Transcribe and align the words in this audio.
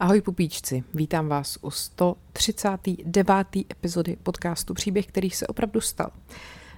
Ahoj 0.00 0.20
pupíčci, 0.20 0.84
vítám 0.94 1.28
vás 1.28 1.58
u 1.62 1.70
139. 1.70 3.46
epizody 3.70 4.16
podcastu 4.22 4.74
Příběh, 4.74 5.06
který 5.06 5.30
se 5.30 5.46
opravdu 5.46 5.80
stal. 5.80 6.10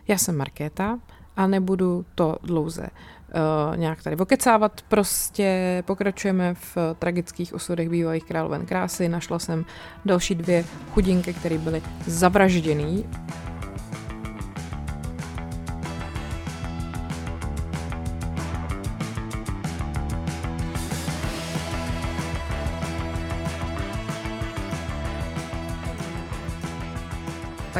Já 0.08 0.18
jsem 0.18 0.36
Markéta 0.36 0.98
a 1.36 1.46
nebudu 1.46 2.04
to 2.14 2.36
dlouze 2.42 2.82
uh, 2.82 3.76
nějak 3.76 4.02
tady 4.02 4.16
okecávat, 4.16 4.82
prostě 4.82 5.82
pokračujeme 5.86 6.54
v 6.54 6.76
tragických 6.98 7.54
osudech 7.54 7.88
bývalých 7.88 8.24
královen 8.24 8.66
krásy. 8.66 9.08
Našla 9.08 9.38
jsem 9.38 9.64
další 10.04 10.34
dvě 10.34 10.64
chudinky, 10.90 11.34
které 11.34 11.58
byly 11.58 11.82
zavražděný 12.06 13.04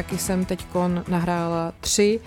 taky 0.03 0.17
jsem 0.17 0.45
teď 0.45 0.65
nahrála 1.07 1.73
tři 1.79 2.19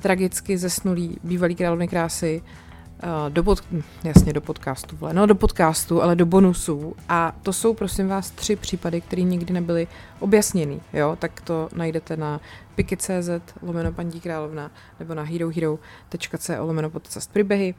tragicky 0.00 0.58
zesnulý 0.58 1.16
bývalý 1.24 1.54
královny 1.54 1.88
krásy 1.88 2.42
uh, 2.42 3.32
do 3.32 3.44
pod, 3.44 3.64
jasně 4.04 4.32
do 4.32 4.40
podcastu, 4.40 4.96
vle, 4.96 5.14
no 5.14 5.26
do 5.26 5.34
podcastu, 5.34 6.02
ale 6.02 6.16
do 6.16 6.26
bonusů 6.26 6.96
a 7.08 7.36
to 7.42 7.52
jsou 7.52 7.74
prosím 7.74 8.08
vás 8.08 8.30
tři 8.30 8.56
případy, 8.56 9.00
které 9.00 9.22
nikdy 9.22 9.54
nebyly 9.54 9.86
objasněny, 10.20 10.80
jo, 10.92 11.16
tak 11.20 11.40
to 11.40 11.68
najdete 11.74 12.16
na 12.16 12.40
piky.cz 12.74 13.30
lomeno 13.62 13.92
paní 13.92 14.20
královna 14.20 14.70
nebo 15.00 15.14
na 15.14 15.22
herohero.co 15.22 16.52
lomeno 16.58 16.90
podcast 16.90 17.30
příběhy. 17.30 17.74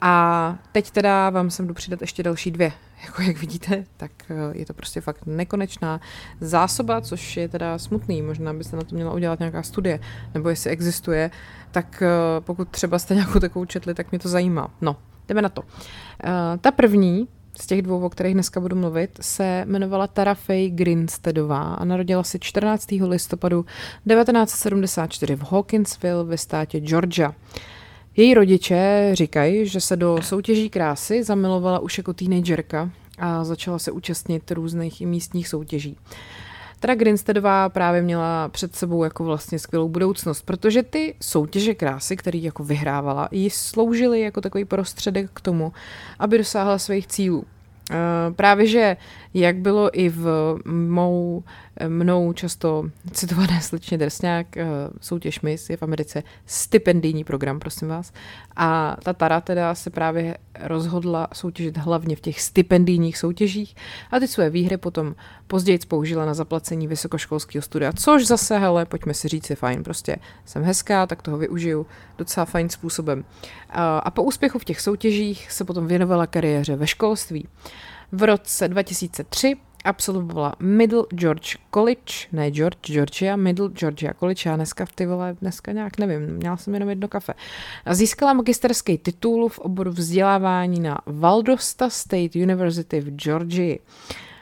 A 0.00 0.56
teď 0.72 0.90
teda 0.90 1.30
vám 1.30 1.50
sem 1.50 1.66
jdu 1.66 1.74
přidat 1.74 2.00
ještě 2.00 2.22
další 2.22 2.50
dvě. 2.50 2.72
Jako 3.06 3.22
jak 3.22 3.40
vidíte, 3.40 3.84
tak 3.96 4.10
eh, 4.30 4.58
je 4.58 4.66
to 4.66 4.74
prostě 4.74 5.00
fakt 5.00 5.26
nekonečná 5.26 6.00
zásoba, 6.40 7.00
což 7.00 7.36
je 7.36 7.48
teda 7.48 7.78
smutný. 7.78 8.22
Možná 8.22 8.52
byste 8.52 8.76
na 8.76 8.82
to 8.82 8.94
měla 8.94 9.12
udělat 9.12 9.38
nějaká 9.38 9.62
studie, 9.62 10.00
nebo 10.34 10.48
jestli 10.48 10.70
existuje, 10.70 11.30
tak 11.70 12.02
eh, 12.02 12.40
pokud 12.40 12.68
třeba 12.68 12.98
jste 12.98 13.14
nějakou 13.14 13.40
takovou 13.40 13.64
četli, 13.64 13.94
tak 13.94 14.10
mě 14.10 14.18
to 14.18 14.28
zajímá. 14.28 14.70
No, 14.80 14.96
jdeme 15.28 15.42
na 15.42 15.48
to. 15.48 15.62
Eh, 16.24 16.58
ta 16.60 16.70
první 16.70 17.28
z 17.60 17.66
těch 17.66 17.82
dvou, 17.82 18.00
o 18.00 18.10
kterých 18.10 18.34
dneska 18.34 18.60
budu 18.60 18.76
mluvit, 18.76 19.18
se 19.20 19.64
jmenovala 19.66 20.06
Tara 20.06 20.34
Faye 20.34 20.70
Grinsteadová 20.70 21.74
a 21.74 21.84
narodila 21.84 22.22
se 22.22 22.38
14. 22.38 22.86
listopadu 23.06 23.62
1974 23.62 25.36
v 25.36 25.42
Hawkinsville 25.42 26.24
ve 26.24 26.38
státě 26.38 26.80
Georgia. 26.80 27.34
Její 28.16 28.34
rodiče 28.34 29.10
říkají, 29.12 29.66
že 29.66 29.80
se 29.80 29.96
do 29.96 30.22
soutěží 30.22 30.70
krásy 30.70 31.22
zamilovala 31.22 31.78
už 31.78 31.98
jako 31.98 32.12
teenagerka 32.12 32.90
a 33.18 33.44
začala 33.44 33.78
se 33.78 33.90
účastnit 33.90 34.50
různých 34.50 35.00
i 35.00 35.06
místních 35.06 35.48
soutěží. 35.48 35.96
Teda 36.80 36.94
Grinsteadová 36.94 37.68
právě 37.68 38.02
měla 38.02 38.48
před 38.48 38.76
sebou 38.76 39.04
jako 39.04 39.24
vlastně 39.24 39.58
skvělou 39.58 39.88
budoucnost, 39.88 40.42
protože 40.42 40.82
ty 40.82 41.14
soutěže 41.20 41.74
krásy, 41.74 42.16
které 42.16 42.38
jako 42.38 42.64
vyhrávala, 42.64 43.28
jí 43.30 43.50
sloužily 43.50 44.20
jako 44.20 44.40
takový 44.40 44.64
prostředek 44.64 45.30
k 45.34 45.40
tomu, 45.40 45.72
aby 46.18 46.38
dosáhla 46.38 46.78
svých 46.78 47.06
cílů. 47.06 47.44
Eh, 47.90 47.96
právě, 48.36 48.66
že 48.66 48.96
jak 49.34 49.56
bylo 49.56 49.98
i 49.98 50.08
v 50.08 50.56
mou, 50.64 51.44
mnou 51.88 52.32
často 52.32 52.90
citované 53.12 53.60
slečně 53.60 53.98
Drsňák, 53.98 54.56
eh, 54.56 54.66
soutěž 55.00 55.40
Miss 55.40 55.70
je 55.70 55.76
v 55.76 55.82
Americe 55.82 56.22
stipendijní 56.46 57.24
program, 57.24 57.60
prosím 57.60 57.88
vás. 57.88 58.12
A 58.56 58.96
ta 59.02 59.12
Tara 59.12 59.40
teda 59.40 59.74
se 59.74 59.90
právě 59.90 60.36
rozhodla 60.60 61.28
soutěžit 61.32 61.76
hlavně 61.76 62.16
v 62.16 62.20
těch 62.20 62.40
stipendijních 62.40 63.18
soutěžích 63.18 63.76
a 64.10 64.20
ty 64.20 64.28
své 64.28 64.50
výhry 64.50 64.76
potom 64.76 65.14
později 65.46 65.78
použila 65.88 66.24
na 66.24 66.34
zaplacení 66.34 66.86
vysokoškolského 66.86 67.62
studia, 67.62 67.92
což 67.92 68.26
zase, 68.26 68.58
hele, 68.58 68.86
pojďme 68.86 69.14
si 69.14 69.28
říct, 69.28 69.50
je 69.50 69.56
fajn, 69.56 69.82
prostě 69.82 70.16
jsem 70.44 70.62
hezká, 70.62 71.06
tak 71.06 71.22
toho 71.22 71.38
využiju 71.38 71.86
docela 72.18 72.46
fajn 72.46 72.68
způsobem. 72.68 73.24
A 74.00 74.10
po 74.10 74.22
úspěchu 74.22 74.58
v 74.58 74.64
těch 74.64 74.80
soutěžích 74.80 75.52
se 75.52 75.64
potom 75.64 75.86
věnovala 75.86 76.26
kariéře 76.26 76.76
ve 76.76 76.86
školství. 76.86 77.48
V 78.16 78.22
roce 78.22 78.68
2003 78.68 79.56
absolvovala 79.84 80.54
Middle 80.58 81.04
George 81.14 81.56
College, 81.74 82.14
ne 82.32 82.50
George, 82.50 82.78
Georgia, 82.92 83.36
Middle 83.36 83.68
Georgia 83.68 84.14
College, 84.14 84.48
já 84.50 84.56
dneska 84.56 84.84
v 84.84 84.92
ty 84.92 85.06
vole, 85.06 85.36
dneska 85.40 85.72
nějak 85.72 85.98
nevím, 85.98 86.20
měla 86.20 86.56
jsem 86.56 86.74
jenom 86.74 86.88
jedno 86.88 87.08
kafe. 87.08 87.34
A 87.84 87.94
získala 87.94 88.32
magisterský 88.32 88.98
titul 88.98 89.48
v 89.48 89.58
oboru 89.58 89.90
vzdělávání 89.90 90.80
na 90.80 90.98
Valdosta 91.06 91.90
State 91.90 92.36
University 92.36 93.00
v 93.00 93.10
Georgii. 93.10 93.80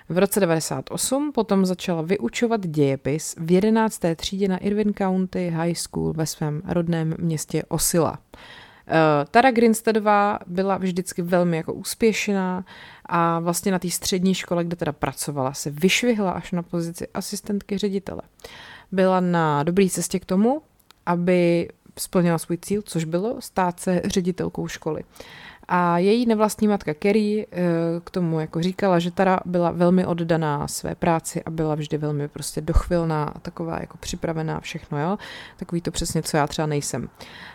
V 0.09 0.19
roce 0.19 0.41
98 0.41 1.33
potom 1.33 1.67
začala 1.67 2.03
vyučovat 2.03 2.67
dějepis 2.67 3.35
v 3.39 3.51
11. 3.51 4.01
třídě 4.17 4.49
na 4.49 4.59
Irvine 4.59 4.93
County 4.99 5.51
High 5.51 5.75
School 5.75 6.13
ve 6.13 6.27
svém 6.27 6.63
rodném 6.69 7.15
městě 7.19 7.63
Osila. 7.69 8.19
Uh, 8.87 8.95
Tara 9.31 9.51
Grinsteadová 9.51 10.39
byla 10.47 10.79
vždycky 10.79 11.23
velmi 11.23 11.57
jako 11.57 11.73
úspěšná 11.73 12.65
a 13.07 13.41
vlastně 13.41 13.73
na 13.73 13.79
té 13.79 13.91
střední 13.91 14.35
škole, 14.35 14.65
kde 14.65 14.77
teda 14.77 14.93
pracovala, 14.93 15.55
se 15.55 15.71
vyšvihla 15.71 16.31
až 16.31 16.53
na 16.53 16.63
pozici 16.63 17.09
asistentky 17.15 17.79
ředitele. 17.79 18.23
Byla 18.93 19.21
na 19.21 19.63
dobré 19.63 19.89
cestě 19.89 20.21
k 20.21 20.25
tomu, 20.25 20.63
aby 21.07 21.69
splnila 21.99 22.39
svůj 22.39 22.59
cíl, 22.59 22.83
což 22.83 23.05
bylo 23.05 23.41
stát 23.41 23.81
se 23.81 24.03
ředitelkou 24.05 24.69
školy. 24.69 25.03
A 25.69 25.99
její 25.99 26.27
nevlastní 26.27 26.69
matka 26.69 26.95
Kerry 26.95 27.47
eh, 27.53 27.61
k 28.05 28.11
tomu 28.11 28.41
jako 28.41 28.63
říkala, 28.63 28.99
že 28.99 29.11
Tara 29.11 29.41
byla 29.45 29.71
velmi 29.71 30.07
oddaná 30.07 30.69
své 30.69 30.95
práci 30.95 31.43
a 31.43 31.51
byla 31.51 31.75
vždy 31.75 31.99
velmi 31.99 32.29
prostě 32.29 32.61
dochvilná, 32.61 33.35
taková 33.43 33.81
jako 33.81 33.99
připravená 33.99 34.61
všechno, 34.61 35.01
jo. 35.01 35.19
Takový 35.57 35.81
to 35.81 35.91
přesně, 35.91 36.23
co 36.23 36.37
já 36.37 36.47
třeba 36.47 36.67
nejsem. 36.67 37.09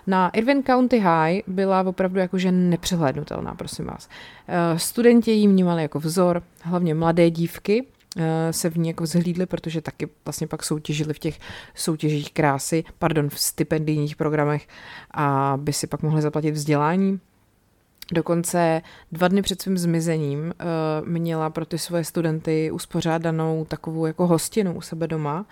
Na 0.07 0.29
Irvine 0.29 0.63
County 0.63 0.99
High 0.99 1.41
byla 1.47 1.81
opravdu 1.81 2.19
jakože 2.19 2.51
nepřehlédnutelná, 2.51 3.55
prosím 3.55 3.85
vás. 3.85 4.09
Eh, 4.47 4.79
studenti 4.79 5.31
jí 5.31 5.47
vnímali 5.47 5.81
jako 5.81 5.99
vzor, 5.99 6.43
hlavně 6.61 6.93
mladé 6.93 7.29
dívky, 7.29 7.87
eh, 8.17 8.53
se 8.53 8.69
v 8.69 8.77
ní 8.77 8.87
jako 8.87 9.05
zhlídli, 9.05 9.45
protože 9.45 9.81
taky 9.81 10.09
vlastně 10.25 10.47
pak 10.47 10.63
soutěžili 10.63 11.13
v 11.13 11.19
těch 11.19 11.39
soutěžích 11.75 12.33
krásy, 12.33 12.83
pardon, 12.99 13.29
v 13.29 13.39
stipendijních 13.39 14.15
programech, 14.15 14.67
aby 15.11 15.73
si 15.73 15.87
pak 15.87 16.01
mohli 16.03 16.21
zaplatit 16.21 16.51
vzdělání. 16.51 17.19
Dokonce 18.11 18.81
dva 19.11 19.27
dny 19.27 19.41
před 19.41 19.61
svým 19.61 19.77
zmizením 19.77 20.39
uh, 20.39 21.07
měla 21.07 21.49
pro 21.49 21.65
ty 21.65 21.77
svoje 21.77 22.03
studenty 22.03 22.71
uspořádanou 22.71 23.65
takovou 23.65 24.05
jako 24.05 24.27
hostinu 24.27 24.73
u 24.73 24.81
sebe 24.81 25.07
doma, 25.07 25.39
uh, 25.39 25.45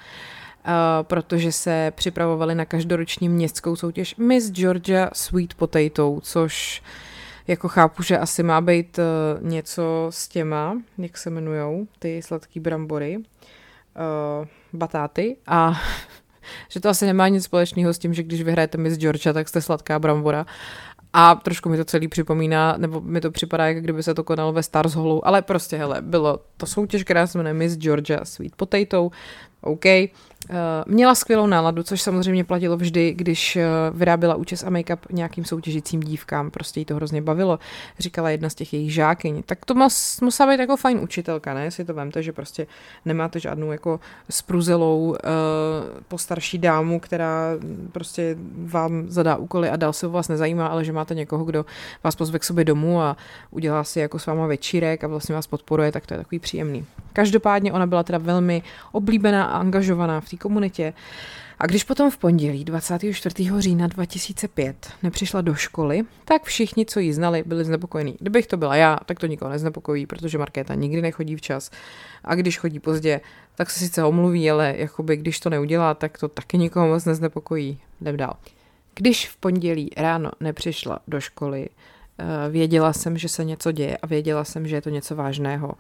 protože 1.02 1.52
se 1.52 1.92
připravovali 1.96 2.56
na 2.56 2.66
každoroční 2.66 3.30
městskou 3.30 3.76
soutěž 3.76 4.16
Miss 4.16 4.52
Georgia 4.52 5.10
Sweet 5.14 5.54
Potato, 5.54 6.20
což 6.22 6.84
jako 7.48 7.68
chápu, 7.68 8.04
že 8.04 8.18
asi 8.18 8.44
má 8.44 8.62
být 8.62 9.00
uh, 9.00 9.48
něco 9.48 10.08
s 10.10 10.28
těma, 10.28 10.78
jak 10.98 11.18
se 11.18 11.30
jmenujou, 11.30 11.88
ty 12.00 12.22
sladký 12.22 12.60
brambory, 12.60 13.18
uh, 13.18 13.24
batáty 14.74 15.38
a 15.48 15.82
že 16.70 16.80
to 16.80 16.90
asi 16.90 17.06
nemá 17.06 17.28
nic 17.28 17.44
společného 17.44 17.94
s 17.94 18.00
tím, 18.00 18.14
že 18.14 18.24
když 18.24 18.42
vyhrajete 18.42 18.78
Miss 18.78 18.98
Georgia, 18.98 19.34
tak 19.34 19.50
jste 19.50 19.62
sladká 19.62 20.00
brambora. 20.00 20.46
A 21.18 21.36
trošku 21.36 21.70
mi 21.70 21.78
to 21.78 21.86
celý 21.86 22.08
připomíná, 22.08 22.78
nebo 22.78 23.02
mi 23.02 23.22
to 23.22 23.32
připadá, 23.32 23.68
jak 23.68 23.82
kdyby 23.82 24.04
se 24.04 24.14
to 24.14 24.24
konalo 24.24 24.54
ve 24.54 24.64
Stars 24.64 24.94
Hallu, 24.94 25.28
ale 25.28 25.42
prostě, 25.42 25.78
hele, 25.78 26.02
bylo 26.02 26.40
to 26.58 26.66
soutěž, 26.66 27.04
která 27.04 27.28
se 27.28 27.38
jmenuje 27.38 27.54
Miss 27.54 27.78
Georgia 27.78 28.26
Sweet 28.26 28.56
Potato, 28.56 29.10
OK. 29.62 29.86
Eh, 30.50 30.84
měla 30.88 31.16
skvělou 31.16 31.48
náladu, 31.48 31.84
což 31.84 32.02
samozřejmě 32.02 32.44
platilo 32.44 32.78
vždy, 32.78 33.14
když 33.14 33.56
eh, 33.56 33.68
vyráběla 33.92 34.36
účes 34.36 34.64
a 34.64 34.70
make-up 34.70 34.98
nějakým 35.12 35.46
soutěžícím 35.46 36.00
dívkám. 36.00 36.52
Prostě 36.52 36.80
jí 36.80 36.86
to 36.86 36.96
hrozně 36.96 37.22
bavilo, 37.22 37.60
říkala 38.00 38.30
jedna 38.30 38.50
z 38.50 38.56
těch 38.56 38.74
jejich 38.74 38.94
žákyň. 38.94 39.44
Tak 39.46 39.66
to 39.66 39.74
musela 40.22 40.52
být 40.52 40.60
jako 40.60 40.78
fajn 40.78 41.00
učitelka, 41.00 41.54
ne? 41.54 41.72
Si 41.72 41.86
to 41.86 41.94
vemte, 41.94 42.24
že 42.24 42.32
prostě 42.32 42.68
nemáte 43.06 43.40
žádnou 43.40 43.72
jako 43.72 44.00
spruzelou 44.30 45.10
uh, 45.10 45.16
postarší 46.08 46.58
dámu, 46.58 47.00
která 47.00 47.52
prostě 47.92 48.38
vám 48.66 49.06
zadá 49.08 49.36
úkoly 49.36 49.70
a 49.70 49.76
dál 49.76 49.94
se 49.94 50.08
o 50.08 50.10
vás 50.10 50.28
nezajímá, 50.28 50.68
ale 50.68 50.86
že 50.86 50.92
máte 50.92 51.16
někoho, 51.16 51.46
kdo 51.46 51.66
vás 52.04 52.16
pozve 52.16 52.40
k 52.40 52.44
sobě 52.44 52.66
domů 52.66 53.02
a 53.02 53.18
udělá 53.52 53.84
si 53.84 54.00
jako 54.00 54.20
s 54.20 54.26
váma 54.26 54.48
večírek 54.48 55.04
a 55.04 55.08
vlastně 55.08 55.36
vás 55.36 55.48
podporuje, 55.48 55.92
tak 55.92 56.06
to 56.06 56.14
je 56.14 56.18
takový 56.18 56.40
příjemný. 56.40 56.86
Každopádně 57.14 57.74
ona 57.74 57.88
byla 57.88 58.04
teda 58.04 58.18
velmi 58.18 58.64
oblíbená 58.92 59.46
a 59.46 59.58
angažovaná 59.58 60.22
v 60.22 60.30
té 60.30 60.35
komunitě. 60.38 60.94
A 61.60 61.66
když 61.66 61.84
potom 61.84 62.12
v 62.12 62.18
pondělí 62.18 62.66
24. 62.66 63.36
října 63.60 63.88
2005 63.88 64.92
nepřišla 65.04 65.42
do 65.42 65.56
školy, 65.56 66.04
tak 66.26 66.44
všichni, 66.44 66.86
co 66.86 67.00
ji 67.00 67.14
znali, 67.14 67.44
byli 67.46 67.66
znepokojení. 67.66 68.16
Kdybych 68.20 68.48
to 68.48 68.58
byla 68.58 68.76
já, 68.76 68.98
tak 69.06 69.20
to 69.20 69.28
nikoho 69.28 69.52
neznepokojí, 69.52 70.06
protože 70.06 70.38
Markéta 70.38 70.76
nikdy 70.76 71.02
nechodí 71.02 71.36
včas. 71.36 71.72
A 72.24 72.36
když 72.36 72.58
chodí 72.58 72.80
pozdě, 72.80 73.22
tak 73.56 73.70
se 73.70 73.80
sice 73.80 74.04
omluví, 74.04 74.52
ale 74.52 74.74
jakoby 74.78 75.18
když 75.18 75.40
to 75.40 75.50
neudělá, 75.50 75.94
tak 75.94 76.18
to 76.18 76.28
taky 76.28 76.58
nikoho 76.58 76.88
moc 76.88 77.06
neznepokojí. 77.06 77.80
Jdem 78.02 78.18
dál. 78.18 78.38
Když 78.96 79.30
v 79.30 79.38
pondělí 79.38 79.90
ráno 79.98 80.32
nepřišla 80.40 81.00
do 81.08 81.22
školy, 81.22 81.70
eh, 82.20 82.50
věděla 82.50 82.94
jsem, 82.94 83.18
že 83.18 83.30
se 83.30 83.46
něco 83.46 83.72
děje 83.72 83.98
a 83.98 84.08
věděla 84.08 84.44
jsem, 84.44 84.68
že 84.68 84.76
je 84.76 84.82
to 84.82 84.90
něco 84.90 85.16
vážného. 85.16 85.74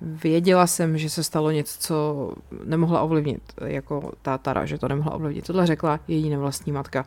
Věděla 0.00 0.66
jsem, 0.66 0.98
že 0.98 1.10
se 1.10 1.24
stalo 1.24 1.50
něco, 1.50 1.78
co 1.80 2.32
nemohla 2.64 3.00
ovlivnit, 3.00 3.42
jako 3.64 4.12
ta 4.22 4.38
Tara, 4.38 4.66
že 4.66 4.78
to 4.78 4.88
nemohla 4.88 5.14
ovlivnit. 5.14 5.46
Tohle 5.46 5.66
řekla 5.66 6.00
její 6.08 6.30
nevlastní 6.30 6.72
matka. 6.72 7.04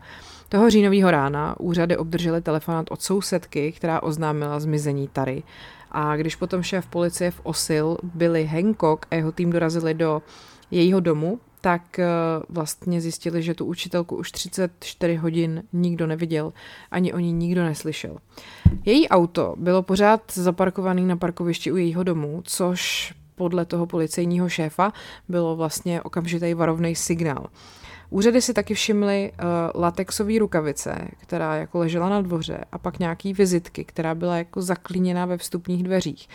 Toho 0.48 0.70
říjnového 0.70 1.10
rána 1.10 1.60
úřady 1.60 1.96
obdržely 1.96 2.40
telefonát 2.40 2.86
od 2.90 3.02
sousedky, 3.02 3.72
která 3.72 4.02
oznámila 4.02 4.60
zmizení 4.60 5.08
Tary. 5.08 5.42
A 5.90 6.16
když 6.16 6.36
potom 6.36 6.62
šéf 6.62 6.86
policie 6.86 7.30
v 7.30 7.40
Osil, 7.42 7.96
Billy 8.02 8.46
Hancock 8.46 9.06
a 9.10 9.14
jeho 9.14 9.32
tým 9.32 9.50
dorazili 9.50 9.94
do 9.94 10.22
jejího 10.70 11.00
domu, 11.00 11.40
tak 11.60 11.98
eh, 11.98 12.06
vlastně 12.48 13.00
zjistili, 13.00 13.42
že 13.42 13.54
tu 13.54 13.64
učitelku 13.64 14.16
už 14.16 14.32
34 14.32 15.14
hodin 15.14 15.62
nikdo 15.72 16.06
neviděl, 16.06 16.52
ani 16.90 17.12
o 17.12 17.18
ní 17.18 17.32
nikdo 17.32 17.64
neslyšel. 17.64 18.16
Její 18.84 19.08
auto 19.08 19.54
bylo 19.58 19.82
pořád 19.82 20.32
zaparkované 20.34 21.02
na 21.02 21.16
parkovišti 21.16 21.72
u 21.72 21.76
jejího 21.76 22.02
domu, 22.02 22.42
což 22.44 23.14
podle 23.34 23.64
toho 23.64 23.86
policejního 23.86 24.48
šéfa 24.48 24.92
bylo 25.28 25.56
vlastně 25.56 26.02
okamžitý 26.02 26.54
varovný 26.54 26.94
signál. 26.94 27.46
Úřady 28.10 28.42
si 28.42 28.54
taky 28.54 28.74
všimly 28.74 29.32
uh, 29.32 29.80
latexové 29.80 30.38
rukavice, 30.38 31.08
která 31.18 31.56
jako 31.56 31.78
ležela 31.78 32.08
na 32.08 32.20
dvoře 32.20 32.64
a 32.72 32.78
pak 32.78 32.98
nějaký 32.98 33.32
vizitky, 33.32 33.84
která 33.84 34.14
byla 34.14 34.36
jako 34.36 34.62
zaklíněná 34.62 35.26
ve 35.26 35.36
vstupních 35.36 35.82
dveřích. 35.82 36.28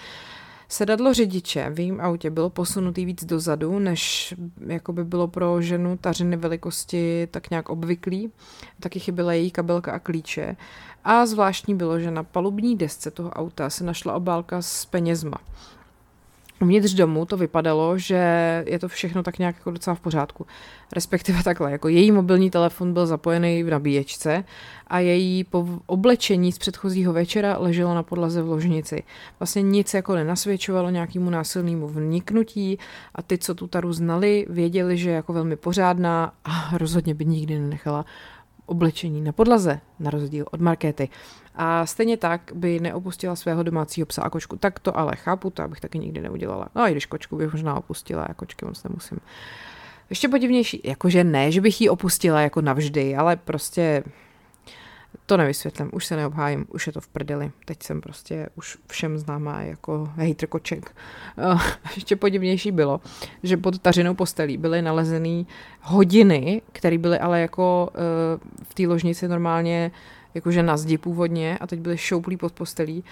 Sedadlo 0.67 1.13
řidiče 1.13 1.69
v 1.69 1.79
jejím 1.79 2.01
autě 2.01 2.29
bylo 2.29 2.49
posunutý 2.49 3.05
víc 3.05 3.25
dozadu, 3.25 3.79
než 3.79 4.33
jako 4.67 4.93
by 4.93 5.03
bylo 5.03 5.27
pro 5.27 5.61
ženu 5.61 5.97
tařiny 5.97 6.37
velikosti 6.37 7.27
tak 7.31 7.49
nějak 7.49 7.69
obvyklý. 7.69 8.31
Taky 8.79 8.99
chyběla 8.99 9.33
její 9.33 9.51
kabelka 9.51 9.91
a 9.91 9.99
klíče. 9.99 10.55
A 11.03 11.25
zvláštní 11.25 11.75
bylo, 11.75 11.99
že 11.99 12.11
na 12.11 12.23
palubní 12.23 12.77
desce 12.77 13.11
toho 13.11 13.29
auta 13.29 13.69
se 13.69 13.83
našla 13.83 14.13
obálka 14.13 14.61
s 14.61 14.85
penězma. 14.85 15.37
Uvnitř 16.63 16.93
domu 16.93 17.25
to 17.25 17.37
vypadalo, 17.37 17.97
že 17.97 18.63
je 18.67 18.79
to 18.79 18.87
všechno 18.87 19.23
tak 19.23 19.39
nějak 19.39 19.55
jako 19.55 19.71
docela 19.71 19.95
v 19.95 19.99
pořádku. 19.99 20.45
Respektive 20.93 21.43
takhle, 21.43 21.71
jako 21.71 21.87
její 21.87 22.11
mobilní 22.11 22.49
telefon 22.49 22.93
byl 22.93 23.07
zapojený 23.07 23.63
v 23.63 23.69
nabíječce 23.69 24.43
a 24.87 24.99
její 24.99 25.45
oblečení 25.85 26.51
z 26.51 26.57
předchozího 26.57 27.13
večera 27.13 27.57
leželo 27.57 27.95
na 27.95 28.03
podlaze 28.03 28.41
v 28.41 28.49
ložnici. 28.49 29.03
Vlastně 29.39 29.61
nic 29.61 29.93
jako 29.93 30.15
nenasvědčovalo 30.15 30.89
nějakému 30.89 31.29
násilnému 31.29 31.87
vniknutí 31.87 32.79
a 33.15 33.21
ty, 33.21 33.37
co 33.37 33.55
tu 33.55 33.67
Taru 33.67 33.93
znali, 33.93 34.45
věděli, 34.49 34.97
že 34.97 35.09
je 35.09 35.15
jako 35.15 35.33
velmi 35.33 35.55
pořádná 35.55 36.33
a 36.45 36.77
rozhodně 36.77 37.13
by 37.13 37.25
nikdy 37.25 37.59
nenechala 37.59 38.05
oblečení 38.65 39.21
na 39.21 39.31
podlaze, 39.31 39.79
na 39.99 40.11
rozdíl 40.11 40.45
od 40.51 40.61
Markéty. 40.61 41.09
A 41.55 41.85
stejně 41.85 42.17
tak 42.17 42.51
by 42.55 42.79
neopustila 42.79 43.35
svého 43.35 43.63
domácího 43.63 44.05
psa 44.05 44.21
a 44.21 44.29
kočku. 44.29 44.57
Tak 44.57 44.79
to 44.79 44.97
ale 44.97 45.15
chápu, 45.15 45.49
to 45.49 45.63
abych 45.63 45.79
taky 45.79 45.99
nikdy 45.99 46.21
neudělala. 46.21 46.69
No 46.75 46.87
i 46.87 46.91
když 46.91 47.05
kočku 47.05 47.35
bych 47.37 47.51
možná 47.51 47.75
opustila, 47.75 48.23
a 48.23 48.33
kočky 48.33 48.65
moc 48.65 48.83
nemusím. 48.83 49.17
Ještě 50.09 50.27
podivnější, 50.27 50.81
jakože 50.83 51.23
ne, 51.23 51.51
že 51.51 51.61
bych 51.61 51.81
ji 51.81 51.89
opustila 51.89 52.41
jako 52.41 52.61
navždy, 52.61 53.15
ale 53.15 53.35
prostě 53.35 54.03
to 55.25 55.37
nevysvětlím, 55.37 55.89
už 55.93 56.05
se 56.05 56.15
neobhájím, 56.15 56.65
už 56.69 56.87
je 56.87 56.93
to 56.93 57.01
v 57.01 57.07
prdeli. 57.07 57.51
Teď 57.65 57.83
jsem 57.83 58.01
prostě 58.01 58.49
už 58.55 58.77
všem 58.87 59.17
známá 59.17 59.61
jako 59.61 60.09
hejtr 60.15 60.47
koček. 60.47 60.95
Uh, 61.53 61.61
ještě 61.95 62.15
podivnější 62.15 62.71
bylo, 62.71 63.01
že 63.43 63.57
pod 63.57 63.79
tařinou 63.79 64.13
postelí 64.13 64.57
byly 64.57 64.81
nalezený 64.81 65.47
hodiny, 65.81 66.61
které 66.71 66.97
byly 66.97 67.19
ale 67.19 67.41
jako 67.41 67.89
uh, 67.93 68.63
v 68.63 68.73
té 68.73 68.87
ložnici 68.87 69.27
normálně 69.27 69.91
jakože 70.33 70.63
na 70.63 70.77
zdi 70.77 70.97
původně 70.97 71.57
a 71.57 71.67
teď 71.67 71.79
byly 71.79 71.97
šouplí 71.97 72.37
pod 72.37 72.53
postelí 72.53 73.03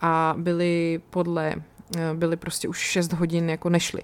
a 0.00 0.34
byly 0.38 1.00
podle, 1.10 1.54
uh, 1.56 2.18
byly 2.18 2.36
prostě 2.36 2.68
už 2.68 2.78
6 2.78 3.12
hodin 3.12 3.50
jako 3.50 3.68
nešly. 3.68 4.02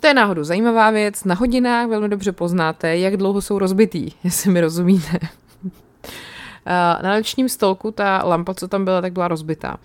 To 0.00 0.06
je 0.06 0.14
náhodou 0.14 0.44
zajímavá 0.44 0.90
věc. 0.90 1.24
Na 1.24 1.34
hodinách 1.34 1.88
velmi 1.88 2.08
dobře 2.08 2.32
poznáte, 2.32 2.98
jak 2.98 3.16
dlouho 3.16 3.42
jsou 3.42 3.58
rozbitý, 3.58 4.10
jestli 4.24 4.50
mi 4.50 4.60
rozumíte. 4.60 5.18
Eh, 6.66 7.02
na 7.02 7.16
nočním 7.16 7.48
stolku 7.48 7.90
ta 7.90 8.22
lampa, 8.24 8.54
co 8.54 8.68
tam 8.68 8.84
byla, 8.84 9.00
tak 9.00 9.12
byla 9.12 9.28
rozbitá. 9.28 9.76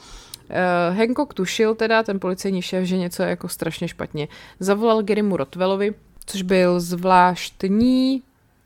Uh, 0.50 0.98
Hancock 0.98 1.34
tušil 1.34 1.76
teda, 1.76 2.04
ten 2.04 2.20
policejní 2.20 2.62
šéf, 2.62 2.84
že 2.86 2.98
něco 2.98 3.24
je 3.24 3.30
jako 3.30 3.48
strašně 3.48 3.88
špatně. 3.88 4.28
Zavolal 4.60 5.04
Garymu 5.04 5.38
Rotwellovi, 5.38 5.94
což 6.26 6.42
byl 6.42 6.80
zvláštní, 6.80 8.24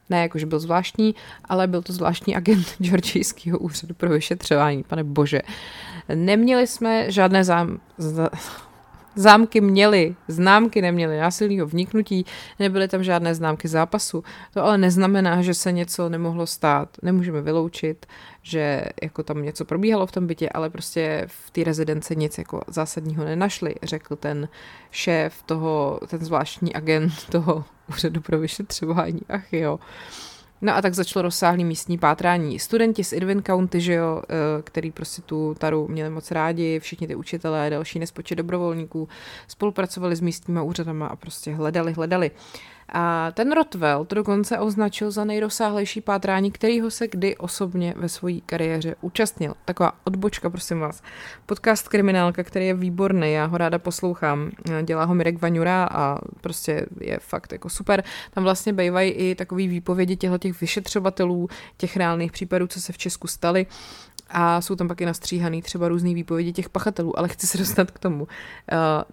ne 0.09 0.21
jakože 0.21 0.45
byl 0.45 0.59
zvláštní, 0.59 1.15
ale 1.45 1.67
byl 1.67 1.81
to 1.81 1.93
zvláštní 1.93 2.35
agent 2.35 2.67
Georgijského 2.79 3.59
úřadu 3.59 3.93
pro 3.93 4.09
vyšetřování, 4.09 4.83
pane 4.83 5.03
bože. 5.03 5.41
Neměli 6.15 6.67
jsme 6.67 7.11
žádné 7.11 7.43
zám... 7.43 7.79
Zámky 9.15 9.61
měly, 9.61 10.15
známky 10.27 10.81
neměly 10.81 11.19
násilného 11.19 11.67
vniknutí, 11.67 12.25
nebyly 12.59 12.87
tam 12.87 13.03
žádné 13.03 13.35
známky 13.35 13.67
zápasu. 13.67 14.23
To 14.53 14.63
ale 14.63 14.77
neznamená, 14.77 15.41
že 15.41 15.53
se 15.53 15.71
něco 15.71 16.09
nemohlo 16.09 16.47
stát. 16.47 16.89
Nemůžeme 17.01 17.41
vyloučit, 17.41 18.05
že 18.41 18.83
jako 19.01 19.23
tam 19.23 19.43
něco 19.43 19.65
probíhalo 19.65 20.07
v 20.07 20.11
tom 20.11 20.27
bytě, 20.27 20.49
ale 20.49 20.69
prostě 20.69 21.23
v 21.27 21.51
té 21.51 21.63
rezidence 21.63 22.15
nic 22.15 22.37
jako 22.37 22.61
zásadního 22.67 23.23
nenašli, 23.25 23.75
řekl 23.83 24.15
ten 24.15 24.49
šéf 24.91 25.43
toho, 25.45 25.99
ten 26.07 26.25
zvláštní 26.25 26.75
agent 26.75 27.13
toho 27.29 27.65
úřadu 27.89 28.21
pro 28.21 28.39
vyšetřování. 28.39 29.21
Ach 29.29 29.53
jo. 29.53 29.79
No 30.63 30.75
a 30.75 30.81
tak 30.81 30.93
začalo 30.93 31.23
rozsáhlý 31.23 31.65
místní 31.65 31.97
pátrání. 31.97 32.59
Studenti 32.59 33.03
z 33.03 33.13
Irvin 33.13 33.43
County, 33.43 33.81
že 33.81 33.93
jo, 33.93 34.21
eh, 34.29 34.61
který 34.61 34.91
prostě 34.91 35.21
tu 35.21 35.55
taru 35.57 35.87
měli 35.87 36.09
moc 36.09 36.31
rádi, 36.31 36.79
všichni 36.79 37.07
ty 37.07 37.15
učitelé, 37.15 37.69
další 37.69 37.99
nespočet 37.99 38.35
dobrovolníků, 38.35 39.09
spolupracovali 39.47 40.15
s 40.15 40.21
místníma 40.21 40.61
úřadama 40.61 41.07
a 41.07 41.15
prostě 41.15 41.53
hledali, 41.53 41.93
hledali. 41.93 42.31
A 42.93 43.31
ten 43.31 43.51
Rotwell 43.51 44.05
to 44.05 44.15
dokonce 44.15 44.59
označil 44.59 45.11
za 45.11 45.25
nejrozsáhlejší 45.25 46.01
pátrání, 46.01 46.51
kterýho 46.51 46.91
se 46.91 47.07
kdy 47.07 47.37
osobně 47.37 47.93
ve 47.97 48.09
své 48.09 48.31
kariéře 48.45 48.95
účastnil. 49.01 49.53
Taková 49.65 49.91
odbočka, 50.03 50.49
prosím 50.49 50.79
vás. 50.79 51.01
Podcast 51.45 51.87
Kriminálka, 51.87 52.43
který 52.43 52.67
je 52.67 52.73
výborný, 52.73 53.33
já 53.33 53.45
ho 53.45 53.57
ráda 53.57 53.79
poslouchám. 53.79 54.51
Dělá 54.83 55.03
ho 55.03 55.15
Mirek 55.15 55.41
Vaňura 55.41 55.87
a 55.91 56.19
prostě 56.41 56.85
je 56.99 57.19
fakt 57.21 57.51
jako 57.51 57.69
super. 57.69 58.03
Tam 58.33 58.43
vlastně 58.43 58.73
bývají 58.73 59.11
i 59.11 59.35
takový 59.35 59.67
výpovědi 59.67 60.15
těchto 60.15 60.37
těch 60.37 60.61
vyšetřovatelů, 60.61 61.47
těch 61.77 61.97
reálných 61.97 62.31
případů, 62.31 62.67
co 62.67 62.81
se 62.81 62.93
v 62.93 62.97
Česku 62.97 63.27
staly 63.27 63.65
a 64.29 64.61
jsou 64.61 64.75
tam 64.75 64.87
pak 64.87 65.01
i 65.01 65.05
nastříhaný 65.05 65.61
třeba 65.61 65.87
různý 65.87 66.15
výpovědi 66.15 66.53
těch 66.53 66.69
pachatelů, 66.69 67.19
ale 67.19 67.27
chci 67.27 67.47
se 67.47 67.57
dostat 67.57 67.91
k 67.91 67.99
tomu. 67.99 68.23
Uh, 68.23 68.27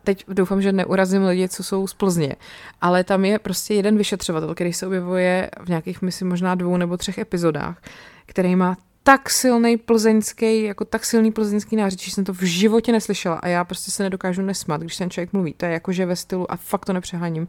teď 0.04 0.24
doufám, 0.28 0.62
že 0.62 0.72
neurazím 0.72 1.24
lidi, 1.24 1.48
co 1.48 1.62
jsou 1.62 1.86
z 1.86 1.94
Plzně, 1.94 2.36
ale 2.80 3.04
tam 3.04 3.25
je 3.25 3.38
prostě 3.38 3.75
jeden 3.75 3.96
vyšetřovatel, 3.96 4.54
který 4.54 4.73
se 4.73 4.87
objevuje 4.87 5.50
v 5.64 5.68
nějakých, 5.68 6.02
myslím, 6.02 6.28
možná 6.28 6.54
dvou 6.54 6.76
nebo 6.76 6.96
třech 6.96 7.18
epizodách, 7.18 7.82
který 8.26 8.56
má 8.56 8.76
tak 9.02 9.30
silný 9.30 9.76
plzeňský, 9.76 10.62
jako 10.62 10.85
tak 10.85 11.04
silný 11.04 11.32
plzeňský 11.32 11.76
nářečí, 11.76 12.11
že 12.11 12.14
jsem 12.14 12.25
to 12.25 12.32
v 12.32 12.42
životě 12.42 12.92
neslyšela 12.92 13.37
a 13.37 13.49
já 13.49 13.64
prostě 13.64 13.90
se 13.90 14.02
nedokážu 14.02 14.42
nesmat, 14.42 14.80
když 14.80 14.96
ten 14.96 15.11
člověk 15.11 15.32
mluví. 15.32 15.54
To 15.56 15.66
je 15.66 15.73
jako, 15.73 15.92
že 15.92 16.06
ve 16.06 16.16
stylu, 16.16 16.52
a 16.52 16.56
fakt 16.56 16.85
to 16.85 16.92
nepřeháním, 16.92 17.49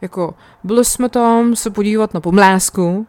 jako 0.00 0.34
byli 0.64 0.84
jsme 0.84 1.08
tam 1.08 1.56
se 1.56 1.70
podívat 1.70 2.14
na 2.14 2.20
pomlásku, 2.20 3.06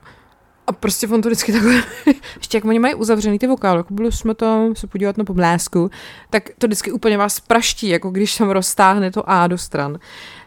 a 0.67 0.72
prostě 0.72 1.08
on 1.08 1.22
to 1.22 1.29
vždycky 1.29 1.51
takhle, 1.51 1.84
ještě 2.38 2.58
jak 2.58 2.65
oni 2.65 2.79
mají 2.79 2.96
uzavřený 2.96 3.39
ty 3.39 3.48
vokály, 3.48 3.77
jako 3.77 3.93
byli 3.93 4.12
jsme 4.12 4.36
tam 4.36 4.75
se 4.75 4.88
podívat 4.88 5.17
na 5.17 5.24
pomlásku, 5.24 5.91
tak 6.29 6.50
to 6.58 6.67
vždycky 6.67 6.91
úplně 6.91 7.17
vás 7.17 7.39
praští, 7.39 7.89
jako 7.89 8.10
když 8.10 8.38
tam 8.38 8.50
roztáhne 8.50 9.12
to 9.12 9.29
A 9.29 9.48
do 9.48 9.58
stran. 9.58 10.00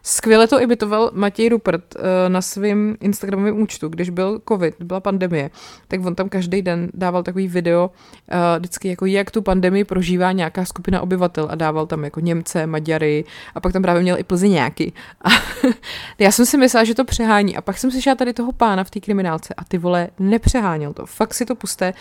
Skvěle 0.08 0.46
to 0.48 0.60
imitoval 0.60 1.10
Matěj 1.14 1.48
Rupert 1.48 1.94
uh, 1.94 2.02
na 2.28 2.42
svém 2.42 2.96
Instagramovém 3.00 3.60
účtu, 3.60 3.88
když 3.88 4.10
byl 4.10 4.40
covid, 4.48 4.75
byla 4.78 5.00
pandemie, 5.00 5.50
tak 5.88 6.06
on 6.06 6.14
tam 6.14 6.28
každý 6.28 6.62
den 6.62 6.88
dával 6.94 7.22
takový 7.22 7.48
video, 7.48 7.90
uh, 8.32 8.38
vždycky 8.58 8.88
jako 8.88 9.06
jak 9.06 9.30
tu 9.30 9.42
pandemii 9.42 9.84
prožívá 9.84 10.32
nějaká 10.32 10.64
skupina 10.64 11.00
obyvatel 11.00 11.48
a 11.50 11.54
dával 11.54 11.86
tam 11.86 12.04
jako 12.04 12.20
Němce, 12.20 12.66
Maďary 12.66 13.25
a 13.54 13.60
pak 13.60 13.72
tam 13.72 13.82
právě 13.82 14.02
měl 14.02 14.18
i 14.18 14.25
Plzeňáky. 14.25 14.92
A 15.25 15.28
já 16.18 16.32
jsem 16.32 16.46
si 16.46 16.58
myslela, 16.58 16.84
že 16.84 16.94
to 16.94 17.04
přehání 17.04 17.56
a 17.56 17.60
pak 17.60 17.78
jsem 17.78 17.90
slyšela 17.90 18.16
tady 18.16 18.32
toho 18.32 18.52
pána 18.52 18.84
v 18.84 18.90
té 18.90 19.00
kriminálce 19.00 19.54
a 19.54 19.64
ty 19.64 19.78
vole 19.78 20.08
nepřeháněl 20.18 20.92
to. 20.92 21.06
Fakt 21.06 21.34
si 21.34 21.44
to 21.44 21.54
puste. 21.54 21.94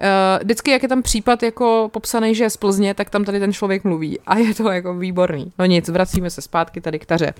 Uh, 0.00 0.42
vždycky, 0.42 0.70
jak 0.70 0.82
je 0.82 0.88
tam 0.88 1.02
případ 1.02 1.42
jako 1.42 1.90
popsaný, 1.92 2.34
že 2.34 2.44
je 2.44 2.50
z 2.50 2.56
Plzně, 2.56 2.94
tak 2.94 3.10
tam 3.10 3.24
tady 3.24 3.40
ten 3.40 3.52
člověk 3.52 3.84
mluví 3.84 4.18
a 4.26 4.38
je 4.38 4.54
to 4.54 4.70
jako 4.70 4.94
výborný. 4.94 5.52
No 5.58 5.66
nic, 5.66 5.88
vracíme 5.88 6.30
se 6.30 6.42
zpátky 6.42 6.80
tady 6.80 6.98
k 6.98 7.06
taře. 7.06 7.34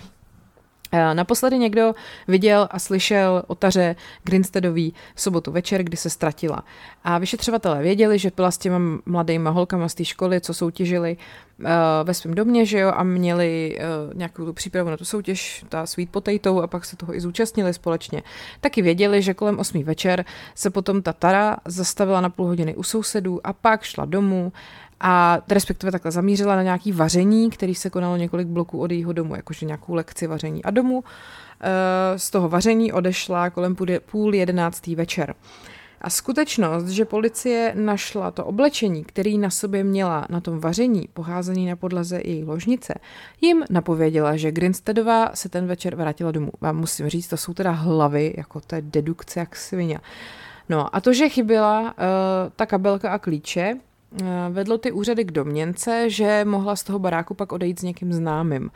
Eh, 0.92 1.14
naposledy 1.14 1.58
někdo 1.58 1.94
viděl 2.28 2.68
a 2.70 2.78
slyšel 2.78 3.42
o 3.46 3.54
taře 3.54 3.96
Grinstedový 4.24 4.94
v 5.14 5.20
sobotu 5.20 5.52
večer, 5.52 5.82
kdy 5.82 5.96
se 5.96 6.10
ztratila. 6.10 6.64
A 7.04 7.18
vyšetřovatelé 7.18 7.82
věděli, 7.82 8.18
že 8.18 8.30
byla 8.36 8.50
s 8.50 8.58
těma 8.58 8.80
mladýma 9.06 9.50
holkama 9.50 9.88
z 9.88 9.94
té 9.94 10.04
školy, 10.04 10.40
co 10.40 10.54
soutěžili 10.54 11.16
uh, 11.58 11.66
ve 12.04 12.14
svém 12.14 12.34
domě, 12.34 12.66
že 12.66 12.78
jo, 12.78 12.92
a 12.94 13.02
měli 13.02 13.78
uh, 13.78 14.14
nějakou 14.14 14.44
tu 14.44 14.52
přípravu 14.52 14.90
na 14.90 14.96
tu 14.96 15.04
soutěž, 15.04 15.64
ta 15.68 15.86
Sweet 15.86 16.10
Potato, 16.10 16.62
a 16.62 16.66
pak 16.66 16.84
se 16.84 16.96
toho 16.96 17.14
i 17.14 17.20
zúčastnili 17.20 17.74
společně. 17.74 18.22
Taky 18.60 18.82
věděli, 18.82 19.22
že 19.22 19.34
kolem 19.34 19.58
8 19.58 19.84
večer 19.84 20.24
se 20.54 20.70
potom 20.70 21.02
ta 21.02 21.12
Tara 21.12 21.56
zastavila 21.64 22.20
na 22.20 22.30
půl 22.30 22.46
hodiny 22.46 22.76
u 22.76 22.82
sousedů 22.82 23.46
a 23.46 23.52
pak 23.52 23.82
šla 23.82 24.04
domů 24.04 24.52
a 25.00 25.38
respektive 25.48 25.92
takhle 25.92 26.10
zamířila 26.10 26.56
na 26.56 26.62
nějaký 26.62 26.92
vaření, 26.92 27.50
který 27.50 27.74
se 27.74 27.90
konalo 27.90 28.16
několik 28.16 28.48
bloků 28.48 28.80
od 28.80 28.90
jejího 28.90 29.12
domu, 29.12 29.34
jakože 29.36 29.66
nějakou 29.66 29.94
lekci 29.94 30.26
vaření 30.26 30.64
a 30.64 30.70
domu. 30.70 31.04
Eh, 31.60 32.18
z 32.18 32.30
toho 32.30 32.48
vaření 32.48 32.92
odešla 32.92 33.50
kolem 33.50 33.76
půl 34.06 34.34
jedenáctý 34.34 34.94
večer. 34.94 35.34
A 36.00 36.10
skutečnost, 36.10 36.88
že 36.88 37.04
policie 37.04 37.72
našla 37.76 38.30
to 38.30 38.44
oblečení, 38.44 39.04
který 39.04 39.38
na 39.38 39.50
sobě 39.50 39.84
měla 39.84 40.26
na 40.30 40.40
tom 40.40 40.60
vaření, 40.60 41.08
poházený 41.12 41.66
na 41.66 41.76
podlaze 41.76 42.20
její 42.24 42.44
ložnice, 42.44 42.94
jim 43.40 43.64
napověděla, 43.70 44.36
že 44.36 44.52
Grinstedová 44.52 45.30
se 45.34 45.48
ten 45.48 45.66
večer 45.66 45.96
vrátila 45.96 46.30
domů. 46.30 46.50
Vám 46.60 46.76
musím 46.76 47.08
říct, 47.08 47.28
to 47.28 47.36
jsou 47.36 47.54
teda 47.54 47.70
hlavy, 47.70 48.34
jako 48.36 48.60
je 48.74 48.82
dedukce 48.82 49.40
jak 49.40 49.56
svině. 49.56 49.98
No 50.68 50.96
a 50.96 51.00
to, 51.00 51.12
že 51.12 51.28
chyběla 51.28 51.80
uh, 51.80 51.88
ta 52.56 52.66
kabelka 52.66 53.10
a 53.10 53.18
klíče, 53.18 53.74
vedlo 54.50 54.78
ty 54.78 54.92
úřady 54.92 55.24
k 55.24 55.30
domněnce, 55.30 56.10
že 56.10 56.44
mohla 56.44 56.76
z 56.76 56.82
toho 56.82 56.98
baráku 56.98 57.34
pak 57.34 57.52
odejít 57.52 57.80
s 57.80 57.82
někým 57.82 58.12
známým. 58.12 58.70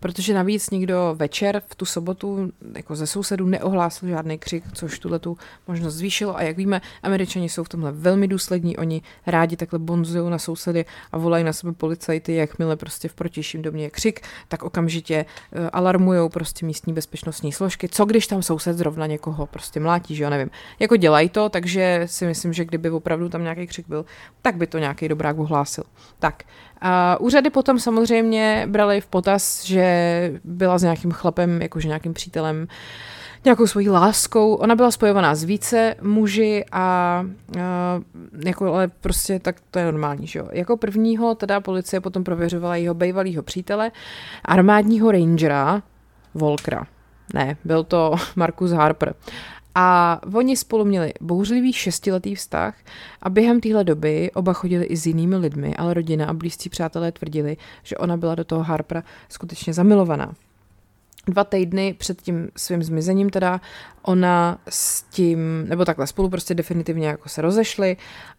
Protože 0.00 0.34
navíc 0.34 0.70
nikdo 0.70 1.14
večer 1.18 1.62
v 1.66 1.74
tu 1.74 1.84
sobotu 1.84 2.52
jako 2.76 2.96
ze 2.96 3.06
sousedů 3.06 3.46
neohlásil 3.46 4.08
žádný 4.08 4.38
křik, 4.38 4.64
což 4.72 4.98
tuhle 4.98 5.18
tu 5.18 5.36
možnost 5.68 5.94
zvýšilo. 5.94 6.36
A 6.36 6.42
jak 6.42 6.56
víme, 6.56 6.80
američani 7.02 7.48
jsou 7.48 7.64
v 7.64 7.68
tomhle 7.68 7.92
velmi 7.92 8.28
důslední. 8.28 8.76
Oni 8.76 9.02
rádi 9.26 9.56
takhle 9.56 9.78
bonzují 9.78 10.30
na 10.30 10.38
sousedy 10.38 10.84
a 11.12 11.18
volají 11.18 11.44
na 11.44 11.52
sebe 11.52 11.72
policajty, 11.72 12.34
jakmile 12.34 12.76
prostě 12.76 13.08
v 13.08 13.14
protějším 13.14 13.62
domě 13.62 13.84
je 13.84 13.90
křik, 13.90 14.20
tak 14.48 14.62
okamžitě 14.62 15.24
uh, 15.24 15.68
alarmují 15.72 16.30
prostě 16.30 16.66
místní 16.66 16.92
bezpečnostní 16.92 17.52
složky. 17.52 17.88
Co 17.88 18.04
když 18.04 18.26
tam 18.26 18.42
soused 18.42 18.76
zrovna 18.76 19.06
někoho 19.06 19.46
prostě 19.46 19.80
mlátí, 19.80 20.14
že 20.14 20.24
jo, 20.24 20.30
nevím. 20.30 20.50
Jako 20.78 20.96
dělají 20.96 21.28
to, 21.28 21.48
takže 21.48 22.02
si 22.06 22.26
myslím, 22.26 22.52
že 22.52 22.64
kdyby 22.64 22.90
opravdu 22.90 23.28
tam 23.28 23.42
nějaký 23.42 23.66
křik 23.66 23.88
byl, 23.88 24.04
tak 24.42 24.56
by 24.56 24.66
to 24.66 24.77
to 24.78 24.80
nějaký 24.80 25.08
dobrák 25.08 25.38
ohlásil. 25.38 25.84
Tak, 26.18 26.42
a 26.80 27.20
úřady 27.20 27.50
potom 27.50 27.78
samozřejmě 27.78 28.66
brali 28.70 29.00
v 29.00 29.06
potaz, 29.06 29.64
že 29.64 30.40
byla 30.44 30.78
s 30.78 30.82
nějakým 30.82 31.10
chlapem, 31.10 31.62
jakože 31.62 31.88
nějakým 31.88 32.14
přítelem, 32.14 32.68
nějakou 33.44 33.66
svojí 33.66 33.90
láskou. 33.90 34.54
Ona 34.54 34.74
byla 34.74 34.90
spojovaná 34.90 35.34
s 35.34 35.44
více 35.44 35.94
muži 36.02 36.64
a, 36.72 36.78
a 36.78 37.24
jako, 38.44 38.74
ale 38.74 38.88
prostě 38.88 39.38
tak 39.38 39.56
to 39.70 39.78
je 39.78 39.84
normální, 39.84 40.26
že 40.26 40.38
jo. 40.38 40.48
Jako 40.52 40.76
prvního 40.76 41.34
teda 41.34 41.60
policie 41.60 42.00
potom 42.00 42.24
prověřovala 42.24 42.76
jeho 42.76 42.94
bývalého 42.94 43.42
přítele, 43.42 43.90
armádního 44.44 45.12
rangera 45.12 45.82
Volkra. 46.34 46.86
Ne, 47.34 47.56
byl 47.64 47.84
to 47.84 48.14
Markus 48.36 48.70
Harper. 48.70 49.14
A 49.80 50.20
oni 50.34 50.56
spolu 50.56 50.84
měli 50.84 51.12
bouřlivý 51.20 51.72
šestiletý 51.72 52.34
vztah 52.34 52.74
a 53.22 53.30
během 53.30 53.60
téhle 53.60 53.84
doby 53.84 54.30
oba 54.34 54.52
chodili 54.52 54.84
i 54.84 54.96
s 54.96 55.06
jinými 55.06 55.36
lidmi, 55.36 55.76
ale 55.76 55.94
rodina 55.94 56.26
a 56.26 56.32
blízcí 56.32 56.68
přátelé 56.68 57.12
tvrdili, 57.12 57.56
že 57.82 57.96
ona 57.96 58.16
byla 58.16 58.34
do 58.34 58.44
toho 58.44 58.62
Harpera 58.62 59.02
skutečně 59.28 59.72
zamilovaná. 59.72 60.34
Dva 61.28 61.44
týdny 61.44 61.94
před 61.98 62.22
tím 62.22 62.48
svým 62.56 62.82
zmizením 62.82 63.30
teda 63.30 63.60
ona 64.02 64.58
s 64.68 65.02
tím, 65.02 65.68
nebo 65.68 65.84
takhle 65.84 66.06
spolu 66.06 66.28
prostě 66.28 66.54
definitivně 66.54 67.08
jako 67.08 67.28
se 67.28 67.42
rozešli 67.42 67.96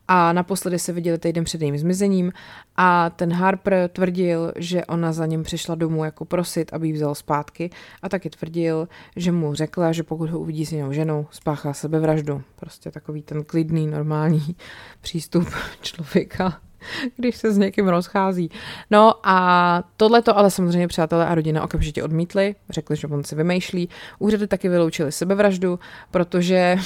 a 0.08 0.34
naposledy 0.34 0.80
se 0.80 0.94
viděli 0.94 1.18
týden 1.18 1.44
před 1.44 1.62
jejím 1.62 1.78
zmizením 1.78 2.34
a 2.76 3.10
ten 3.10 3.34
Harper 3.34 3.90
tvrdil, 3.90 4.54
že 4.56 4.86
ona 4.86 5.12
za 5.12 5.26
ním 5.26 5.44
přišla 5.44 5.76
domů 5.76 6.04
jako 6.04 6.26
prosit, 6.26 6.74
aby 6.74 6.88
ji 6.88 6.94
vzal 6.94 7.16
zpátky 7.16 7.70
a 8.02 8.10
taky 8.10 8.30
tvrdil, 8.30 8.88
že 9.16 9.32
mu 9.32 9.54
řekla, 9.54 9.92
že 9.92 10.04
pokud 10.04 10.30
ho 10.30 10.40
uvidí 10.40 10.66
s 10.66 10.72
jinou 10.72 10.92
ženou, 10.92 11.28
spáchá 11.32 11.74
sebevraždu. 11.74 12.42
Prostě 12.56 12.92
takový 12.92 13.22
ten 13.22 13.44
klidný, 13.44 13.88
normální 13.88 14.56
přístup 15.02 15.48
člověka 15.82 16.62
když 17.16 17.36
se 17.36 17.52
s 17.52 17.58
někým 17.58 17.88
rozchází. 17.88 18.52
No 18.92 19.14
a 19.24 19.84
tohle 19.98 20.22
to 20.22 20.38
ale 20.38 20.52
samozřejmě 20.52 20.88
přátelé 20.88 21.28
a 21.28 21.36
rodina 21.36 21.64
okamžitě 21.64 22.04
odmítli, 22.04 22.56
řekli, 22.70 22.96
že 22.96 23.08
on 23.08 23.24
si 23.24 23.36
vymýšlí. 23.36 23.90
Úřady 24.20 24.48
taky 24.48 24.70
vyloučili 24.70 25.12
sebevraždu, 25.12 25.80
protože 26.12 26.78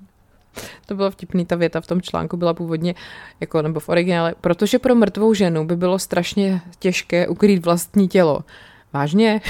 to 0.86 0.94
bylo 0.94 1.10
vtipný, 1.10 1.46
ta 1.46 1.56
věta 1.56 1.80
v 1.80 1.86
tom 1.86 2.02
článku 2.02 2.36
byla 2.36 2.54
původně, 2.54 2.94
jako 3.40 3.62
nebo 3.62 3.80
v 3.80 3.88
originále, 3.88 4.34
protože 4.40 4.78
pro 4.78 4.94
mrtvou 4.94 5.34
ženu 5.34 5.66
by 5.66 5.76
bylo 5.76 5.98
strašně 5.98 6.60
těžké 6.78 7.28
ukrýt 7.28 7.64
vlastní 7.64 8.08
tělo. 8.08 8.44
Vážně? 8.92 9.40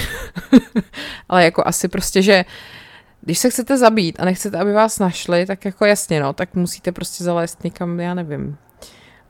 Ale 1.29 1.43
jako 1.43 1.63
asi 1.65 1.87
prostě, 1.87 2.21
že 2.21 2.45
když 3.21 3.39
se 3.39 3.49
chcete 3.49 3.77
zabít 3.77 4.19
a 4.19 4.25
nechcete, 4.25 4.57
aby 4.57 4.73
vás 4.73 4.99
našli, 4.99 5.45
tak 5.45 5.65
jako 5.65 5.85
jasně, 5.85 6.19
no, 6.19 6.33
tak 6.33 6.55
musíte 6.55 6.91
prostě 6.91 7.23
zalézt 7.23 7.63
někam, 7.63 7.99
já 7.99 8.13
nevím, 8.13 8.57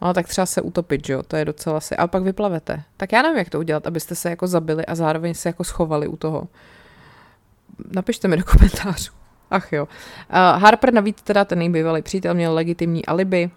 No 0.01 0.13
tak 0.13 0.27
třeba 0.27 0.46
se 0.46 0.62
utopit, 0.62 1.06
že 1.06 1.13
jo, 1.13 1.24
to 1.24 1.36
je 1.36 1.46
docela 1.46 1.79
si, 1.79 1.96
ale 1.96 2.08
pak 2.08 2.24
vyplavete. 2.24 2.84
Tak 2.98 3.12
já 3.12 3.22
nevím, 3.22 3.38
jak 3.38 3.50
to 3.50 3.60
udělat, 3.60 3.88
abyste 3.88 4.15
se 4.15 4.29
jako 4.29 4.48
zabili 4.48 4.86
a 4.86 4.96
zároveň 4.96 5.34
se 5.34 5.50
jako 5.50 5.63
schovali 5.63 6.08
u 6.08 6.18
toho. 6.18 6.48
Napište 7.91 8.27
mi 8.27 8.38
do 8.38 8.44
komentářů. 8.44 9.12
Ach 9.51 9.74
jo. 9.74 9.84
Uh, 9.84 10.62
Harper 10.62 10.94
navíc 10.94 11.22
teda 11.22 11.46
ten 11.46 11.60
nejbývalý 11.60 12.01
přítel 12.01 12.34
měl 12.34 12.53
legitimní 12.53 13.06
alibi, 13.06 13.50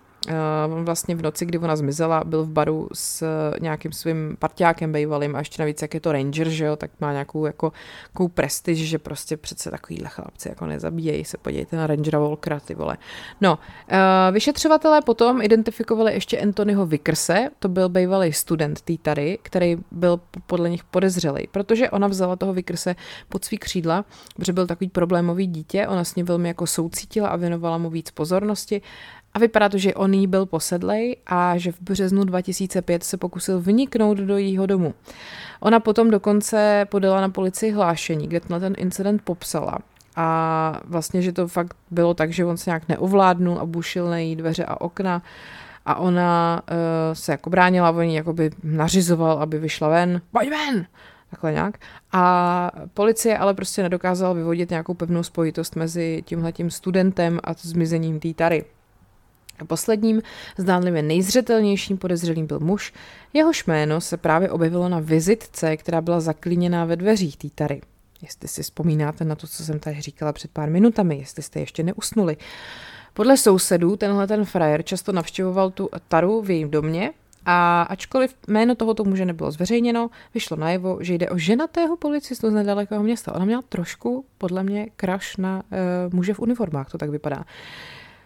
vlastně 0.82 1.14
v 1.14 1.22
noci, 1.22 1.46
kdy 1.46 1.58
ona 1.58 1.76
zmizela, 1.76 2.24
byl 2.24 2.44
v 2.44 2.48
baru 2.48 2.88
s 2.92 3.26
nějakým 3.60 3.92
svým 3.92 4.36
partiákem 4.38 4.92
bývalým 4.92 5.36
a 5.36 5.38
ještě 5.38 5.62
navíc, 5.62 5.82
jak 5.82 5.94
je 5.94 6.00
to 6.00 6.12
ranger, 6.12 6.48
že 6.48 6.64
jo, 6.64 6.76
tak 6.76 6.90
má 7.00 7.12
nějakou 7.12 7.46
jako, 7.46 7.72
jako 8.08 8.28
prestiž, 8.28 8.88
že 8.88 8.98
prostě 8.98 9.36
přece 9.36 9.70
takovýhle 9.70 10.08
chlapci 10.08 10.48
jako 10.48 10.66
nezabíjejí 10.66 11.24
se, 11.24 11.38
podívejte 11.38 11.76
na 11.76 11.86
rangera 11.86 12.18
Volkera, 12.18 12.60
ty 12.60 12.74
vole. 12.74 12.96
No, 13.40 13.58
uh, 13.58 13.98
vyšetřovatelé 14.34 15.00
potom 15.00 15.42
identifikovali 15.42 16.12
ještě 16.12 16.38
Anthonyho 16.38 16.86
Vickerse, 16.86 17.48
to 17.58 17.68
byl 17.68 17.88
bývalý 17.88 18.32
student 18.32 18.80
té 18.80 18.92
tady, 19.02 19.38
který 19.42 19.76
byl 19.90 20.20
podle 20.46 20.70
nich 20.70 20.84
podezřelý, 20.84 21.46
protože 21.50 21.90
ona 21.90 22.06
vzala 22.08 22.36
toho 22.36 22.52
Vickerse 22.52 22.96
pod 23.28 23.44
svý 23.44 23.58
křídla, 23.58 24.04
protože 24.36 24.52
byl 24.52 24.66
takový 24.66 24.90
problémový 24.90 25.46
dítě, 25.46 25.86
ona 25.86 26.04
s 26.04 26.14
ním 26.14 26.26
velmi 26.26 26.48
jako 26.48 26.66
soucítila 26.66 27.28
a 27.28 27.36
věnovala 27.36 27.78
mu 27.78 27.90
víc 27.90 28.10
pozornosti 28.10 28.82
a 29.34 29.38
vypadá 29.38 29.68
to, 29.68 29.78
že 29.78 29.94
on 29.94 30.14
jí 30.14 30.26
byl 30.26 30.46
posedlej 30.46 31.16
a 31.26 31.58
že 31.58 31.72
v 31.72 31.80
březnu 31.80 32.24
2005 32.24 33.04
se 33.04 33.16
pokusil 33.16 33.60
vniknout 33.60 34.18
do 34.18 34.36
jejího 34.36 34.66
domu. 34.66 34.94
Ona 35.60 35.80
potom 35.80 36.10
dokonce 36.10 36.86
podala 36.90 37.20
na 37.20 37.28
policii 37.28 37.72
hlášení, 37.72 38.28
kde 38.28 38.40
na 38.48 38.60
ten 38.60 38.74
incident 38.76 39.22
popsala. 39.22 39.78
A 40.16 40.80
vlastně, 40.84 41.22
že 41.22 41.32
to 41.32 41.48
fakt 41.48 41.76
bylo 41.90 42.14
tak, 42.14 42.32
že 42.32 42.44
on 42.44 42.56
se 42.56 42.70
nějak 42.70 42.88
neovládnul 42.88 43.58
a 43.58 43.66
bušil 43.66 44.10
na 44.10 44.18
její 44.18 44.36
dveře 44.36 44.64
a 44.64 44.80
okna 44.80 45.22
a 45.86 45.94
ona 45.94 46.62
uh, 46.70 46.76
se 47.12 47.32
jako 47.32 47.50
bránila, 47.50 47.90
on 47.90 48.02
jí 48.02 48.14
jakoby 48.14 48.50
nařizoval, 48.62 49.38
aby 49.38 49.58
vyšla 49.58 49.88
ven. 49.88 50.20
Pojď 50.30 50.50
ven! 50.50 50.86
Takhle 51.30 51.52
nějak. 51.52 51.78
A 52.12 52.70
policie 52.94 53.38
ale 53.38 53.54
prostě 53.54 53.82
nedokázala 53.82 54.32
vyvodit 54.32 54.70
nějakou 54.70 54.94
pevnou 54.94 55.22
spojitost 55.22 55.76
mezi 55.76 56.22
tímhletím 56.26 56.70
studentem 56.70 57.40
a 57.44 57.52
zmizením 57.52 58.20
té 58.20 58.34
Tary. 58.34 58.64
Posledním, 59.66 60.22
zdánlivě 60.58 61.02
nejzřetelnějším 61.02 61.98
podezřelým 61.98 62.46
byl 62.46 62.60
muž, 62.60 62.92
jehož 63.32 63.66
jméno 63.66 64.00
se 64.00 64.16
právě 64.16 64.50
objevilo 64.50 64.88
na 64.88 65.00
vizitce, 65.00 65.76
která 65.76 66.00
byla 66.00 66.20
zaklíněná 66.20 66.84
ve 66.84 66.96
dveřích 66.96 67.36
té 67.36 67.48
tary. 67.54 67.80
Jestli 68.22 68.48
si 68.48 68.62
vzpomínáte 68.62 69.24
na 69.24 69.34
to, 69.34 69.46
co 69.46 69.64
jsem 69.64 69.78
tady 69.78 70.00
říkala 70.00 70.32
před 70.32 70.50
pár 70.50 70.70
minutami, 70.70 71.18
jestli 71.18 71.42
jste 71.42 71.60
ještě 71.60 71.82
neusnuli. 71.82 72.36
Podle 73.14 73.36
sousedů 73.36 73.96
tenhle 73.96 74.26
ten 74.26 74.44
frajer 74.44 74.82
často 74.82 75.12
navštěvoval 75.12 75.70
tu 75.70 75.88
taru 76.08 76.42
v 76.42 76.50
jejím 76.50 76.70
domě 76.70 77.10
a 77.46 77.82
ačkoliv 77.82 78.34
jméno 78.48 78.74
tohoto 78.74 79.04
muže 79.04 79.24
nebylo 79.24 79.50
zveřejněno, 79.50 80.10
vyšlo 80.34 80.56
najevo, 80.56 80.98
že 81.00 81.14
jde 81.14 81.30
o 81.30 81.38
ženatého 81.38 81.96
policistu 81.96 82.50
z 82.50 82.52
nedalekého 82.52 83.02
města. 83.02 83.34
Ona 83.34 83.44
měla 83.44 83.62
trošku, 83.68 84.24
podle 84.38 84.62
mě, 84.62 84.86
kraš 84.96 85.36
na 85.36 85.62
uh, 86.06 86.14
muže 86.14 86.34
v 86.34 86.40
uniformách, 86.40 86.90
to 86.90 86.98
tak 86.98 87.10
vypadá. 87.10 87.44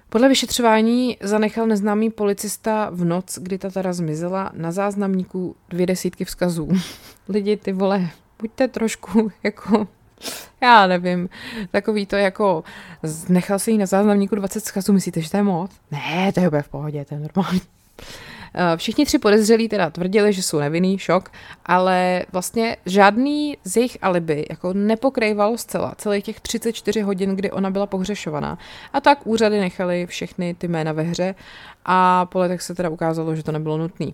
Podle 0.09 0.29
vyšetřování 0.29 1.17
zanechal 1.23 1.67
neznámý 1.67 2.11
policista 2.11 2.91
v 2.93 3.05
noc, 3.05 3.39
kdy 3.43 3.59
Tatara 3.59 3.93
zmizela, 3.93 4.51
na 4.55 4.73
záznamníku 4.73 5.57
dvě 5.69 5.87
desítky 5.87 6.25
vzkazů. 6.25 6.69
Lidi, 7.29 7.57
ty 7.57 7.73
vole, 7.73 8.11
buďte 8.41 8.69
trošku 8.69 9.33
jako 9.43 9.89
já 10.61 10.87
nevím, 10.87 11.29
takový 11.71 12.07
to 12.07 12.17
jako, 12.17 12.65
nechal 13.29 13.59
si 13.59 13.71
jí 13.71 13.79
na 13.79 13.87
záznamníku 13.87 14.35
20 14.35 14.65
vzkazů, 14.65 14.93
myslíte, 14.93 15.21
že 15.21 15.31
to 15.31 15.37
je 15.37 15.43
moc? 15.43 15.71
Ne, 15.91 16.33
to 16.33 16.41
je 16.41 16.49
úplně 16.49 16.63
v 16.63 16.69
pohodě, 16.69 17.05
to 17.05 17.15
je 17.15 17.21
normální. 17.21 17.61
Eh, 18.55 18.77
všichni 18.77 19.07
tři 19.07 19.19
podezřelí 19.19 19.69
teda 19.69 19.91
tvrdili, 19.91 20.33
že 20.33 20.43
jsou 20.43 20.59
nevinný, 20.59 20.99
šok, 20.99 21.31
ale 21.67 22.23
vlastně 22.33 22.77
žádný 22.87 23.59
z 23.65 23.77
jejich 23.77 23.99
alibi 24.03 24.47
jako 24.51 24.73
nepokrýval 24.73 25.59
zcela 25.59 25.95
celých 25.99 26.25
těch 26.25 26.41
34 26.41 27.01
hodin, 27.01 27.37
kdy 27.37 27.51
ona 27.51 27.71
byla 27.71 27.87
pohřešovaná. 27.87 28.59
A 28.93 29.01
tak 29.01 29.27
úřady 29.27 29.61
nechali 29.61 30.07
všechny 30.07 30.55
ty 30.55 30.69
jména 30.69 30.93
ve 30.93 31.03
hře 31.03 31.35
a 31.85 32.27
po 32.27 32.39
letech 32.39 32.63
se 32.63 32.75
teda 32.75 32.89
ukázalo, 32.89 33.37
že 33.37 33.43
to 33.43 33.53
nebylo 33.53 33.79
nutné. 33.79 34.07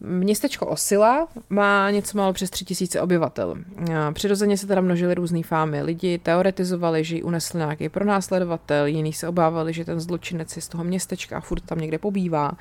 Městečko 0.00 0.66
Osila 0.66 1.28
má 1.50 1.90
něco 1.90 2.18
málo 2.18 2.32
přes 2.32 2.50
3000 2.50 3.00
obyvatel. 3.00 3.56
Přirozeně 4.12 4.58
se 4.58 4.66
teda 4.66 4.80
množily 4.80 5.14
různé 5.14 5.42
fámy. 5.42 5.82
Lidi 5.82 6.18
teoretizovali, 6.18 7.04
že 7.04 7.16
ji 7.16 7.22
unesl 7.22 7.58
nějaký 7.58 7.88
pronásledovatel, 7.88 8.86
jiní 8.86 9.12
se 9.12 9.28
obávali, 9.28 9.72
že 9.72 9.84
ten 9.84 10.00
zločinec 10.00 10.56
je 10.56 10.62
z 10.62 10.68
toho 10.68 10.84
městečka 10.84 11.36
a 11.36 11.40
furt 11.40 11.60
tam 11.60 11.78
někde 11.78 11.98
pobývá. 11.98 12.52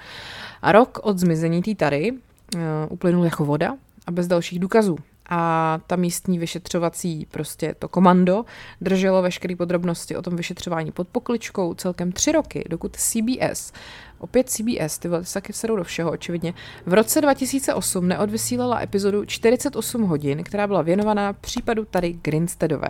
A 0.61 0.71
rok 0.71 0.99
od 1.03 1.19
zmizení 1.19 1.61
té 1.61 1.75
tary 1.75 2.11
uh, 2.11 2.61
uplynul 2.89 3.25
jako 3.25 3.45
voda 3.45 3.75
a 4.07 4.11
bez 4.11 4.27
dalších 4.27 4.59
důkazů 4.59 4.97
a 5.29 5.79
ta 5.87 5.95
místní 5.95 6.39
vyšetřovací 6.39 7.27
prostě 7.31 7.75
to 7.79 7.87
komando 7.87 8.45
drželo 8.81 9.21
veškeré 9.21 9.55
podrobnosti 9.55 10.15
o 10.15 10.21
tom 10.21 10.35
vyšetřování 10.35 10.91
pod 10.91 11.07
pokličkou 11.07 11.73
celkem 11.73 12.11
tři 12.11 12.31
roky, 12.31 12.63
dokud 12.69 12.95
CBS, 12.95 13.71
opět 14.19 14.49
CBS, 14.49 14.97
ty 14.99 15.09
se 15.21 15.33
taky 15.33 15.53
vsedou 15.53 15.75
do 15.75 15.83
všeho 15.83 16.11
očividně, 16.11 16.53
v 16.85 16.93
roce 16.93 17.21
2008 17.21 18.07
neodvysílala 18.07 18.81
epizodu 18.81 19.25
48 19.25 20.01
hodin, 20.01 20.43
která 20.43 20.67
byla 20.67 20.81
věnovaná 20.81 21.33
případu 21.33 21.85
tady 21.85 22.13
Grinsteadové. 22.13 22.89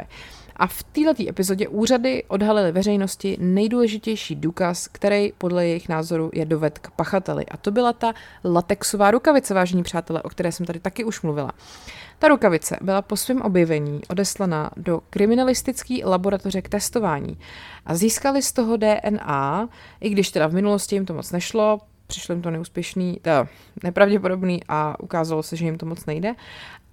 A 0.58 0.68
v 0.68 0.84
této 0.84 1.30
epizodě 1.30 1.68
úřady 1.68 2.24
odhalily 2.28 2.72
veřejnosti 2.72 3.38
nejdůležitější 3.40 4.36
důkaz, 4.36 4.88
který 4.88 5.34
podle 5.38 5.68
jejich 5.68 5.90
názoru 5.90 6.30
je 6.34 6.46
doved 6.46 6.80
k 6.80 6.92
pachateli. 6.92 7.46
A 7.46 7.58
to 7.58 7.72
byla 7.72 7.94
ta 7.94 8.14
latexová 8.44 9.12
rukavice, 9.12 9.54
vážení 9.54 9.84
přátelé, 9.84 10.22
o 10.22 10.30
které 10.30 10.52
jsem 10.52 10.66
tady 10.66 10.80
taky 10.80 11.04
už 11.04 11.22
mluvila. 11.22 11.52
Ta 12.20 12.28
rukavice 12.28 12.78
byla 12.82 13.02
po 13.02 13.18
svém 13.18 13.42
objevení 13.42 14.02
odeslaná 14.10 14.72
do 14.78 15.02
kriminalistické 15.10 15.96
laboratoře 16.06 16.62
k 16.62 16.70
testování 16.70 17.38
a 17.86 17.96
získali 17.96 18.42
z 18.42 18.52
toho 18.52 18.78
DNA, 18.78 19.70
i 20.02 20.10
když 20.10 20.32
teda 20.32 20.48
v 20.48 20.54
minulosti 20.54 20.96
jim 20.96 21.06
to 21.06 21.14
moc 21.14 21.32
nešlo, 21.32 21.80
přišlo 22.08 22.34
jim 22.34 22.42
to 22.42 22.52
neúspěšný, 22.52 23.20
to 23.22 23.48
nepravděpodobný 23.84 24.62
a 24.68 25.00
ukázalo 25.00 25.44
se, 25.44 25.56
že 25.56 25.66
jim 25.66 25.78
to 25.78 25.86
moc 25.86 26.06
nejde, 26.06 26.34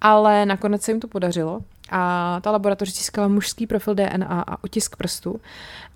ale 0.01 0.45
nakonec 0.45 0.81
se 0.81 0.91
jim 0.91 0.99
to 0.99 1.07
podařilo 1.07 1.61
a 1.91 2.39
ta 2.41 2.51
laboratoř 2.51 2.93
získala 2.93 3.27
mužský 3.27 3.67
profil 3.67 3.95
DNA 3.95 4.43
a 4.47 4.63
otisk 4.63 4.95
prstu, 4.95 5.41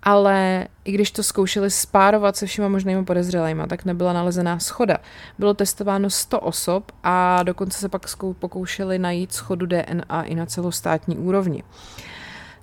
ale 0.04 0.68
i 0.86 0.92
když 0.92 1.12
to 1.12 1.24
zkoušeli 1.24 1.72
spárovat 1.72 2.36
se 2.36 2.46
všema 2.46 2.68
možnými 2.68 3.06
podezřelejma, 3.06 3.68
tak 3.68 3.86
nebyla 3.86 4.14
nalezená 4.14 4.60
schoda. 4.60 4.98
Bylo 5.40 5.54
testováno 5.54 6.10
100 6.10 6.40
osob 6.40 6.92
a 7.04 7.44
dokonce 7.44 7.80
se 7.80 7.90
pak 7.90 8.02
pokoušeli 8.40 9.00
najít 9.00 9.34
schodu 9.34 9.66
DNA 9.66 10.24
i 10.24 10.36
na 10.36 10.46
celostátní 10.46 11.18
úrovni. 11.18 11.64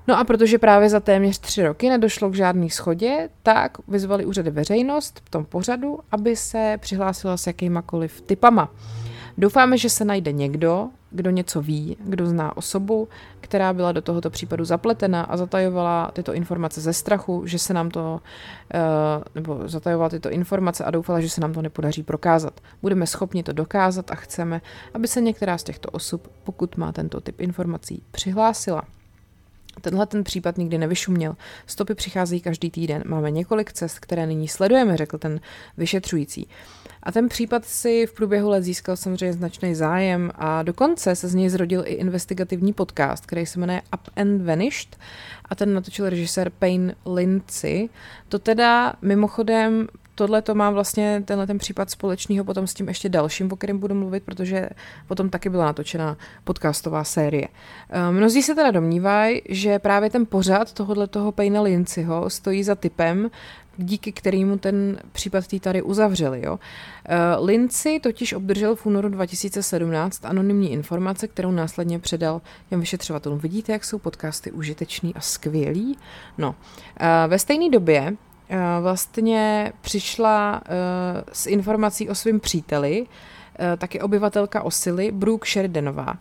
No 0.09 0.19
a 0.19 0.25
protože 0.25 0.59
právě 0.59 0.89
za 0.89 1.01
téměř 1.01 1.39
tři 1.39 1.63
roky 1.63 1.89
nedošlo 1.89 2.31
k 2.31 2.35
žádné 2.35 2.71
schodě, 2.71 3.29
tak 3.43 3.79
vyzvali 3.89 4.25
úřady 4.25 4.51
veřejnost 4.51 5.23
v 5.25 5.31
tom 5.31 5.45
pořadu, 5.45 5.99
aby 6.13 6.37
se 6.37 6.79
přihlásila 6.81 7.37
s 7.37 7.47
jakýmakoliv 7.47 8.21
typama. 8.21 8.71
Doufáme, 9.39 9.79
že 9.79 9.91
se 9.91 10.05
najde 10.05 10.33
někdo, 10.33 10.89
kdo 11.17 11.31
něco 11.31 11.63
ví, 11.63 11.97
kdo 12.01 12.27
zná 12.27 12.57
osobu, 12.57 13.09
která 13.41 13.73
byla 13.73 13.93
do 13.93 14.03
tohoto 14.03 14.31
případu 14.31 14.65
zapletena 14.65 15.23
a 15.23 15.37
zatajovala 15.37 16.11
tyto 16.13 16.35
informace 16.35 16.81
ze 16.81 16.93
strachu, 16.93 17.47
že 17.47 17.59
se 17.59 17.75
nám 17.75 17.91
to, 17.91 18.21
eh, 18.75 18.79
nebo 19.35 19.61
zatajovala 19.69 20.09
tyto 20.09 20.31
informace 20.31 20.85
a 20.85 20.91
doufala, 20.91 21.21
že 21.21 21.31
se 21.31 21.41
nám 21.41 21.53
to 21.53 21.63
nepodaří 21.63 22.03
prokázat. 22.03 22.61
Budeme 22.83 23.07
schopni 23.07 23.43
to 23.43 23.53
dokázat 23.53 24.11
a 24.11 24.15
chceme, 24.15 24.61
aby 24.95 25.09
se 25.09 25.21
některá 25.21 25.59
z 25.59 25.65
těchto 25.65 25.91
osob, 25.91 26.29
pokud 26.45 26.77
má 26.77 26.93
tento 26.93 27.21
typ 27.21 27.41
informací, 27.41 28.03
přihlásila. 28.11 28.83
Tenhle 29.81 30.07
ten 30.07 30.25
případ 30.25 30.59
nikdy 30.59 30.79
nevyšuměl. 30.79 31.37
Stopy 31.67 31.95
přicházejí 31.95 32.41
každý 32.41 32.71
týden. 32.71 33.03
Máme 33.07 33.31
několik 33.31 33.73
cest, 33.73 33.99
které 33.99 34.27
nyní 34.27 34.49
sledujeme, 34.49 34.97
řekl 34.97 35.19
ten 35.19 35.41
vyšetřující. 35.77 36.49
A 37.07 37.13
ten 37.13 37.29
případ 37.29 37.65
si 37.65 38.07
v 38.07 38.13
průběhu 38.13 38.49
let 38.49 38.63
získal 38.63 38.97
samozřejmě 38.97 39.33
značný 39.33 39.75
zájem 39.75 40.31
a 40.35 40.63
dokonce 40.63 41.17
se 41.17 41.29
z 41.29 41.35
něj 41.35 41.49
zrodil 41.49 41.83
i 41.87 41.93
investigativní 41.93 42.73
podcast, 42.73 43.27
který 43.27 43.47
se 43.47 43.59
jmenuje 43.59 43.83
Up 43.95 44.09
and 44.17 44.43
Vanished 44.43 44.97
a 45.45 45.55
ten 45.55 45.75
natočil 45.75 46.11
režisér 46.11 46.51
Payne 46.51 46.95
Lindsay. 47.07 47.89
To 48.29 48.39
teda 48.39 48.95
mimochodem 49.03 49.87
tohle 50.17 50.43
to 50.43 50.55
má 50.55 50.71
vlastně 50.71 51.23
tenhle 51.25 51.47
ten 51.47 51.59
případ 51.59 51.91
společného 51.91 52.45
potom 52.45 52.67
s 52.67 52.75
tím 52.75 52.89
ještě 52.89 53.09
dalším, 53.09 53.53
o 53.53 53.57
kterém 53.57 53.79
budu 53.79 53.95
mluvit, 53.95 54.23
protože 54.25 54.69
potom 55.09 55.31
taky 55.31 55.49
byla 55.49 55.65
natočena 55.65 56.17
podcastová 56.45 57.05
série. 57.05 57.49
Eh, 57.91 58.13
mnozí 58.13 58.43
se 58.43 58.55
teda 58.55 58.71
domnívají, 58.71 59.43
že 59.49 59.79
právě 59.79 60.11
ten 60.11 60.27
pořad 60.27 60.73
tohohle 60.73 61.07
toho 61.07 61.33
Payna 61.33 61.63
Linciho 61.63 62.31
stojí 62.31 62.65
za 62.65 62.75
typem, 62.75 63.31
díky 63.77 64.13
kterému 64.13 64.59
ten 64.59 64.99
případ 65.13 65.47
tý 65.47 65.61
tady 65.61 65.83
uzavřeli. 65.83 66.43
Jo. 66.45 66.53
Uh, 66.53 67.47
Lindsay 67.47 68.01
totiž 68.01 68.33
obdržel 68.33 68.77
v 68.77 68.87
únoru 68.87 69.09
2017 69.09 70.25
anonymní 70.25 70.73
informace, 70.73 71.29
kterou 71.29 71.51
následně 71.51 71.99
předal 71.99 72.41
těm 72.71 72.81
vyšetřovatelům. 72.81 73.39
Vidíte, 73.39 73.73
jak 73.73 73.85
jsou 73.85 73.99
podcasty 73.99 74.53
užitečný 74.53 75.15
a 75.15 75.21
skvělý? 75.21 75.99
No, 76.39 76.49
uh, 76.49 77.07
ve 77.27 77.39
stejné 77.39 77.71
době 77.71 78.11
uh, 78.11 78.57
vlastně 78.83 79.73
přišla 79.81 80.63
s 81.33 81.47
informací 81.47 82.09
o 82.09 82.15
svém 82.15 82.41
příteli, 82.41 83.07
taky 83.79 84.01
obyvatelka 84.01 84.63
Osily, 84.63 85.13
Brooke 85.13 85.51
Sheridanová. 85.51 86.15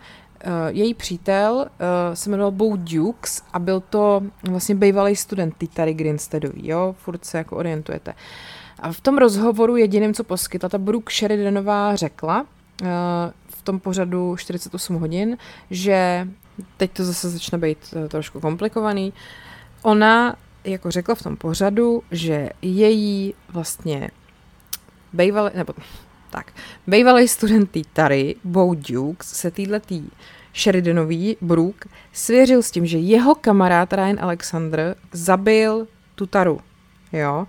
Uh, 0.45 0.51
její 0.67 0.93
přítel 0.93 1.53
uh, 1.55 1.65
se 2.13 2.29
jmenoval 2.29 2.51
Bo 2.51 2.75
Dukes 2.75 3.41
a 3.53 3.59
byl 3.59 3.79
to 3.79 4.21
vlastně 4.49 4.75
bývalý 4.75 5.15
student 5.15 5.57
Titary 5.57 5.93
Grinsteadový, 5.93 6.67
jo, 6.67 6.95
furt 6.99 7.25
se 7.25 7.37
jako 7.37 7.55
orientujete. 7.57 8.13
A 8.79 8.91
v 8.91 9.01
tom 9.01 9.17
rozhovoru 9.17 9.77
jediným, 9.77 10.13
co 10.13 10.23
poskytla 10.23 10.69
ta 10.69 10.77
Brooke 10.77 11.13
Sheridanová 11.13 11.95
řekla 11.95 12.41
uh, 12.41 12.87
v 13.47 13.61
tom 13.61 13.79
pořadu 13.79 14.35
48 14.35 14.95
hodin, 14.95 15.37
že 15.71 16.27
teď 16.77 16.91
to 16.91 17.05
zase 17.05 17.29
začne 17.29 17.57
být 17.57 17.93
trošku 18.07 18.39
komplikovaný, 18.39 19.13
ona 19.81 20.35
jako 20.63 20.91
řekla 20.91 21.15
v 21.15 21.23
tom 21.23 21.37
pořadu, 21.37 22.03
že 22.11 22.49
její 22.61 23.33
vlastně 23.49 24.09
bývalý, 25.13 25.51
nebo 25.55 25.73
tak, 26.35 26.51
bývalý 26.87 27.27
student 27.27 27.69
Tary, 27.93 28.35
Bo 28.43 28.75
Dukes, 28.75 29.27
se 29.27 29.51
týhletý 29.51 30.03
Sheridanový 30.55 31.37
Brook 31.41 31.85
svěřil 32.13 32.63
s 32.63 32.71
tím, 32.71 32.85
že 32.85 32.97
jeho 32.97 33.35
kamarád 33.35 33.93
Ryan 33.93 34.17
Alexander 34.19 34.95
zabil 35.11 35.87
tu 36.15 36.25
Taru. 36.25 36.59
Jo? 37.13 37.47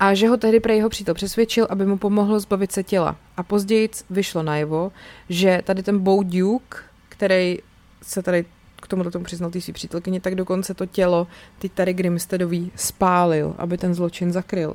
A 0.00 0.14
že 0.14 0.28
ho 0.28 0.36
tehdy 0.36 0.60
pro 0.60 0.72
jeho 0.72 0.88
přítel 0.88 1.14
přesvědčil, 1.14 1.66
aby 1.70 1.86
mu 1.86 1.98
pomohl 1.98 2.40
zbavit 2.40 2.72
se 2.72 2.82
těla. 2.82 3.16
A 3.36 3.42
později 3.42 3.90
vyšlo 4.10 4.42
najevo, 4.42 4.92
že 5.28 5.62
tady 5.64 5.82
ten 5.82 5.98
Bo 5.98 6.22
Duke, 6.22 6.78
který 7.08 7.58
se 8.02 8.22
tady 8.22 8.44
k 8.82 8.86
tomu 8.86 9.10
tomu 9.10 9.24
přiznal 9.24 9.50
ty 9.50 9.60
svý 9.60 9.72
přítelkyně, 9.72 10.20
tak 10.20 10.34
dokonce 10.34 10.74
to 10.74 10.86
tělo 10.86 11.26
ty 11.58 11.68
tady 11.68 11.92
Grimsteadový 11.94 12.72
spálil, 12.76 13.54
aby 13.58 13.78
ten 13.78 13.94
zločin 13.94 14.32
zakryl. 14.32 14.74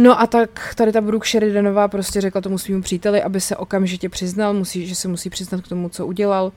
No 0.00 0.20
a 0.20 0.26
tak 0.26 0.74
tady 0.74 0.92
ta 0.92 1.00
Brooke 1.00 1.28
Sheridanová 1.28 1.88
prostě 1.88 2.20
řekla 2.20 2.40
tomu 2.40 2.58
svým 2.58 2.82
příteli, 2.82 3.22
aby 3.22 3.40
se 3.40 3.56
okamžitě 3.56 4.08
přiznal, 4.08 4.54
musí, 4.54 4.86
že 4.86 4.94
se 4.94 5.08
musí 5.08 5.30
přiznat 5.30 5.60
k 5.60 5.68
tomu, 5.68 5.88
co 5.88 6.06
udělal 6.06 6.52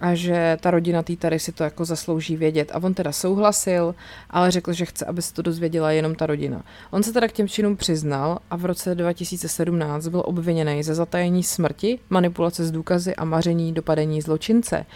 a 0.00 0.14
že 0.14 0.56
ta 0.60 0.70
rodina 0.70 1.02
té 1.02 1.16
tady 1.16 1.38
si 1.38 1.52
to 1.52 1.64
jako 1.64 1.84
zaslouží 1.84 2.36
vědět. 2.36 2.70
A 2.74 2.82
on 2.82 2.94
teda 2.94 3.12
souhlasil, 3.12 3.94
ale 4.30 4.50
řekl, 4.50 4.72
že 4.72 4.84
chce, 4.84 5.04
aby 5.04 5.22
se 5.22 5.34
to 5.34 5.42
dozvěděla 5.42 5.90
jenom 5.90 6.14
ta 6.14 6.26
rodina. 6.26 6.62
On 6.90 7.02
se 7.02 7.12
teda 7.12 7.28
k 7.28 7.32
těm 7.32 7.48
činům 7.48 7.76
přiznal 7.76 8.38
a 8.50 8.56
v 8.56 8.64
roce 8.64 8.94
2017 8.94 10.08
byl 10.08 10.22
obviněný 10.26 10.82
ze 10.82 10.94
zatajení 10.94 11.42
smrti, 11.42 11.98
manipulace 12.10 12.64
s 12.64 12.70
důkazy 12.70 13.16
a 13.16 13.24
maření 13.24 13.72
dopadení 13.72 14.22
zločince. 14.22 14.86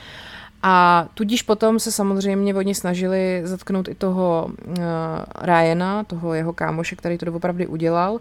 A 0.63 1.07
tudíž 1.15 1.43
potom 1.43 1.79
se 1.79 1.93
samozřejmě 1.93 2.55
oni 2.55 2.75
snažili 2.75 3.43
zatknout 3.45 3.89
i 3.89 3.95
toho 3.95 4.51
uh, 4.69 4.75
Ryana, 5.43 6.05
toho 6.05 6.35
jeho 6.35 6.53
kámoše, 6.53 6.97
který 6.97 7.19
to 7.19 7.33
opravdu 7.33 7.69
udělal, 7.69 8.21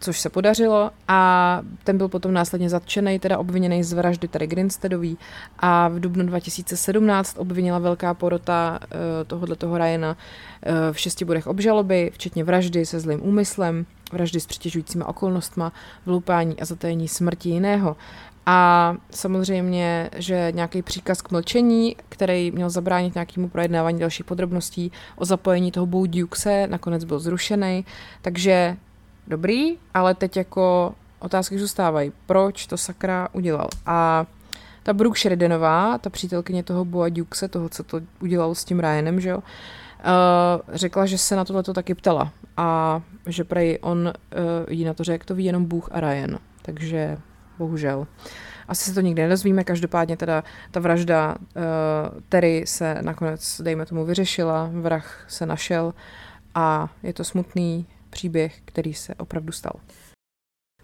což 0.00 0.20
se 0.20 0.30
podařilo 0.30 0.90
a 1.08 1.62
ten 1.84 1.98
byl 1.98 2.08
potom 2.08 2.32
následně 2.32 2.70
zatčený, 2.70 3.18
teda 3.18 3.38
obviněný 3.38 3.82
z 3.82 3.92
vraždy 3.92 4.28
tady 4.28 4.46
Grinsteadový 4.46 5.18
a 5.58 5.88
v 5.88 6.00
dubnu 6.00 6.26
2017 6.26 7.38
obvinila 7.38 7.78
velká 7.78 8.14
porota 8.14 8.78
uh, 8.82 8.88
tohohle 9.26 9.56
toho 9.56 9.78
Ryana 9.78 10.16
uh, 10.16 10.72
v 10.92 11.00
šesti 11.00 11.24
bodech 11.24 11.46
obžaloby, 11.46 12.10
včetně 12.14 12.44
vraždy 12.44 12.86
se 12.86 13.00
zlým 13.00 13.20
úmyslem, 13.22 13.86
vraždy 14.12 14.40
s 14.40 14.46
přitěžujícíma 14.46 15.08
okolnostma, 15.08 15.72
vloupání 16.06 16.60
a 16.60 16.64
zatajení 16.64 17.08
smrti 17.08 17.48
jiného. 17.48 17.96
A 18.50 18.94
samozřejmě, 19.10 20.10
že 20.16 20.52
nějaký 20.54 20.82
příkaz 20.82 21.22
k 21.22 21.30
mlčení, 21.30 21.96
který 22.08 22.50
měl 22.50 22.70
zabránit 22.70 23.14
nějakému 23.14 23.48
projednávání 23.48 23.98
dalších 23.98 24.26
podrobností 24.26 24.92
o 25.16 25.24
zapojení 25.24 25.72
toho 25.72 25.86
Bo 25.86 26.06
Dukese, 26.06 26.66
nakonec 26.66 27.04
byl 27.04 27.18
zrušený. 27.18 27.84
Takže 28.22 28.76
dobrý, 29.26 29.76
ale 29.94 30.14
teď 30.14 30.36
jako 30.36 30.94
otázky 31.18 31.58
zůstávají. 31.58 32.12
Proč 32.26 32.66
to 32.66 32.76
sakra 32.76 33.28
udělal? 33.32 33.68
A 33.86 34.26
ta 34.82 34.92
Brooke 34.92 35.20
Sheridanová, 35.20 35.98
ta 35.98 36.10
přítelkyně 36.10 36.62
toho 36.62 36.84
Boa 36.84 37.08
Dukese, 37.08 37.48
toho, 37.48 37.68
co 37.68 37.82
to 37.82 38.00
udělal 38.20 38.54
s 38.54 38.64
tím 38.64 38.80
Ryanem, 38.80 39.20
že 39.20 39.28
jo, 39.28 39.42
Uh, 39.98 40.74
řekla, 40.76 41.06
že 41.06 41.18
se 41.18 41.36
na 41.36 41.44
tohle 41.44 41.62
taky 41.62 41.94
ptala 41.94 42.32
a 42.56 43.00
že 43.26 43.44
prej 43.44 43.78
on 43.82 43.98
uh, 43.98 44.12
jí 44.68 44.84
na 44.84 44.94
to 44.94 45.04
řekl, 45.04 45.24
to 45.26 45.34
ví 45.34 45.44
jenom 45.44 45.64
Bůh 45.64 45.88
a 45.92 46.00
Ryan. 46.00 46.38
Takže 46.62 47.18
bohužel. 47.58 48.06
Asi 48.68 48.84
se 48.84 48.94
to 48.94 49.00
nikdy 49.00 49.22
nedozvíme, 49.22 49.64
každopádně 49.64 50.16
teda 50.16 50.44
ta 50.70 50.80
vražda 50.80 51.36
uh, 51.38 51.62
Terry 52.28 52.64
se 52.66 53.02
nakonec, 53.02 53.60
dejme 53.64 53.86
tomu, 53.86 54.04
vyřešila, 54.04 54.70
vrah 54.72 55.24
se 55.28 55.46
našel 55.46 55.94
a 56.54 56.94
je 57.02 57.12
to 57.12 57.24
smutný 57.24 57.86
příběh, 58.10 58.60
který 58.64 58.94
se 58.94 59.14
opravdu 59.14 59.52
stal. 59.52 59.72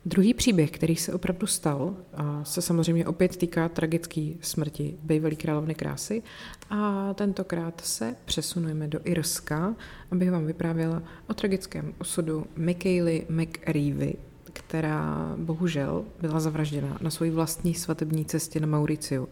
Druhý 0.07 0.35
příběh, 0.35 0.71
který 0.71 0.97
se 0.97 1.13
opravdu 1.13 1.47
stal, 1.47 1.97
se 2.43 2.63
samozřejmě 2.63 3.07
opět 3.07 3.37
týká 3.37 3.69
tragické 3.69 4.33
smrti 4.41 4.97
bývalé 5.03 5.35
královny 5.35 5.75
krásy 5.75 6.23
a 6.71 7.15
tentokrát 7.15 7.81
se 7.81 8.17
přesunujeme 8.25 8.89
do 8.89 9.01
Irska, 9.05 9.75
abych 10.11 10.31
vám 10.31 10.47
vyprávěla 10.47 11.03
o 11.27 11.35
tragickém 11.35 11.95
osudu 11.99 12.47
Michaely 12.57 13.27
McReevy, 13.29 14.15
která 14.55 15.35
bohužel 15.37 16.05
byla 16.21 16.41
zavražděna 16.41 16.99
na 17.01 17.11
své 17.11 17.31
vlastní 17.31 17.75
svatební 17.75 18.25
cestě 18.25 18.61
na 18.61 18.67
Mauriciu, 18.67 19.29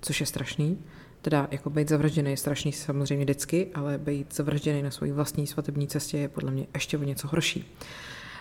což 0.00 0.20
je 0.20 0.26
strašný. 0.26 0.78
Teda 1.22 1.48
jako 1.50 1.70
být 1.70 1.88
zavražděný 1.88 2.30
je 2.30 2.36
strašný 2.36 2.72
samozřejmě 2.72 3.24
vždycky, 3.24 3.68
ale 3.74 3.98
být 3.98 4.34
zavražděný 4.34 4.82
na 4.82 4.90
své 4.90 5.12
vlastní 5.12 5.46
svatební 5.46 5.88
cestě 5.88 6.18
je 6.18 6.28
podle 6.28 6.50
mě 6.50 6.66
ještě 6.74 6.98
o 6.98 7.02
něco 7.02 7.28
horší. 7.28 7.64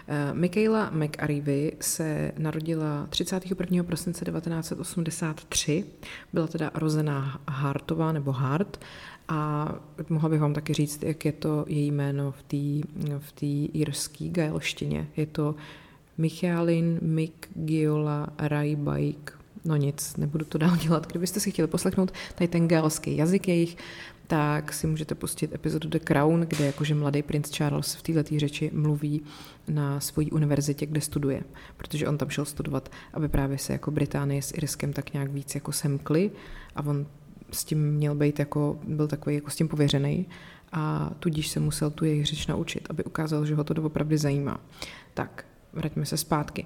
Eh, 0.07 0.33
Michaela 0.33 0.89
McAreevy 0.89 1.71
se 1.81 2.31
narodila 2.37 3.07
31. 3.09 3.83
prosince 3.83 4.25
1983, 4.25 5.85
byla 6.33 6.47
teda 6.47 6.71
rozená 6.73 7.41
Hartová 7.47 8.11
nebo 8.11 8.31
Hart 8.31 8.79
a 9.27 9.69
mohla 10.09 10.29
bych 10.29 10.41
vám 10.41 10.53
taky 10.53 10.73
říct, 10.73 11.03
jak 11.03 11.25
je 11.25 11.31
to 11.31 11.65
její 11.67 11.91
jméno 11.91 12.31
v 12.31 12.43
té 12.43 12.87
v 13.19 13.43
jirské 13.73 14.29
gaelštině. 14.29 15.07
Je 15.17 15.25
to 15.25 15.55
Michaelin 16.17 16.99
McGiola 17.01 18.27
Rajbajk. 18.37 19.39
No 19.65 19.75
nic, 19.75 20.17
nebudu 20.17 20.45
to 20.45 20.57
dál 20.57 20.77
dělat. 20.77 21.07
Kdybyste 21.07 21.39
si 21.39 21.51
chtěli 21.51 21.67
poslechnout 21.67 22.11
tady 22.35 22.47
ten 22.47 22.67
gaelský 22.67 23.17
jazyk 23.17 23.47
jejich, 23.47 23.77
tak 24.27 24.73
si 24.73 24.87
můžete 24.87 25.15
pustit 25.15 25.55
epizodu 25.55 25.89
The 25.89 25.99
Crown, 25.99 26.41
kde 26.41 26.65
jakože 26.65 26.95
mladý 26.95 27.23
princ 27.23 27.49
Charles 27.49 27.95
v 27.95 28.01
této 28.01 28.39
řeči 28.39 28.71
mluví 28.73 29.21
na 29.67 29.99
svojí 29.99 30.31
univerzitě, 30.31 30.85
kde 30.85 31.01
studuje, 31.01 31.43
protože 31.77 32.07
on 32.07 32.17
tam 32.17 32.29
šel 32.29 32.45
studovat, 32.45 32.89
aby 33.13 33.29
právě 33.29 33.57
se 33.57 33.73
jako 33.73 33.91
Británie 33.91 34.41
s 34.41 34.53
Irskem 34.57 34.93
tak 34.93 35.13
nějak 35.13 35.31
víc 35.31 35.55
jako 35.55 35.71
semkli 35.71 36.31
a 36.75 36.85
on 36.85 37.05
s 37.51 37.63
tím 37.63 37.91
měl 37.91 38.15
být 38.15 38.39
jako, 38.39 38.79
byl 38.87 39.07
takový 39.07 39.35
jako 39.35 39.49
s 39.49 39.55
tím 39.55 39.67
pověřený 39.67 40.27
a 40.71 41.11
tudíž 41.19 41.47
se 41.47 41.59
musel 41.59 41.91
tu 41.91 42.05
jejich 42.05 42.25
řeč 42.25 42.47
naučit, 42.47 42.87
aby 42.89 43.03
ukázal, 43.03 43.45
že 43.45 43.55
ho 43.55 43.63
to 43.63 43.73
doopravdy 43.73 44.17
zajímá. 44.17 44.59
Tak, 45.13 45.45
vraťme 45.75 46.05
se 46.05 46.17
zpátky. 46.17 46.65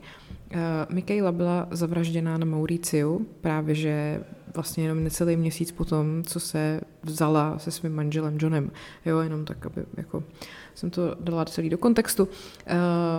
Uh, 0.54 0.60
Michaela 0.96 1.32
byla 1.32 1.68
zavražděná 1.72 2.38
na 2.38 2.46
Mauriciu, 2.46 3.28
právě 3.42 3.76
že 3.76 4.24
vlastně 4.56 4.84
jenom 4.84 5.04
necelý 5.04 5.36
měsíc 5.36 5.72
potom, 5.72 6.24
co 6.24 6.40
se 6.40 6.82
vzala 7.04 7.60
se 7.60 7.72
svým 7.72 7.96
manželem 7.96 8.38
Johnem. 8.42 8.72
Jo, 9.06 9.20
jenom 9.20 9.46
tak, 9.46 9.66
aby 9.66 9.86
jako 9.98 10.24
jsem 10.76 10.90
to 10.90 11.16
dala 11.20 11.46
celý 11.46 11.70
do 11.70 11.78
kontextu. 11.78 12.24
Uh, 12.24 12.30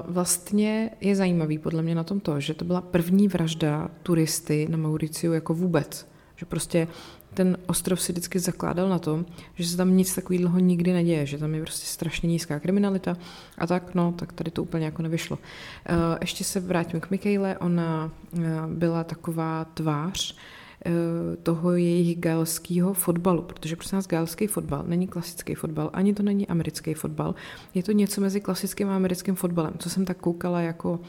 vlastně 0.05 0.90
je 1.00 1.16
zajímavý 1.16 1.59
podle 1.59 1.83
mě 1.83 1.94
na 1.94 2.05
tom 2.05 2.20
to, 2.20 2.40
že 2.40 2.55
to 2.55 2.64
byla 2.64 2.81
první 2.81 3.29
vražda 3.29 3.90
turisty 4.03 4.66
na 4.70 4.76
Mauriciu 4.76 5.33
jako 5.33 5.55
vůbec. 5.55 6.09
Že 6.37 6.46
prostě 6.46 6.88
ten 7.35 7.59
ostrov 7.66 8.03
si 8.03 8.12
vždycky 8.12 8.38
zakládal 8.38 8.88
na 8.88 8.99
tom, 8.99 9.27
že 9.55 9.69
se 9.69 9.77
tam 9.77 9.97
nic 9.97 10.14
takového 10.14 10.59
nikdy 10.59 10.93
neděje, 10.93 11.27
že 11.27 11.38
tam 11.38 11.55
je 11.55 11.62
prostě 11.62 11.87
strašně 11.87 12.27
nízká 12.27 12.61
kriminalita 12.61 13.16
a 13.59 13.66
tak, 13.66 13.95
no, 13.95 14.12
tak 14.12 14.33
tady 14.33 14.51
to 14.51 14.62
úplně 14.62 14.85
jako 14.85 15.03
nevyšlo. 15.03 15.38
Eh, 15.87 15.95
ještě 16.21 16.45
se 16.45 16.61
vrátím 16.61 17.01
k 17.01 17.11
Michaele, 17.11 17.59
ona 17.59 18.11
eh, 18.38 18.40
byla 18.66 19.05
taková 19.05 19.64
tvář, 19.64 20.37
eh, 20.87 20.90
toho 21.43 21.73
jejich 21.73 22.19
galského 22.19 22.95
fotbalu, 22.95 23.43
protože 23.43 23.77
prosím 23.77 23.97
nás 23.97 24.07
galský 24.07 24.47
fotbal 24.47 24.85
není 24.87 25.09
klasický 25.09 25.55
fotbal, 25.55 25.90
ani 25.93 26.14
to 26.14 26.23
není 26.23 26.49
americký 26.49 26.95
fotbal, 26.95 27.35
je 27.75 27.83
to 27.83 27.93
něco 27.93 28.21
mezi 28.21 28.40
klasickým 28.40 28.88
a 28.88 28.97
americkým 28.97 29.35
fotbalem, 29.35 29.73
co 29.79 29.90
jsem 29.90 30.05
tak 30.05 30.16
koukala 30.16 30.61
jako 30.61 31.01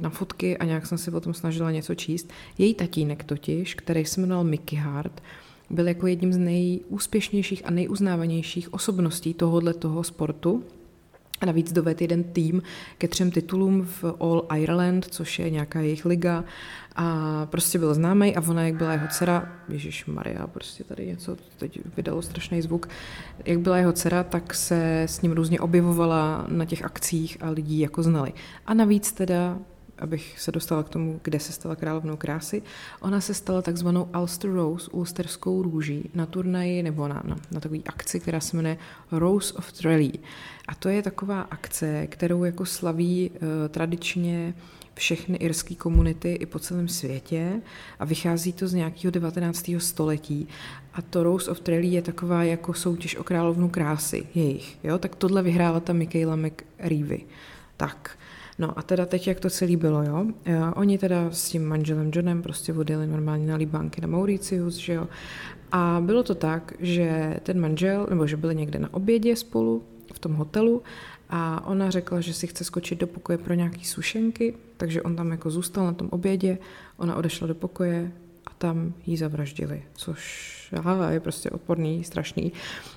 na 0.00 0.10
fotky 0.10 0.58
a 0.58 0.64
nějak 0.64 0.86
jsem 0.86 0.98
si 0.98 1.10
o 1.10 1.20
tom 1.20 1.34
snažila 1.34 1.70
něco 1.70 1.94
číst. 1.94 2.32
Její 2.58 2.74
tatínek 2.74 3.24
totiž, 3.24 3.74
který 3.74 4.04
se 4.04 4.20
jmenoval 4.20 4.44
Mickey 4.44 4.78
Hart, 4.78 5.22
byl 5.70 5.88
jako 5.88 6.06
jedním 6.06 6.32
z 6.32 6.38
nejúspěšnějších 6.38 7.62
a 7.66 7.70
nejuznávanějších 7.70 8.74
osobností 8.74 9.34
tohohle 9.34 9.74
toho 9.74 10.04
sportu. 10.04 10.64
A 11.40 11.46
navíc 11.46 11.72
doved 11.72 12.00
jeden 12.00 12.24
tým 12.24 12.62
ke 12.98 13.08
třem 13.08 13.30
titulům 13.30 13.84
v 13.84 14.04
All 14.20 14.46
Ireland, 14.56 15.04
což 15.04 15.38
je 15.38 15.50
nějaká 15.50 15.80
jejich 15.80 16.04
liga. 16.04 16.44
A 16.96 17.46
prostě 17.46 17.78
byl 17.78 17.94
známý 17.94 18.36
a 18.36 18.48
ona, 18.48 18.62
jak 18.62 18.74
byla 18.74 18.92
jeho 18.92 19.08
dcera, 19.08 19.52
Ježíš 19.68 20.06
Maria, 20.06 20.46
prostě 20.46 20.84
tady 20.84 21.06
něco 21.06 21.36
teď 21.58 21.80
vydalo 21.96 22.22
strašný 22.22 22.62
zvuk, 22.62 22.88
jak 23.44 23.58
byla 23.58 23.78
jeho 23.78 23.92
dcera, 23.92 24.24
tak 24.24 24.54
se 24.54 25.02
s 25.02 25.22
ním 25.22 25.32
různě 25.32 25.60
objevovala 25.60 26.46
na 26.48 26.64
těch 26.64 26.84
akcích 26.84 27.36
a 27.40 27.50
lidí 27.50 27.78
jako 27.78 28.02
znali. 28.02 28.32
A 28.66 28.74
navíc 28.74 29.12
teda 29.12 29.58
abych 30.00 30.40
se 30.40 30.52
dostala 30.52 30.82
k 30.82 30.88
tomu, 30.88 31.20
kde 31.22 31.40
se 31.40 31.52
stala 31.52 31.76
královnou 31.76 32.16
krásy. 32.16 32.62
Ona 33.00 33.20
se 33.20 33.34
stala 33.34 33.62
takzvanou 33.62 34.08
Ulster 34.20 34.50
Rose, 34.50 34.90
ulsterskou 34.90 35.62
růží, 35.62 36.10
na 36.14 36.26
turnaji 36.26 36.82
nebo 36.82 37.08
na, 37.08 37.22
na, 37.24 37.36
na 37.50 37.60
takový 37.60 37.82
akci, 37.86 38.20
která 38.20 38.40
se 38.40 38.56
jmenuje 38.56 38.78
Rose 39.12 39.54
of 39.54 39.72
Tralee. 39.72 40.18
A 40.68 40.74
to 40.74 40.88
je 40.88 41.02
taková 41.02 41.40
akce, 41.40 42.06
kterou 42.06 42.44
jako 42.44 42.66
slaví 42.66 43.30
uh, 43.30 43.38
tradičně 43.68 44.54
všechny 44.94 45.36
irské 45.36 45.74
komunity 45.74 46.32
i 46.32 46.46
po 46.46 46.58
celém 46.58 46.88
světě 46.88 47.60
a 47.98 48.04
vychází 48.04 48.52
to 48.52 48.68
z 48.68 48.74
nějakého 48.74 49.10
19. 49.10 49.70
století. 49.78 50.48
A 50.94 51.02
to 51.02 51.22
Rose 51.22 51.50
of 51.50 51.60
Tralee 51.60 51.90
je 51.90 52.02
taková 52.02 52.44
jako 52.44 52.74
soutěž 52.74 53.16
o 53.16 53.24
královnu 53.24 53.68
krásy 53.68 54.26
jejich. 54.34 54.78
Jo? 54.84 54.98
Tak 54.98 55.16
tohle 55.16 55.42
vyhrála 55.42 55.80
ta 55.80 55.92
Michaela 55.92 56.36
McReevy. 56.36 57.20
Tak. 57.76 58.18
No 58.60 58.78
a 58.78 58.82
teda 58.82 59.06
teď, 59.06 59.28
jak 59.28 59.40
to 59.40 59.50
celý 59.50 59.76
bylo, 59.76 60.02
jo. 60.02 60.26
E, 60.44 60.60
oni 60.74 60.98
teda 60.98 61.30
s 61.30 61.48
tím 61.48 61.64
manželem 61.66 62.10
Johnem 62.14 62.42
prostě 62.42 62.72
odjeli 62.72 63.06
normálně 63.06 63.46
na 63.46 63.56
Libánky 63.56 64.00
na 64.00 64.08
Mauricius, 64.08 64.76
že 64.76 64.92
jo. 64.92 65.08
A 65.72 66.02
bylo 66.04 66.22
to 66.22 66.34
tak, 66.34 66.72
že 66.78 67.36
ten 67.42 67.60
manžel, 67.60 68.06
nebo 68.10 68.26
že 68.26 68.36
byli 68.36 68.56
někde 68.56 68.78
na 68.78 68.94
obědě 68.94 69.36
spolu 69.36 69.82
v 70.12 70.18
tom 70.18 70.34
hotelu 70.34 70.82
a 71.30 71.66
ona 71.66 71.90
řekla, 71.90 72.20
že 72.20 72.34
si 72.34 72.46
chce 72.46 72.64
skočit 72.64 72.98
do 72.98 73.06
pokoje 73.06 73.38
pro 73.38 73.54
nějaký 73.54 73.84
sušenky, 73.84 74.54
takže 74.76 75.02
on 75.02 75.16
tam 75.16 75.30
jako 75.30 75.50
zůstal 75.50 75.86
na 75.86 75.92
tom 75.92 76.08
obědě, 76.10 76.58
ona 76.96 77.16
odešla 77.16 77.46
do 77.46 77.54
pokoje 77.54 78.12
a 78.46 78.50
tam 78.58 78.92
jí 79.06 79.16
zavraždili, 79.16 79.82
což 79.94 80.74
aha, 80.76 81.10
je 81.10 81.20
prostě 81.20 81.50
odporný, 81.50 82.04
strašný. 82.04 82.52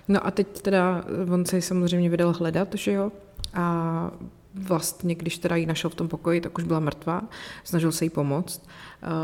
No 0.08 0.28
a 0.28 0.32
teď 0.32 0.62
teda 0.62 1.06
on 1.34 1.45
se 1.45 1.62
samozřejmě 1.62 2.10
vydal 2.10 2.34
hledat, 2.34 2.76
že 2.76 2.91
jo, 2.91 3.12
a 3.54 4.12
vlastně, 4.56 5.16
když 5.16 5.38
teda 5.38 5.56
ji 5.56 5.66
našel 5.66 5.89
v 5.89 5.96
tom 5.96 6.08
pokoji, 6.08 6.42
tak 6.42 6.58
už 6.58 6.63
byla 6.63 6.80
mrtvá, 6.80 7.22
snažil 7.63 7.92
se 7.92 8.06
jí 8.06 8.10
pomoct. 8.10 8.62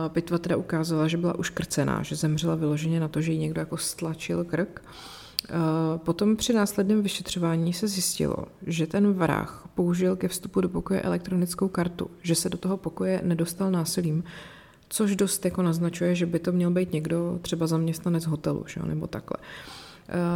Pitva 0.08 0.38
teda 0.38 0.58
ukázala, 0.58 1.08
že 1.08 1.18
byla 1.18 1.39
uškrcená, 1.39 2.04
že 2.04 2.15
zemřela 2.15 2.56
vyloženě 2.56 3.00
na 3.00 3.08
to, 3.08 3.22
že 3.22 3.32
jí 3.32 3.38
někdo 3.38 3.62
jako 3.62 3.78
stlačil 3.78 4.44
krk. 4.44 4.82
Potom 5.98 6.36
při 6.36 6.54
následném 6.54 7.02
vyšetřování 7.02 7.74
se 7.74 7.88
zjistilo, 7.88 8.36
že 8.68 8.88
ten 8.88 9.13
vrah 9.13 9.68
použil 9.76 10.15
ke 10.15 10.28
vstupu 10.28 10.62
do 10.62 10.70
pokoje 10.70 11.02
elektronickou 11.02 11.68
kartu, 11.68 12.10
že 12.22 12.36
se 12.36 12.50
do 12.50 12.58
toho 12.58 12.78
pokoje 12.78 13.22
nedostal 13.24 13.72
násilím, 13.72 14.24
což 14.89 15.15
dost 15.15 15.46
jako 15.46 15.62
naznačuje, 15.62 16.15
že 16.15 16.26
by 16.26 16.39
to 16.39 16.52
měl 16.52 16.72
být 16.72 16.94
někdo, 16.94 17.39
třeba 17.42 17.68
zaměstnanec 17.68 18.26
hotelu, 18.26 18.63
že? 18.68 18.82
nebo 18.84 19.08
takhle. 19.08 19.38
Eh, 19.39 19.79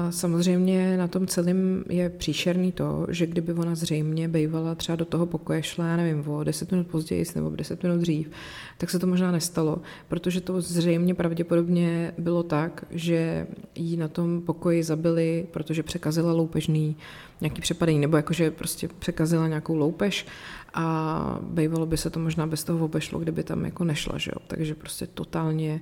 samozřejmě 0.10 0.98
na 0.98 1.08
tom 1.08 1.28
celém 1.28 1.84
je 1.90 2.10
příšerný 2.10 2.72
to, 2.72 3.08
že 3.10 3.28
kdyby 3.28 3.54
ona 3.54 3.76
zřejmě 3.76 4.28
bývala 4.28 4.76
třeba 4.76 4.96
do 4.96 5.06
toho 5.06 5.26
pokoje 5.26 5.64
šla, 5.64 5.88
já 5.88 5.98
nevím, 5.98 6.30
o 6.30 6.44
10 6.44 6.72
minut 6.72 6.88
později 6.88 7.26
nebo 7.36 7.50
10 7.50 7.84
minut 7.84 7.98
dřív, 7.98 8.32
tak 8.78 8.90
se 8.90 9.00
to 9.00 9.08
možná 9.08 9.32
nestalo, 9.32 9.82
protože 10.08 10.42
to 10.42 10.62
zřejmě 10.62 11.16
pravděpodobně 11.16 12.14
bylo 12.18 12.44
tak, 12.44 12.86
že 12.92 13.48
jí 13.76 13.98
na 13.98 14.08
tom 14.08 14.42
pokoji 14.42 14.84
zabili, 14.84 15.46
protože 15.52 15.84
překazila 15.84 16.34
loupežný 16.34 16.96
nějaký 17.42 17.62
přepadení, 17.62 18.00
nebo 18.00 18.18
jakože 18.18 18.52
prostě 18.52 18.88
překazila 19.00 19.48
nějakou 19.48 19.76
loupež 19.76 20.26
a 20.74 21.40
bývalo 21.42 21.86
by 21.86 21.98
se 21.98 22.10
to 22.10 22.20
možná 22.20 22.48
bez 22.48 22.64
toho 22.64 22.86
obešlo, 22.86 23.20
kdyby 23.20 23.44
tam 23.44 23.66
jako 23.66 23.84
nešla, 23.84 24.18
že 24.18 24.32
jo? 24.36 24.42
takže 24.48 24.76
prostě 24.76 25.08
totálně, 25.08 25.82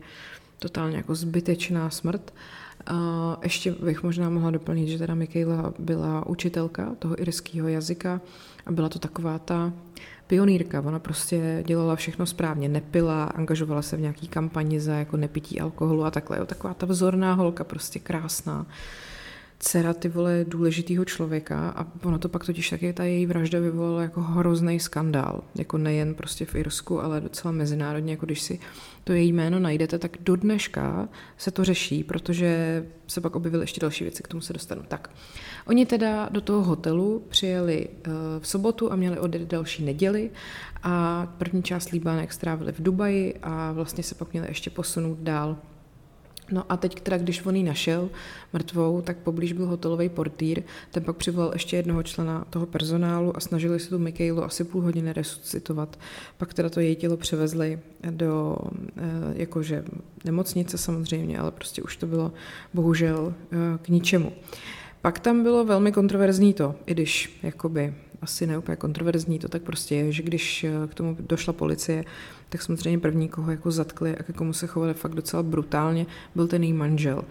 totálně 0.61 0.97
jako 0.97 1.15
zbytečná 1.15 1.89
smrt. 1.89 2.33
A 2.85 3.37
ještě 3.43 3.71
bych 3.71 4.03
možná 4.03 4.29
mohla 4.29 4.51
doplnit, 4.51 4.87
že 4.87 4.97
teda 4.97 5.15
Michaela 5.15 5.73
byla 5.79 6.27
učitelka 6.27 6.95
toho 6.99 7.21
irského 7.21 7.67
jazyka 7.67 8.21
a 8.65 8.71
byla 8.71 8.89
to 8.89 8.99
taková 8.99 9.39
ta 9.39 9.73
pionýrka. 10.27 10.81
Ona 10.81 10.99
prostě 10.99 11.63
dělala 11.67 11.95
všechno 11.95 12.25
správně, 12.25 12.69
nepila, 12.69 13.23
angažovala 13.23 13.81
se 13.81 13.97
v 13.97 14.01
nějaký 14.01 14.27
kampani 14.27 14.79
za 14.79 14.93
jako 14.93 15.17
nepití 15.17 15.61
alkoholu 15.61 16.05
a 16.05 16.11
takhle. 16.11 16.37
Jo. 16.37 16.45
Taková 16.45 16.73
ta 16.73 16.85
vzorná 16.85 17.33
holka, 17.33 17.63
prostě 17.63 17.99
krásná. 17.99 18.65
Dcera 19.61 19.93
ty 19.93 20.09
vole 20.09 20.45
důležitýho 20.47 21.05
člověka 21.05 21.69
a 21.69 21.87
ono 22.03 22.19
to 22.19 22.29
pak 22.29 22.45
totiž 22.45 22.69
taky 22.69 22.93
ta 22.93 23.03
její 23.03 23.25
vražda 23.25 23.59
vyvolala 23.59 24.01
jako 24.01 24.21
hrozný 24.21 24.79
skandál, 24.79 25.43
jako 25.55 25.77
nejen 25.77 26.15
prostě 26.15 26.45
v 26.45 26.55
Irsku, 26.55 27.01
ale 27.01 27.21
docela 27.21 27.51
mezinárodně, 27.51 28.13
jako 28.13 28.25
když 28.25 28.41
si 28.41 28.59
to 29.03 29.13
její 29.13 29.33
jméno 29.33 29.59
najdete, 29.59 29.99
tak 29.99 30.17
do 30.19 30.35
dneška 30.35 31.09
se 31.37 31.51
to 31.51 31.63
řeší, 31.63 32.03
protože 32.03 32.83
se 33.07 33.21
pak 33.21 33.35
objevily 33.35 33.63
ještě 33.63 33.81
další 33.81 34.03
věci, 34.03 34.23
k 34.23 34.27
tomu 34.27 34.41
se 34.41 34.53
dostanu. 34.53 34.81
Tak, 34.87 35.09
oni 35.67 35.85
teda 35.85 36.29
do 36.31 36.41
toho 36.41 36.63
hotelu 36.63 37.23
přijeli 37.29 37.87
uh, 37.87 38.13
v 38.39 38.47
sobotu 38.47 38.91
a 38.91 38.95
měli 38.95 39.19
odjet 39.19 39.41
další 39.41 39.85
neděli 39.85 40.31
a 40.83 41.25
první 41.37 41.63
část 41.63 41.89
líbánek 41.89 42.33
strávili 42.33 42.71
v 42.71 42.83
Dubaji 42.83 43.39
a 43.41 43.71
vlastně 43.71 44.03
se 44.03 44.15
pak 44.15 44.31
měli 44.31 44.47
ještě 44.47 44.69
posunout 44.69 45.17
dál 45.17 45.57
No 46.51 46.63
a 46.69 46.77
teď 46.77 47.01
teda, 47.01 47.17
když 47.17 47.45
on 47.45 47.55
ji 47.55 47.63
našel 47.63 48.09
mrtvou, 48.53 49.01
tak 49.01 49.17
poblíž 49.17 49.53
byl 49.53 49.65
hotelový 49.65 50.09
portýr, 50.09 50.63
ten 50.91 51.03
pak 51.03 51.17
přivolal 51.17 51.51
ještě 51.53 51.75
jednoho 51.75 52.03
člena 52.03 52.45
toho 52.49 52.65
personálu 52.65 53.37
a 53.37 53.39
snažili 53.39 53.79
se 53.79 53.89
tu 53.89 53.99
Michaelu 53.99 54.43
asi 54.43 54.63
půl 54.63 54.81
hodiny 54.81 55.13
resuscitovat. 55.13 55.99
Pak 56.37 56.53
teda 56.53 56.69
to 56.69 56.79
její 56.79 56.95
tělo 56.95 57.17
převezli 57.17 57.79
do 58.09 58.57
eh, 58.97 59.01
jakože 59.33 59.83
nemocnice 60.25 60.77
samozřejmě, 60.77 61.39
ale 61.39 61.51
prostě 61.51 61.83
už 61.83 61.97
to 61.97 62.07
bylo 62.07 62.31
bohužel 62.73 63.33
eh, 63.51 63.57
k 63.81 63.89
ničemu. 63.89 64.31
Pak 65.01 65.19
tam 65.19 65.43
bylo 65.43 65.65
velmi 65.65 65.91
kontroverzní 65.91 66.53
to, 66.53 66.75
i 66.85 66.93
když 66.93 67.39
jakoby 67.43 67.93
asi 68.21 68.47
neúplně 68.47 68.75
kontroverzní, 68.75 69.39
to 69.39 69.49
tak 69.49 69.61
prostě 69.61 69.95
je, 69.95 70.11
že 70.11 70.23
když 70.23 70.63
eh, 70.63 70.87
k 70.87 70.93
tomu 70.93 71.17
došla 71.19 71.53
policie, 71.53 72.05
tak 72.49 72.61
samozřejmě 72.61 72.99
první, 72.99 73.29
koho 73.29 73.51
jako 73.51 73.71
zatkli 73.71 74.17
a 74.17 74.23
ke 74.23 74.33
komu 74.33 74.53
se 74.53 74.67
chovali 74.67 74.93
fakt 74.93 75.15
docela 75.15 75.43
brutálně, 75.43 76.05
byl 76.35 76.47
ten 76.47 76.63
její 76.63 76.73
manžel. 76.73 77.17
Uh, 77.17 77.23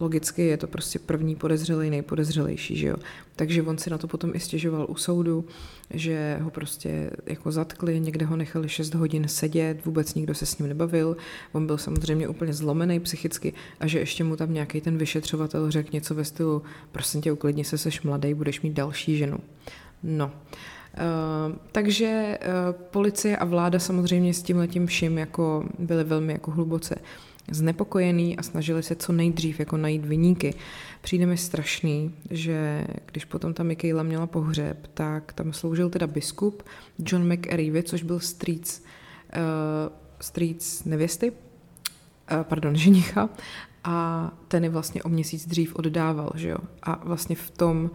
logicky 0.00 0.42
je 0.42 0.56
to 0.56 0.66
prostě 0.66 0.98
první 0.98 1.36
podezřelý, 1.36 1.90
nejpodezřelejší, 1.90 2.76
že 2.76 2.86
jo. 2.86 2.96
Takže 3.36 3.62
on 3.62 3.78
si 3.78 3.90
na 3.90 3.98
to 3.98 4.08
potom 4.08 4.30
i 4.34 4.40
stěžoval 4.40 4.86
u 4.88 4.96
soudu, 4.96 5.44
že 5.90 6.38
ho 6.40 6.50
prostě 6.50 7.10
jako 7.26 7.52
zatkli, 7.52 8.00
někde 8.00 8.26
ho 8.26 8.36
nechali 8.36 8.68
6 8.68 8.94
hodin 8.94 9.28
sedět, 9.28 9.84
vůbec 9.84 10.14
nikdo 10.14 10.34
se 10.34 10.46
s 10.46 10.58
ním 10.58 10.68
nebavil, 10.68 11.16
on 11.52 11.66
byl 11.66 11.78
samozřejmě 11.78 12.28
úplně 12.28 12.52
zlomený 12.52 13.00
psychicky 13.00 13.52
a 13.80 13.86
že 13.86 13.98
ještě 13.98 14.24
mu 14.24 14.36
tam 14.36 14.52
nějaký 14.52 14.80
ten 14.80 14.98
vyšetřovatel 14.98 15.70
řekl 15.70 15.90
něco 15.92 16.14
ve 16.14 16.24
stylu, 16.24 16.62
prosím 16.92 17.20
tě, 17.20 17.32
uklidni 17.32 17.64
se, 17.64 17.78
seš 17.78 18.02
mladý, 18.02 18.34
budeš 18.34 18.60
mít 18.60 18.72
další 18.72 19.16
ženu. 19.16 19.38
No, 20.02 20.32
Uh, 20.94 21.56
takže 21.72 22.38
uh, 22.42 22.82
policie 22.90 23.36
a 23.36 23.44
vláda 23.44 23.78
samozřejmě 23.78 24.34
s 24.34 24.42
tím 24.42 24.56
letím 24.56 24.86
vším 24.86 25.18
jako 25.18 25.64
byly 25.78 26.04
velmi 26.04 26.32
jako 26.32 26.50
hluboce 26.50 26.96
znepokojený 27.50 28.36
a 28.36 28.42
snažili 28.42 28.82
se 28.82 28.94
co 28.94 29.12
nejdřív 29.12 29.60
jako 29.60 29.76
najít 29.76 30.06
vyníky. 30.06 30.54
Přijde 31.00 31.26
mi 31.26 31.36
strašný, 31.36 32.14
že 32.30 32.86
když 33.06 33.24
potom 33.24 33.54
ta 33.54 33.62
Michaela 33.62 34.02
měla 34.02 34.26
pohřeb, 34.26 34.86
tak 34.94 35.32
tam 35.32 35.52
sloužil 35.52 35.90
teda 35.90 36.06
biskup 36.06 36.62
John 36.98 37.32
McAreevy, 37.32 37.82
což 37.82 38.02
byl 38.02 38.20
streets, 38.20 38.80
uh, 38.80 39.92
streets 40.20 40.84
nevěsty, 40.84 41.30
uh, 41.30 41.36
pardon, 42.42 42.76
ženicha, 42.76 43.28
a 43.84 44.30
ten 44.48 44.64
je 44.64 44.70
vlastně 44.70 45.02
o 45.02 45.08
měsíc 45.08 45.46
dřív 45.46 45.76
oddával, 45.76 46.32
že 46.34 46.48
jo. 46.48 46.58
A 46.82 47.00
vlastně 47.04 47.36
v 47.36 47.50
tom 47.50 47.90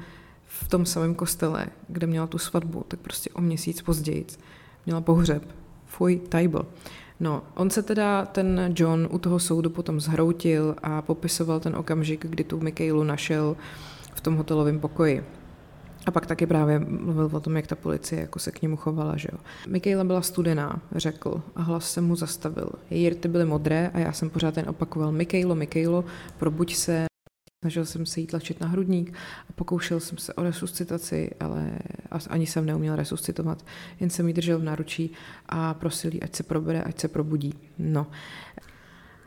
v 0.47 0.67
tom 0.67 0.85
samém 0.85 1.15
kostele, 1.15 1.67
kde 1.87 2.07
měla 2.07 2.27
tu 2.27 2.37
svatbu, 2.37 2.85
tak 2.87 2.99
prostě 2.99 3.29
o 3.29 3.41
měsíc 3.41 3.81
později 3.81 4.25
měla 4.85 5.01
pohřeb. 5.01 5.55
Fuj, 5.85 6.19
tajbl. 6.29 6.65
No, 7.19 7.43
on 7.55 7.69
se 7.69 7.83
teda, 7.83 8.25
ten 8.25 8.73
John, 8.75 9.07
u 9.11 9.17
toho 9.17 9.39
soudu 9.39 9.69
potom 9.69 9.99
zhroutil 9.99 10.75
a 10.83 11.01
popisoval 11.01 11.59
ten 11.59 11.75
okamžik, 11.75 12.25
kdy 12.25 12.43
tu 12.43 12.59
Michaelu 12.59 13.03
našel 13.03 13.57
v 14.15 14.21
tom 14.21 14.35
hotelovém 14.35 14.79
pokoji. 14.79 15.23
A 16.05 16.11
pak 16.11 16.25
taky 16.25 16.45
právě 16.45 16.79
mluvil 16.79 17.29
o 17.33 17.39
tom, 17.39 17.55
jak 17.55 17.67
ta 17.67 17.75
policie 17.75 18.21
jako 18.21 18.39
se 18.39 18.51
k 18.51 18.61
němu 18.61 18.77
chovala, 18.77 19.17
že 19.17 19.29
jo. 19.31 19.39
Michaela 19.67 20.03
byla 20.03 20.21
studená, 20.21 20.81
řekl, 20.95 21.41
a 21.55 21.61
hlas 21.61 21.91
se 21.91 22.01
mu 22.01 22.15
zastavil. 22.15 22.69
Její 22.89 23.09
rty 23.09 23.27
byly 23.27 23.45
modré 23.45 23.91
a 23.93 23.99
já 23.99 24.11
jsem 24.11 24.29
pořád 24.29 24.57
jen 24.57 24.69
opakoval 24.69 25.11
Michaelo, 25.11 25.55
Michaelo, 25.55 26.05
probuď 26.37 26.75
se, 26.75 27.05
Snažil 27.65 27.85
jsem 27.85 28.05
se 28.05 28.19
jí 28.19 28.27
tlačit 28.27 28.59
na 28.59 28.67
hrudník 28.67 29.13
a 29.49 29.53
pokoušel 29.55 29.99
jsem 29.99 30.17
se 30.17 30.33
o 30.33 30.43
resuscitaci, 30.43 31.31
ale 31.39 31.79
ani 32.29 32.47
jsem 32.47 32.65
neuměl 32.65 32.95
resuscitovat. 32.95 33.65
Jen 33.99 34.09
jsem 34.09 34.27
jí 34.27 34.33
držel 34.33 34.59
v 34.59 34.63
náručí 34.63 35.11
a 35.45 35.73
prosil 35.73 36.13
jí, 36.13 36.21
ať 36.21 36.35
se 36.35 36.43
probere, 36.43 36.83
ať 36.83 36.99
se 36.99 37.07
probudí. 37.07 37.53
No. 37.77 38.07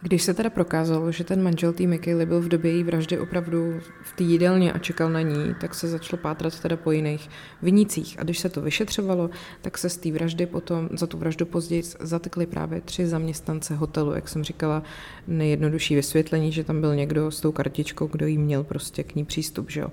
Když 0.00 0.22
se 0.22 0.34
teda 0.34 0.50
prokázalo, 0.50 1.12
že 1.12 1.24
ten 1.24 1.42
manžel 1.42 1.72
té 1.72 1.86
Michaely 1.86 2.26
byl 2.26 2.40
v 2.40 2.48
době 2.48 2.72
její 2.72 2.84
vraždy 2.84 3.18
opravdu 3.18 3.80
v 4.02 4.12
té 4.16 4.24
jídelně 4.24 4.72
a 4.72 4.78
čekal 4.78 5.10
na 5.10 5.20
ní, 5.20 5.54
tak 5.60 5.74
se 5.74 5.88
začalo 5.88 6.22
pátrat 6.22 6.60
teda 6.60 6.76
po 6.76 6.92
jiných 6.92 7.28
vinících. 7.62 8.20
A 8.20 8.24
když 8.24 8.38
se 8.38 8.48
to 8.48 8.60
vyšetřovalo, 8.60 9.30
tak 9.62 9.78
se 9.78 9.88
z 9.88 9.96
té 9.96 10.12
vraždy 10.12 10.46
potom, 10.46 10.88
za 10.92 11.06
tu 11.06 11.18
vraždu 11.18 11.46
později 11.46 11.82
zatekli 12.00 12.46
právě 12.46 12.80
tři 12.80 13.06
zaměstnance 13.06 13.74
hotelu. 13.74 14.12
Jak 14.12 14.28
jsem 14.28 14.44
říkala, 14.44 14.82
nejjednodušší 15.26 15.94
vysvětlení, 15.94 16.52
že 16.52 16.64
tam 16.64 16.80
byl 16.80 16.94
někdo 16.94 17.30
s 17.30 17.40
tou 17.40 17.52
kartičkou, 17.52 18.06
kdo 18.06 18.26
jí 18.26 18.38
měl 18.38 18.64
prostě 18.64 19.02
k 19.02 19.14
ní 19.14 19.24
přístup. 19.24 19.70
Že 19.70 19.80
jo. 19.80 19.88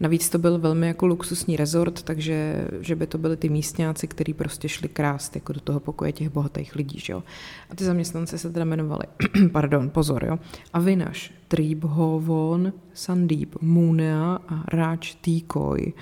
Navíc 0.00 0.28
to 0.28 0.38
byl 0.38 0.58
velmi 0.58 0.86
jako 0.86 1.06
luxusní 1.06 1.56
rezort, 1.56 2.02
takže 2.02 2.68
že 2.80 2.96
by 2.96 3.06
to 3.06 3.18
byly 3.18 3.36
ty 3.36 3.48
místňáci, 3.48 4.08
kteří 4.08 4.34
prostě 4.34 4.68
šli 4.68 4.88
krást 4.88 5.34
jako 5.34 5.52
do 5.52 5.60
toho 5.60 5.80
pokoje 5.80 6.12
těch 6.12 6.28
bohatých 6.28 6.76
lidí. 6.76 7.00
Že 7.00 7.12
jo. 7.12 7.22
A 7.70 7.74
ty 7.74 7.84
zaměstnance 7.84 8.38
se 8.38 8.52
teda 8.52 8.64
jmenovali, 8.64 9.04
pardon, 9.52 9.90
pozor, 9.90 10.24
jo, 10.24 10.38
Avinash, 10.72 11.30
Tribhovon, 11.48 12.72
Sandeep, 12.94 13.62
Munea 13.62 14.38
a 14.48 14.64
Raj 14.68 14.98
Tikoi. 15.20 15.92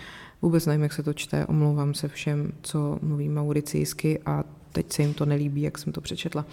Vůbec 0.42 0.66
nevím, 0.66 0.82
jak 0.82 0.92
se 0.92 1.02
to 1.02 1.12
čte, 1.12 1.46
omlouvám 1.46 1.94
se 1.94 2.08
všem, 2.08 2.52
co 2.62 2.98
mluví 3.02 3.28
mauricijsky 3.28 4.20
a 4.26 4.44
teď 4.76 4.92
se 4.92 5.02
jim 5.02 5.14
to 5.14 5.26
nelíbí, 5.26 5.62
jak 5.62 5.78
jsem 5.78 5.92
to 5.92 6.00
přečetla. 6.00 6.46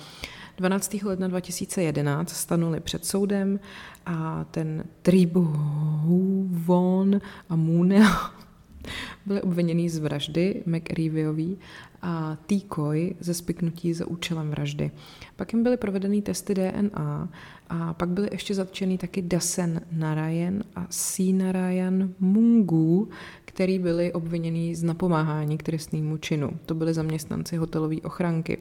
12. 0.58 0.94
ledna 1.04 1.28
2011 1.28 2.30
stanuli 2.30 2.80
před 2.80 3.06
soudem 3.06 3.60
a 4.06 4.46
ten 4.52 4.84
Tribhuvon 5.02 6.42
a 7.50 7.56
Munea 7.56 8.32
byli 9.26 9.42
obviněni 9.42 9.90
z 9.90 9.98
vraždy 9.98 10.64
McReevyový 10.66 11.58
a 12.02 12.38
T-Koi 12.46 13.16
ze 13.20 13.34
spiknutí 13.34 13.94
za 13.94 14.08
účelem 14.08 14.50
vraždy. 14.50 14.92
Pak 15.36 15.54
jim 15.54 15.64
byly 15.64 15.78
provedeny 15.78 16.22
testy 16.22 16.54
DNA 16.54 17.30
a 17.76 17.94
pak 17.94 18.10
byly 18.10 18.30
ještě 18.32 18.56
zatčený 18.56 18.98
taky 18.98 19.22
Dasen 19.22 19.82
Narayan 19.92 20.64
a 20.76 20.88
C. 20.90 21.34
Narayan 21.34 22.14
Mungu, 22.20 23.10
který 23.46 23.80
byli 23.80 24.14
obviněni 24.14 24.76
z 24.76 24.84
napomáhání 24.84 25.58
k 25.58 25.64
trestnému 25.64 26.18
činu. 26.18 26.52
To 26.66 26.76
byli 26.76 26.94
zaměstnanci 26.94 27.58
hotelové 27.58 27.96
ochranky. 28.04 28.58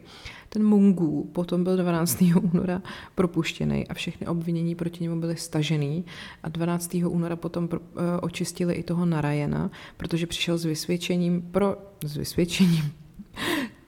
Ten 0.48 0.64
Mungu 0.64 1.30
potom 1.32 1.64
byl 1.64 1.76
12. 1.76 2.24
února 2.52 2.82
propuštěný 3.14 3.88
a 3.88 3.94
všechny 3.94 4.26
obvinění 4.26 4.74
proti 4.74 5.04
němu 5.04 5.20
byly 5.20 5.36
stažený 5.36 6.04
a 6.42 6.48
12. 6.48 6.94
února 6.94 7.36
potom 7.36 7.68
uh, 7.72 7.78
očistili 8.22 8.74
i 8.74 8.82
toho 8.82 9.06
Narayana, 9.06 9.70
protože 9.96 10.26
přišel 10.26 10.58
s 10.58 10.64
vysvědčením 10.64 11.42
pro... 11.42 11.76
s 12.04 12.16
vysvědčením 12.16 12.92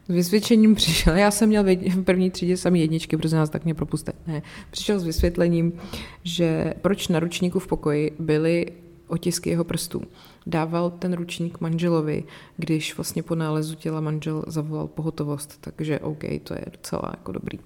s 0.09 0.15
vysvědčením 0.15 0.75
přišel, 0.75 1.17
já 1.17 1.31
jsem 1.31 1.49
měl 1.49 1.65
v 1.65 2.03
první 2.05 2.31
třídě 2.31 2.57
sami 2.57 2.81
jedničky, 2.81 3.17
protože 3.17 3.37
nás 3.37 3.51
tak 3.51 3.65
mě 3.65 3.75
propuste. 3.75 4.13
Ne, 4.27 4.43
přišel 4.71 5.01
s 5.01 5.05
vysvětlením, 5.05 5.73
že 6.23 6.75
proč 6.81 7.09
na 7.09 7.21
ručníku 7.21 7.59
v 7.59 7.67
pokoji 7.67 8.17
byly 8.19 8.67
otisky 9.07 9.51
jeho 9.51 9.65
prstů. 9.65 10.03
Dával 10.47 10.91
ten 10.91 11.13
ručník 11.13 11.61
manželovi, 11.61 12.25
když 12.57 12.97
vlastně 12.97 13.23
po 13.23 13.35
nálezu 13.35 13.75
těla 13.75 14.01
manžel 14.01 14.45
zavolal 14.47 14.87
pohotovost, 14.87 15.59
takže 15.61 15.99
OK, 15.99 16.25
to 16.43 16.55
je 16.55 16.65
docela 16.73 17.03
jako 17.11 17.33
dobrý. 17.33 17.59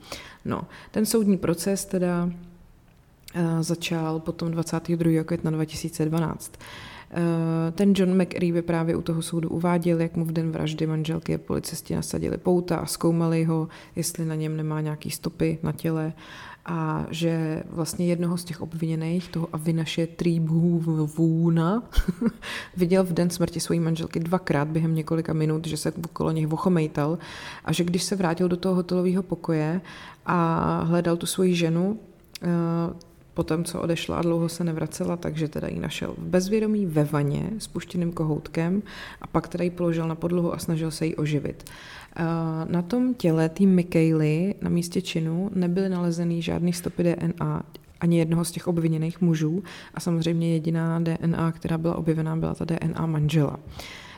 No, 0.44 0.62
ten 0.90 1.06
soudní 1.06 1.38
proces 1.38 1.84
teda 1.84 2.24
uh, 2.24 2.32
začal 3.60 4.20
potom 4.20 4.50
22. 4.50 5.24
května 5.24 5.50
2012. 5.50 6.52
Eh, 7.10 7.72
ten 7.72 7.92
John 7.96 8.22
McReevy 8.22 8.62
právě 8.62 8.96
u 8.96 9.02
toho 9.02 9.22
soudu 9.22 9.48
uváděl, 9.48 10.00
jak 10.00 10.16
mu 10.16 10.24
v 10.24 10.32
den 10.32 10.50
vraždy 10.50 10.86
manželky 10.86 11.34
a 11.34 11.38
policisti 11.38 11.94
nasadili 11.94 12.38
pouta 12.38 12.76
a 12.76 12.86
zkoumali 12.86 13.44
ho, 13.44 13.68
jestli 13.96 14.24
na 14.24 14.34
něm 14.34 14.56
nemá 14.56 14.80
nějaký 14.80 15.10
stopy 15.10 15.58
na 15.62 15.72
těle 15.72 16.12
a 16.68 17.06
že 17.10 17.62
vlastně 17.70 18.06
jednoho 18.06 18.36
z 18.36 18.44
těch 18.44 18.60
obviněných, 18.60 19.28
toho 19.28 19.48
Avinaše 19.52 20.06
Tribhuvuna, 20.06 21.82
viděl 22.76 23.04
v 23.04 23.12
den 23.12 23.30
smrti 23.30 23.60
své 23.60 23.80
manželky 23.80 24.20
dvakrát 24.20 24.68
během 24.68 24.94
několika 24.94 25.32
minut, 25.32 25.66
že 25.66 25.76
se 25.76 25.92
okolo 25.92 26.30
nich 26.30 26.46
vochomejtal 26.46 27.18
a 27.64 27.72
že 27.72 27.84
když 27.84 28.02
se 28.02 28.16
vrátil 28.16 28.48
do 28.48 28.56
toho 28.56 28.74
hotelového 28.74 29.22
pokoje 29.22 29.80
a 30.26 30.80
hledal 30.82 31.16
tu 31.16 31.26
svoji 31.26 31.54
ženu, 31.54 32.00
eh, 32.42 32.46
potom, 33.38 33.64
co 33.64 33.80
odešla 33.80 34.18
a 34.18 34.22
dlouho 34.22 34.48
se 34.48 34.64
nevracela, 34.64 35.16
takže 35.16 35.48
teda 35.48 35.68
ji 35.68 35.78
našel 35.78 36.14
v 36.18 36.22
bezvědomí 36.26 36.86
ve 36.86 37.04
vaně 37.04 37.50
s 37.58 37.66
puštěným 37.66 38.12
kohoutkem 38.12 38.82
a 39.22 39.26
pak 39.26 39.48
teda 39.48 39.64
ji 39.64 39.70
položil 39.70 40.08
na 40.08 40.14
podlohu 40.14 40.54
a 40.54 40.58
snažil 40.58 40.90
se 40.90 41.06
jí 41.06 41.16
oživit. 41.16 41.70
Na 42.68 42.82
tom 42.82 43.14
těle 43.14 43.48
té 43.48 43.66
Michaely 43.66 44.54
na 44.62 44.70
místě 44.70 45.02
činu 45.02 45.50
nebyly 45.54 45.88
nalezeny 45.88 46.42
žádné 46.42 46.72
stopy 46.72 47.02
DNA 47.02 47.62
ani 48.00 48.18
jednoho 48.18 48.44
z 48.44 48.50
těch 48.50 48.66
obviněných 48.66 49.20
mužů 49.20 49.62
a 49.94 50.00
samozřejmě 50.00 50.52
jediná 50.52 50.98
DNA, 50.98 51.52
která 51.52 51.78
byla 51.78 51.94
objevená, 51.94 52.36
byla 52.36 52.54
ta 52.54 52.64
DNA 52.64 53.06
manžela. 53.06 53.56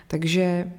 Takže 0.06 0.72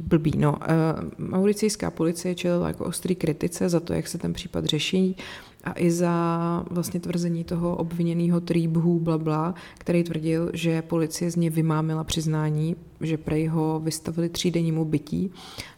blbý. 0.00 0.32
No, 0.36 0.52
uh, 0.52 1.26
mauricijská 1.28 1.90
policie 1.90 2.34
čelila 2.34 2.68
jako 2.68 2.84
ostrý 2.84 3.14
kritice 3.14 3.68
za 3.68 3.80
to, 3.80 3.92
jak 3.92 4.08
se 4.08 4.18
ten 4.18 4.32
případ 4.32 4.64
řeší 4.64 5.16
a 5.64 5.72
i 5.76 5.90
za 5.90 6.64
vlastně 6.70 7.00
tvrzení 7.00 7.44
toho 7.44 7.76
obviněného 7.76 8.40
Trýbhu 8.40 9.00
blabla, 9.00 9.54
který 9.78 10.04
tvrdil, 10.04 10.50
že 10.54 10.82
policie 10.82 11.30
z 11.30 11.36
něj 11.36 11.50
vymámila 11.50 12.04
přiznání, 12.04 12.76
že 13.00 13.16
prej 13.16 13.46
ho 13.46 13.80
vystavili 13.80 14.28
třídennímu 14.28 14.84
bytí, 14.84 15.30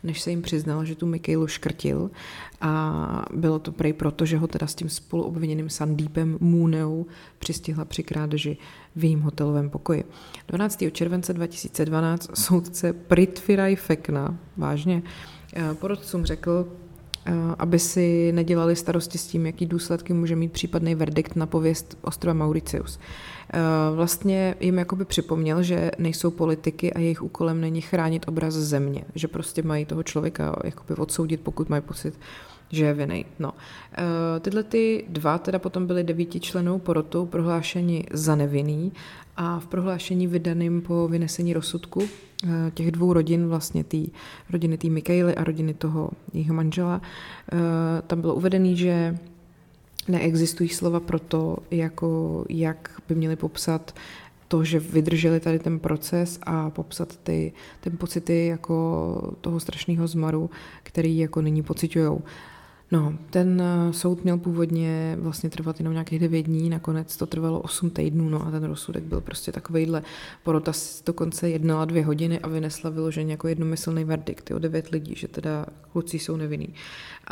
než 0.02 0.20
se 0.20 0.30
jim 0.30 0.42
přiznal, 0.42 0.84
že 0.84 0.94
tu 0.94 1.06
Mikailu 1.06 1.46
škrtil 1.46 2.10
a 2.60 3.24
bylo 3.34 3.58
to 3.58 3.72
prej 3.72 3.92
proto, 3.92 4.26
že 4.26 4.38
ho 4.38 4.46
teda 4.46 4.66
s 4.66 4.74
tím 4.74 4.88
spoluobviněným 4.88 5.70
Sandípem 5.70 6.38
Můneou 6.40 7.06
přistihla 7.38 7.84
při 7.84 8.02
krádeži 8.02 8.56
v 8.96 9.04
jejím 9.04 9.20
hotelovém 9.20 9.70
pokoji. 9.70 10.04
12. 10.48 10.84
července 10.92 11.32
2012 11.32 12.30
soudce 12.34 12.92
Pritviraj 12.92 13.76
Fekna, 13.76 14.38
vážně, 14.56 15.02
eh, 15.56 15.74
porodcům 15.74 16.24
řekl, 16.24 16.68
aby 17.58 17.78
si 17.78 18.32
nedělali 18.32 18.76
starosti 18.76 19.18
s 19.18 19.26
tím, 19.26 19.46
jaký 19.46 19.66
důsledky 19.66 20.12
může 20.12 20.36
mít 20.36 20.52
případný 20.52 20.94
verdikt 20.94 21.36
na 21.36 21.46
pověst 21.46 21.98
ostrova 22.02 22.34
Mauricius. 22.34 22.98
Eh, 23.52 23.60
vlastně 23.94 24.54
jim 24.60 24.78
jakoby 24.78 25.04
připomněl, 25.04 25.62
že 25.62 25.90
nejsou 25.98 26.30
politiky 26.30 26.92
a 26.92 26.98
jejich 26.98 27.22
úkolem 27.22 27.60
není 27.60 27.80
chránit 27.80 28.28
obraz 28.28 28.54
země, 28.54 29.04
že 29.14 29.28
prostě 29.28 29.62
mají 29.62 29.84
toho 29.84 30.02
člověka 30.02 30.56
jakoby 30.64 30.94
odsoudit, 30.94 31.40
pokud 31.40 31.68
mají 31.68 31.82
pocit, 31.82 32.14
že 32.70 32.84
je 32.84 32.94
vinej. 32.94 33.24
No. 33.38 33.52
E, 34.36 34.40
tyhle 34.40 34.62
ty 34.62 35.04
dva 35.08 35.38
teda 35.38 35.58
potom 35.58 35.86
byly 35.86 36.04
devíti 36.04 36.40
členů 36.40 36.78
porotou 36.78 37.26
prohlášeni 37.26 38.04
za 38.12 38.34
nevinný 38.34 38.92
a 39.36 39.58
v 39.60 39.66
prohlášení 39.66 40.26
vydaným 40.26 40.82
po 40.82 41.08
vynesení 41.08 41.52
rozsudku 41.52 42.02
e, 42.02 42.70
těch 42.70 42.90
dvou 42.90 43.12
rodin, 43.12 43.46
vlastně 43.46 43.84
té 43.84 43.98
rodiny 44.50 44.78
té 44.78 44.88
Mikaely 44.88 45.34
a 45.34 45.44
rodiny 45.44 45.74
toho 45.74 46.10
jeho 46.32 46.54
manžela, 46.54 47.00
e, 47.52 48.02
tam 48.02 48.20
bylo 48.20 48.34
uvedený, 48.34 48.76
že 48.76 49.18
neexistují 50.08 50.68
slova 50.68 51.00
pro 51.00 51.18
to, 51.18 51.56
jako 51.70 52.44
jak 52.48 53.00
by 53.08 53.14
měli 53.14 53.36
popsat 53.36 53.94
to, 54.48 54.64
že 54.64 54.80
vydrželi 54.80 55.40
tady 55.40 55.58
ten 55.58 55.78
proces 55.78 56.38
a 56.42 56.70
popsat 56.70 57.16
ty, 57.16 57.52
ten 57.80 57.96
pocity 57.96 58.46
jako 58.46 59.36
toho 59.40 59.60
strašného 59.60 60.06
zmaru, 60.06 60.50
který 60.82 61.18
jako 61.18 61.42
nyní 61.42 61.62
pocitujou. 61.62 62.22
No, 62.92 63.14
ten 63.30 63.62
eh, 63.62 63.92
soud 63.92 64.24
měl 64.24 64.38
původně 64.38 65.16
vlastně 65.20 65.50
trvat 65.50 65.80
jenom 65.80 65.92
nějakých 65.92 66.18
devět 66.18 66.42
dní, 66.42 66.70
nakonec 66.70 67.16
to 67.16 67.26
trvalo 67.26 67.60
osm 67.60 67.90
týdnů, 67.90 68.28
no 68.28 68.46
a 68.46 68.50
ten 68.50 68.64
rozsudek 68.64 69.04
byl 69.04 69.20
prostě 69.20 69.52
takovejhle. 69.52 70.02
Porota 70.42 70.72
dokonce 71.06 71.50
jednala 71.50 71.84
dvě 71.84 72.04
hodiny 72.04 72.38
a 72.38 72.48
vynesla 72.48 72.90
vyloženě 72.90 73.32
jako 73.32 73.48
jednomyslný 73.48 74.04
verdikt 74.04 74.50
o 74.50 74.58
devět 74.58 74.88
lidí, 74.88 75.14
že 75.16 75.28
teda 75.28 75.66
kluci 75.92 76.18
jsou 76.18 76.36
nevinní. 76.36 76.74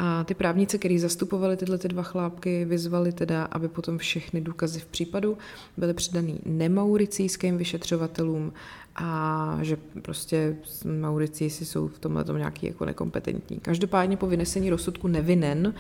A 0.01 0.25
ty 0.25 0.35
právníci, 0.35 0.79
kteří 0.79 0.99
zastupovali 0.99 1.57
tyhle 1.57 1.79
ty 1.79 1.89
dva 1.89 2.03
chlápky, 2.03 2.65
vyzvali 2.65 3.13
teda, 3.13 3.45
aby 3.45 3.69
potom 3.69 3.99
všechny 3.99 4.41
důkazy 4.41 4.81
v 4.81 4.87
případu 4.87 5.39
byly 5.77 5.95
předaný 5.95 6.41
nemauricijským 6.47 7.59
vyšetřovatelům 7.59 8.53
a 8.97 9.59
že 9.63 9.77
prostě 10.03 10.57
Mauricíci 11.01 11.65
jsou 11.65 11.89
v 11.89 11.99
tomhle 11.99 12.25
nějaký 12.37 12.67
jako 12.67 12.85
nekompetentní. 12.85 13.61
Každopádně 13.61 14.17
po 14.17 14.27
vynesení 14.27 14.71
rozsudku 14.71 15.09
nevinen 15.09 15.75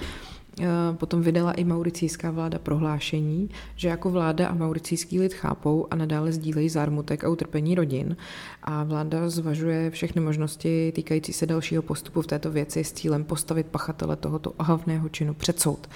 Potom 0.92 1.22
vydala 1.22 1.52
i 1.52 1.64
mauricijská 1.64 2.30
vláda 2.30 2.58
prohlášení, 2.58 3.50
že 3.76 3.88
jako 3.88 4.10
vláda 4.10 4.48
a 4.48 4.54
mauricijský 4.54 5.20
lid 5.20 5.34
chápou 5.34 5.86
a 5.90 5.96
nadále 5.96 6.32
sdílejí 6.32 6.68
zármutek 6.68 7.24
a 7.24 7.28
utrpení 7.28 7.74
rodin 7.74 8.16
a 8.62 8.84
vláda 8.84 9.28
zvažuje 9.30 9.90
všechny 9.90 10.20
možnosti 10.20 10.92
týkající 10.94 11.32
se 11.32 11.46
dalšího 11.46 11.82
postupu 11.82 12.22
v 12.22 12.26
této 12.26 12.50
věci 12.50 12.84
s 12.84 12.92
cílem 12.92 13.24
postavit 13.24 13.66
pachatele 13.66 14.16
tohoto 14.16 14.50
ohavného 14.50 15.08
činu 15.08 15.34
před 15.34 15.60
soud. 15.60 15.86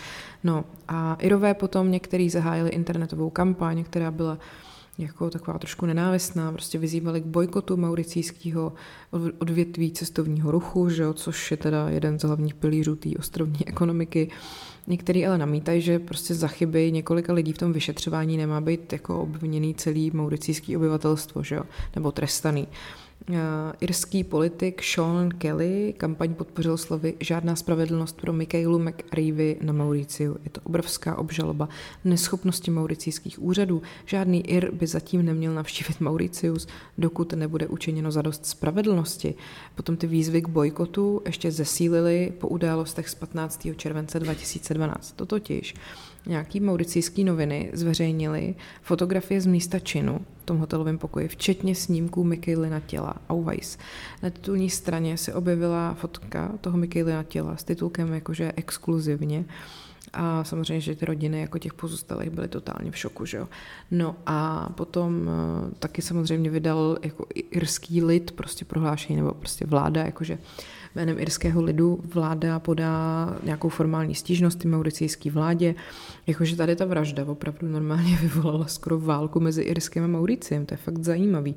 No 0.45 0.65
a 0.89 1.15
Irové 1.21 1.55
potom 1.55 1.91
některý 1.91 2.31
zahájili 2.31 2.71
internetovou 2.71 3.31
kampaň, 3.31 3.85
která 3.85 4.11
byla 4.11 4.39
jako 4.99 5.31
taková 5.31 5.59
trošku 5.59 5.87
nenávistná, 5.87 6.53
prostě 6.53 6.79
vyzývali 6.79 7.21
k 7.21 7.25
bojkotu 7.25 7.77
mauricijského 7.77 8.73
odvětví 9.39 9.91
cestovního 9.91 10.51
ruchu, 10.51 10.89
že 10.89 11.03
jo, 11.03 11.13
což 11.13 11.51
je 11.51 11.57
teda 11.57 11.89
jeden 11.89 12.19
z 12.19 12.23
hlavních 12.23 12.55
pilířů 12.55 12.97
té 12.97 13.09
ostrovní 13.19 13.59
ekonomiky. 13.69 14.31
Některý 14.87 15.27
ale 15.27 15.39
namítají, 15.39 15.81
že 15.81 15.99
prostě 15.99 16.35
za 16.35 16.49
chyby 16.49 16.93
několika 16.93 17.33
lidí 17.33 17.53
v 17.53 17.59
tom 17.59 17.73
vyšetřování 17.73 18.37
nemá 18.37 18.61
být 18.61 18.93
jako 18.93 19.23
obviněný 19.23 19.75
celý 19.75 20.11
mauricijský 20.15 20.77
obyvatelstvo, 20.77 21.43
že 21.43 21.55
jo, 21.55 21.63
nebo 21.95 22.13
trestaný. 22.13 22.63
Uh, 22.63 23.02
irský 23.81 24.25
politik 24.25 24.83
Sean 24.83 25.29
Kelly 25.29 25.95
kampaň 25.97 26.35
podpořil 26.35 26.79
slovy 26.79 27.15
Žádná 27.21 27.57
spravedlnost 27.57 28.21
pro 28.21 28.33
Michaelu 28.33 28.79
McReevy 28.79 29.57
na 29.63 29.73
Mauriciu. 29.73 30.37
Je 30.45 30.51
to 30.51 30.61
obrovská 30.65 31.19
obžaloba 31.19 31.69
neschopnosti 32.05 32.71
mauricijských 32.71 33.43
úřadů. 33.43 33.83
Žádný 34.07 34.51
Ir 34.51 34.71
by 34.71 34.87
zatím 34.87 35.25
neměl 35.25 35.55
navštívit 35.55 36.01
Mauricius, 36.01 36.67
dokud 36.99 37.33
nebude 37.33 37.67
učiněno 37.67 38.13
zadost 38.13 38.47
spravedlnosti. 38.47 39.35
Potom 39.75 39.97
ty 39.97 40.07
výzvy 40.07 40.43
k 40.43 40.49
bojkotu 40.49 41.23
ještě 41.27 41.51
zesílily 41.51 42.33
po 42.39 42.49
událostech 42.49 43.09
z 43.09 43.15
15. 43.15 43.67
července 43.77 44.21
2012. 44.21 45.13
To 45.13 45.27
totiž 45.27 45.75
nějaký 46.27 46.61
mauricijský 46.61 47.25
noviny 47.25 47.71
zveřejnili 47.73 48.55
fotografie 48.83 49.41
z 49.41 49.47
místa 49.47 49.79
činu 49.79 50.21
v 50.43 50.45
tom 50.45 50.59
hotelovém 50.59 50.99
pokoji, 50.99 51.29
včetně 51.29 51.75
snímků 51.75 52.25
na 52.71 52.81
těla 52.81 53.15
Auweis. 53.29 53.79
Na 54.23 54.31
titulní 54.31 54.71
straně 54.71 55.17
se 55.17 55.35
objevila 55.35 55.95
fotka 55.95 56.53
toho 56.61 56.79
na 57.13 57.23
těla 57.23 57.57
s 57.57 57.65
titulkem 57.65 58.13
jakože 58.13 58.53
exkluzivně 58.57 59.45
a 60.13 60.45
samozřejmě, 60.45 60.81
že 60.81 60.95
ty 60.95 61.05
rodiny 61.05 61.41
jako 61.41 61.59
těch 61.59 61.75
pozůstalých 61.75 62.31
byly 62.31 62.49
totálně 62.49 62.91
v 62.91 62.97
šoku, 62.97 63.27
že 63.27 63.37
jo. 63.37 63.49
No 63.91 64.17
a 64.27 64.69
potom 64.75 65.21
uh, 65.21 65.71
taky 65.79 66.03
samozřejmě 66.03 66.51
vydal 66.51 66.99
jako 67.03 67.27
irský 67.35 68.03
lid 68.03 68.33
prostě 68.33 68.65
prohlášení, 68.65 69.17
nebo 69.17 69.35
prostě 69.35 69.67
vláda, 69.67 70.05
jakože 70.05 70.39
jménem 70.95 71.19
irského 71.19 71.63
lidu 71.63 72.01
vláda 72.15 72.59
podá 72.59 73.29
nějakou 73.43 73.69
formální 73.69 74.15
stížnost 74.15 74.65
mauricijské 74.65 75.31
vládě, 75.31 75.75
jakože 76.27 76.57
tady 76.57 76.77
ta 76.77 76.85
vražda 76.85 77.25
opravdu 77.25 77.69
normálně 77.69 78.17
vyvolala 78.23 78.67
skoro 78.67 78.99
válku 78.99 79.41
mezi 79.41 79.63
Irskem 79.63 80.05
a 80.05 80.07
Mauriciem, 80.07 80.67
to 80.67 80.75
je 80.75 80.79
fakt 80.79 81.05
zajímavý. 81.05 81.57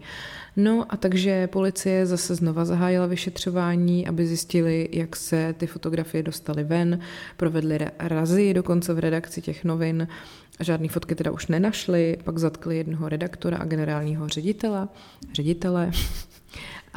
No 0.55 0.85
a 0.89 0.97
takže 0.97 1.47
policie 1.47 2.05
zase 2.05 2.35
znova 2.35 2.65
zahájila 2.65 3.05
vyšetřování, 3.05 4.07
aby 4.07 4.27
zjistili, 4.27 4.89
jak 4.91 5.15
se 5.15 5.55
ty 5.57 5.67
fotografie 5.67 6.23
dostaly 6.23 6.63
ven, 6.63 6.99
provedli 7.37 7.79
razy 7.99 8.53
dokonce 8.53 8.93
v 8.93 8.99
redakci 8.99 9.41
těch 9.41 9.63
novin, 9.63 10.07
Žádné 10.59 10.87
fotky 10.87 11.15
teda 11.15 11.31
už 11.31 11.47
nenašli, 11.47 12.17
pak 12.23 12.37
zatkli 12.37 12.77
jednoho 12.77 13.09
redaktora 13.09 13.57
a 13.57 13.65
generálního 13.65 14.29
ředitele, 14.29 14.87
ředitele 15.33 15.91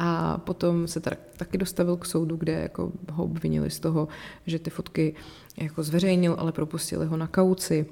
a 0.01 0.37
potom 0.37 0.87
se 0.87 0.99
teda 0.99 1.17
taky 1.37 1.57
dostavil 1.57 1.97
k 1.97 2.05
soudu, 2.05 2.35
kde 2.35 2.51
jako 2.51 2.91
ho 3.11 3.23
obvinili 3.23 3.69
z 3.69 3.79
toho, 3.79 4.07
že 4.45 4.59
ty 4.59 4.69
fotky 4.69 5.15
jako 5.57 5.83
zveřejnil, 5.83 6.35
ale 6.39 6.51
propustili 6.51 7.05
ho 7.05 7.17
na 7.17 7.27
kauci. 7.27 7.85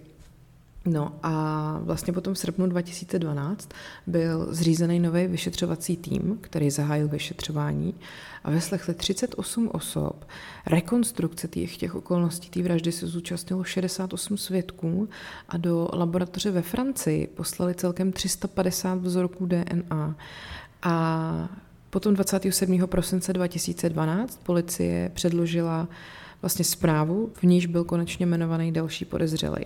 No 0.85 1.19
a 1.23 1.79
vlastně 1.83 2.13
potom 2.13 2.33
v 2.33 2.37
srpnu 2.37 2.67
2012 2.67 3.69
byl 4.07 4.47
zřízený 4.49 4.99
nový 4.99 5.27
vyšetřovací 5.27 5.97
tým, 5.97 6.37
který 6.41 6.69
zahájil 6.69 7.07
vyšetřování 7.07 7.93
a 8.43 8.51
vyslechli 8.51 8.93
38 8.93 9.69
osob. 9.73 10.25
Rekonstrukce 10.67 11.47
těch, 11.47 11.77
těch 11.77 11.95
okolností 11.95 12.49
té 12.49 12.63
vraždy 12.63 12.91
se 12.91 13.07
zúčastnilo 13.07 13.63
68 13.63 14.37
svědků 14.37 15.09
a 15.49 15.57
do 15.57 15.89
laboratoře 15.93 16.51
ve 16.51 16.61
Francii 16.61 17.27
poslali 17.27 17.75
celkem 17.75 18.11
350 18.11 18.95
vzorků 18.95 19.45
DNA. 19.45 20.15
A 20.83 21.49
Potom 21.89 22.13
27. 22.13 22.87
prosince 22.87 23.33
2012 23.33 24.39
policie 24.43 25.11
předložila 25.13 25.87
vlastně 26.41 26.65
zprávu, 26.65 27.31
v 27.33 27.43
níž 27.43 27.65
byl 27.65 27.83
konečně 27.83 28.25
jmenovaný 28.25 28.71
další 28.71 29.05
podezřelý. 29.05 29.65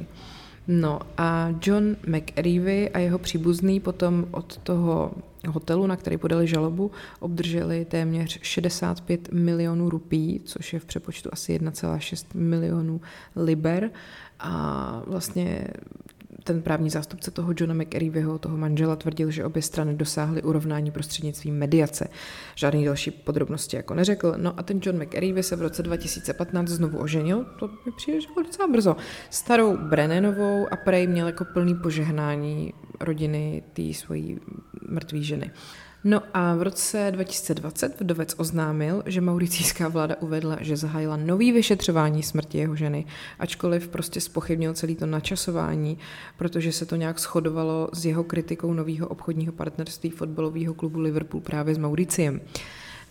No 0.67 0.99
a 1.17 1.49
John 1.62 1.95
McReevy 2.07 2.89
a 2.89 2.99
jeho 2.99 3.19
příbuzný 3.19 3.79
potom 3.79 4.25
od 4.31 4.57
toho 4.57 5.12
hotelu, 5.47 5.88
na 5.88 5.95
který 5.95 6.17
podali 6.17 6.47
žalobu, 6.47 6.91
obdrželi 7.19 7.86
téměř 7.86 8.39
65 8.41 9.31
milionů 9.31 9.89
rupí, 9.89 10.41
což 10.46 10.73
je 10.73 10.79
v 10.79 10.85
přepočtu 10.85 11.29
asi 11.31 11.60
1,6 11.60 12.25
milionů 12.33 13.02
liber. 13.35 13.91
A 14.39 15.04
vlastně 15.08 15.67
ten 16.54 16.62
právní 16.62 16.89
zástupce 16.89 17.31
toho 17.31 17.54
Johna 17.58 17.73
McAreevyho, 17.73 18.39
toho 18.39 18.58
manžela, 18.58 18.95
tvrdil, 18.95 19.31
že 19.31 19.45
obě 19.45 19.62
strany 19.62 19.93
dosáhly 19.93 20.43
urovnání 20.43 20.91
prostřednictvím 20.91 21.56
mediace. 21.56 22.08
Žádný 22.56 22.85
další 22.85 23.12
podrobnosti 23.12 23.77
jako 23.77 23.93
neřekl. 23.93 24.33
No 24.37 24.60
a 24.60 24.63
ten 24.63 24.79
John 24.83 25.04
McAreevy 25.04 25.43
se 25.43 25.56
v 25.56 25.62
roce 25.62 25.83
2015 25.83 26.67
znovu 26.67 26.97
oženil, 26.97 27.45
to 27.60 27.67
mi 27.67 27.91
přijde, 27.97 28.21
že 28.21 28.27
bylo 28.33 28.45
docela 28.45 28.67
brzo, 28.67 28.95
starou 29.29 29.77
Brennanovou 29.77 30.67
a 30.71 30.75
prej 30.75 31.08
měl 31.08 31.27
jako 31.27 31.45
plný 31.45 31.75
požehnání 31.75 32.73
rodiny 32.99 33.63
té 33.73 33.93
svojí 33.93 34.39
mrtvé 34.89 35.21
ženy. 35.21 35.52
No 36.04 36.21
a 36.33 36.56
v 36.56 36.62
roce 36.62 37.12
2020 37.12 38.02
vdovec 38.02 38.35
oznámil, 38.37 39.04
že 39.06 39.21
mauricijská 39.21 39.87
vláda 39.87 40.15
uvedla, 40.19 40.58
že 40.62 40.77
zahájila 40.77 41.17
nový 41.17 41.52
vyšetřování 41.52 42.23
smrti 42.23 42.58
jeho 42.58 42.75
ženy, 42.75 43.06
ačkoliv 43.39 43.87
prostě 43.87 44.21
spochybnil 44.21 44.73
celý 44.73 44.95
to 44.95 45.06
načasování, 45.06 45.97
protože 46.37 46.71
se 46.71 46.85
to 46.85 46.95
nějak 46.95 47.19
shodovalo 47.19 47.89
s 47.93 48.06
jeho 48.06 48.23
kritikou 48.23 48.73
nového 48.73 49.08
obchodního 49.08 49.54
partnerství 49.54 50.10
fotbalového 50.10 50.73
klubu 50.73 50.99
Liverpool 50.99 51.41
právě 51.41 51.75
s 51.75 51.77
Mauriciem. 51.77 52.41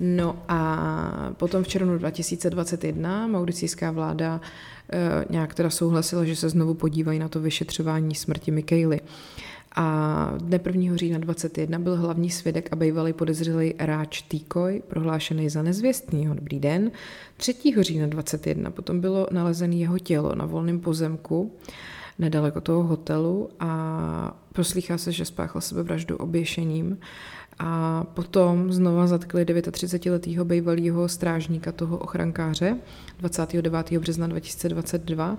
No 0.00 0.42
a 0.48 1.32
potom 1.36 1.64
v 1.64 1.68
červnu 1.68 1.98
2021 1.98 3.26
mauricijská 3.26 3.90
vláda 3.90 4.40
e, 4.92 5.24
nějak 5.30 5.54
teda 5.54 5.70
souhlasila, 5.70 6.24
že 6.24 6.36
se 6.36 6.48
znovu 6.48 6.74
podívají 6.74 7.18
na 7.18 7.28
to 7.28 7.40
vyšetřování 7.40 8.14
smrti 8.14 8.50
Michaely. 8.50 9.00
A 9.76 10.32
dne 10.38 10.60
1. 10.66 10.96
října 10.96 11.18
21 11.18 11.78
byl 11.78 11.96
hlavní 11.96 12.30
svědek 12.30 12.68
a 12.72 12.76
bývalý 12.76 13.12
podezřelý 13.12 13.74
Ráč 13.78 14.22
Týkoj, 14.22 14.82
prohlášený 14.88 15.50
za 15.50 15.62
nezvěstního. 15.62 16.34
Dobrý 16.34 16.60
den. 16.60 16.90
3. 17.36 17.54
října 17.80 18.06
21 18.06 18.70
potom 18.70 19.00
bylo 19.00 19.26
nalezené 19.30 19.74
jeho 19.74 19.98
tělo 19.98 20.34
na 20.34 20.46
volném 20.46 20.80
pozemku 20.80 21.52
nedaleko 22.18 22.60
toho 22.60 22.82
hotelu 22.82 23.50
a 23.60 24.36
proslýchá 24.52 24.98
se, 24.98 25.12
že 25.12 25.24
spáchal 25.24 25.60
sebevraždu 25.60 26.16
oběšením 26.16 26.98
a 27.58 28.04
potom 28.04 28.72
znova 28.72 29.06
zatkli 29.06 29.44
39-letého 29.44 30.44
bývalého 30.44 31.08
strážníka 31.08 31.72
toho 31.72 31.98
ochrankáře 31.98 32.76
29. 33.18 33.92
března 33.92 34.26
2022 34.26 35.38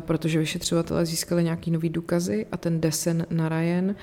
protože 0.00 0.38
vyšetřovatelé 0.38 1.06
získali 1.06 1.44
nějaký 1.44 1.70
nový 1.70 1.88
důkazy 1.88 2.46
a 2.52 2.56
ten 2.56 2.80
Desen 2.80 3.26
Narayan, 3.30 3.94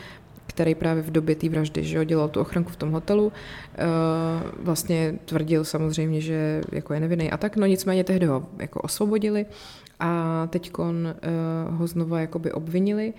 který 0.48 0.76
právě 0.76 1.04
v 1.04 1.12
době 1.12 1.36
té 1.36 1.50
vraždy 1.50 1.84
že 1.84 2.06
dělal 2.06 2.30
tu 2.30 2.40
ochranku 2.40 2.72
v 2.72 2.76
tom 2.76 2.92
hotelu, 2.92 3.32
eh, 3.34 3.84
vlastně 4.60 5.20
tvrdil 5.26 5.66
samozřejmě, 5.66 6.22
že 6.22 6.62
jako 6.72 6.94
je 6.94 7.00
nevinný 7.00 7.32
a 7.32 7.38
tak, 7.38 7.58
no 7.58 7.66
nicméně 7.66 8.04
tehdy 8.04 8.26
ho 8.26 8.48
jako 8.60 8.82
osvobodili 8.82 9.46
a 10.00 10.48
teď 10.50 10.72
eh, 10.80 11.14
ho 11.70 11.88
znova 11.88 12.20
jakoby 12.20 12.52
obvinili 12.52 13.14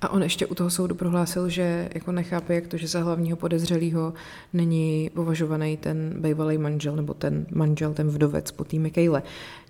a 0.00 0.08
on 0.08 0.22
ještě 0.22 0.46
u 0.46 0.54
toho 0.54 0.70
soudu 0.70 0.94
prohlásil, 0.94 1.48
že 1.48 1.88
jako 1.94 2.12
nechápe, 2.12 2.54
jak 2.54 2.66
to, 2.66 2.76
že 2.76 2.88
za 2.88 3.00
hlavního 3.00 3.36
podezřelého 3.36 4.12
není 4.52 5.10
považovaný 5.14 5.76
ten 5.76 6.14
bývalý 6.18 6.58
manžel 6.58 6.96
nebo 6.96 7.14
ten 7.14 7.46
manžel, 7.50 7.94
ten 7.94 8.08
vdovec 8.08 8.50
po 8.50 8.64
té 8.64 8.76
Mikejle. 8.76 9.22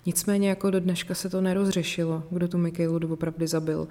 Nicméně 0.05 0.49
jako 0.49 0.71
do 0.71 0.79
dneška 0.79 1.15
se 1.15 1.29
to 1.29 1.41
nerozřešilo, 1.41 2.23
kdo 2.29 2.47
tu 2.47 2.57
Mikejlu 2.57 2.99
doopravdy 2.99 3.47
zabil. 3.47 3.87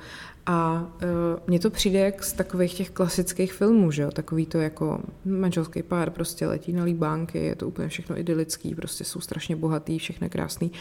A 0.46 0.88
uh, 0.94 1.08
mně 1.46 1.58
to 1.58 1.70
přijde 1.70 1.98
jak 1.98 2.24
z 2.24 2.32
takových 2.32 2.74
těch 2.74 2.90
klasických 2.90 3.52
filmů, 3.52 3.90
že 3.90 4.02
jo? 4.02 4.10
Takový 4.10 4.46
to 4.46 4.58
jako 4.58 5.00
manželský 5.24 5.82
pár 5.82 6.10
prostě 6.10 6.46
letí 6.46 6.72
na 6.72 6.84
líbánky, 6.84 7.38
je 7.38 7.54
to 7.54 7.68
úplně 7.68 7.88
všechno 7.88 8.18
idylický, 8.18 8.74
prostě 8.74 9.04
jsou 9.04 9.20
strašně 9.20 9.56
bohatý, 9.56 9.98
všechno 9.98 10.28
krásný 10.28 10.72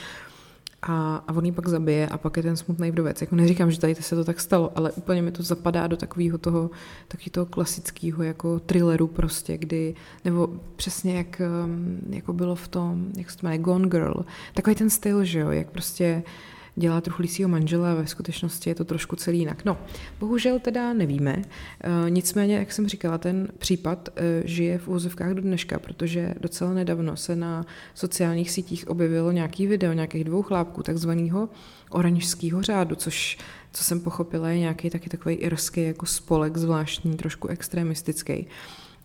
a, 0.82 1.24
a 1.28 1.34
on 1.34 1.46
ji 1.46 1.52
pak 1.52 1.68
zabije 1.68 2.08
a 2.08 2.18
pak 2.18 2.38
je 2.38 2.44
ten 2.44 2.58
smutný 2.58 2.92
vdovec. 2.92 3.22
Jako 3.22 3.36
neříkám, 3.36 3.72
že 3.72 3.80
tady 3.80 3.96
se 3.96 4.16
to 4.16 4.24
tak 4.24 4.40
stalo, 4.40 4.72
ale 4.76 4.92
úplně 4.92 5.22
mi 5.22 5.32
to 5.32 5.44
zapadá 5.44 5.88
do 5.88 5.98
takového 5.98 6.38
toho, 6.38 6.70
takového 7.08 7.32
toho 7.32 7.46
klasického 7.46 8.24
jako 8.24 8.60
thrilleru 8.60 9.08
prostě, 9.08 9.58
kdy, 9.58 9.96
nebo 10.26 10.50
přesně 10.76 11.18
jak 11.18 11.42
um, 11.66 12.00
jako 12.10 12.34
bylo 12.34 12.56
v 12.56 12.68
tom, 12.68 13.08
jak 13.18 13.32
se 13.32 13.38
to 13.38 13.48
jmenuje, 13.48 13.58
Gone 13.58 13.88
Girl, 13.88 14.26
takový 14.54 14.76
ten 14.76 14.90
styl, 14.90 15.24
že 15.24 15.40
jo, 15.40 15.52
jak 15.52 15.72
prostě 15.72 16.24
uh, 16.26 16.32
dělá 16.80 17.02
trochu 17.02 17.22
lísího 17.22 17.50
manžela 17.50 17.94
ve 17.94 18.08
skutečnosti 18.08 18.70
je 18.70 18.76
to 18.76 18.86
trošku 18.86 19.16
celý 19.16 19.40
jinak. 19.40 19.66
No, 19.66 19.78
bohužel 20.20 20.60
teda 20.60 20.94
nevíme, 20.94 21.36
e, 21.36 22.10
nicméně, 22.10 22.56
jak 22.56 22.72
jsem 22.72 22.88
říkala, 22.88 23.18
ten 23.18 23.48
případ 23.58 24.10
e, 24.16 24.42
žije 24.46 24.78
v 24.78 24.88
úzovkách 24.88 25.34
do 25.34 25.42
dneška, 25.42 25.80
protože 25.80 26.34
docela 26.40 26.74
nedávno 26.74 27.18
se 27.18 27.36
na 27.36 27.66
sociálních 27.94 28.52
sítích 28.52 28.88
objevilo 28.88 29.32
nějaký 29.32 29.68
video 29.68 29.94
nějakých 29.94 30.24
dvou 30.24 30.42
chlápků, 30.42 30.84
takzvaného 30.84 31.50
oranžského 31.90 32.62
řádu, 32.62 32.96
což 32.96 33.38
co 33.72 33.84
jsem 33.84 34.00
pochopila, 34.00 34.50
je 34.50 34.60
nějaký 34.60 34.90
taky 34.90 35.10
takový 35.10 35.36
irský 35.36 35.84
jako 35.84 36.06
spolek 36.06 36.58
zvláštní, 36.58 37.18
trošku 37.18 37.48
extremistický. 37.48 38.48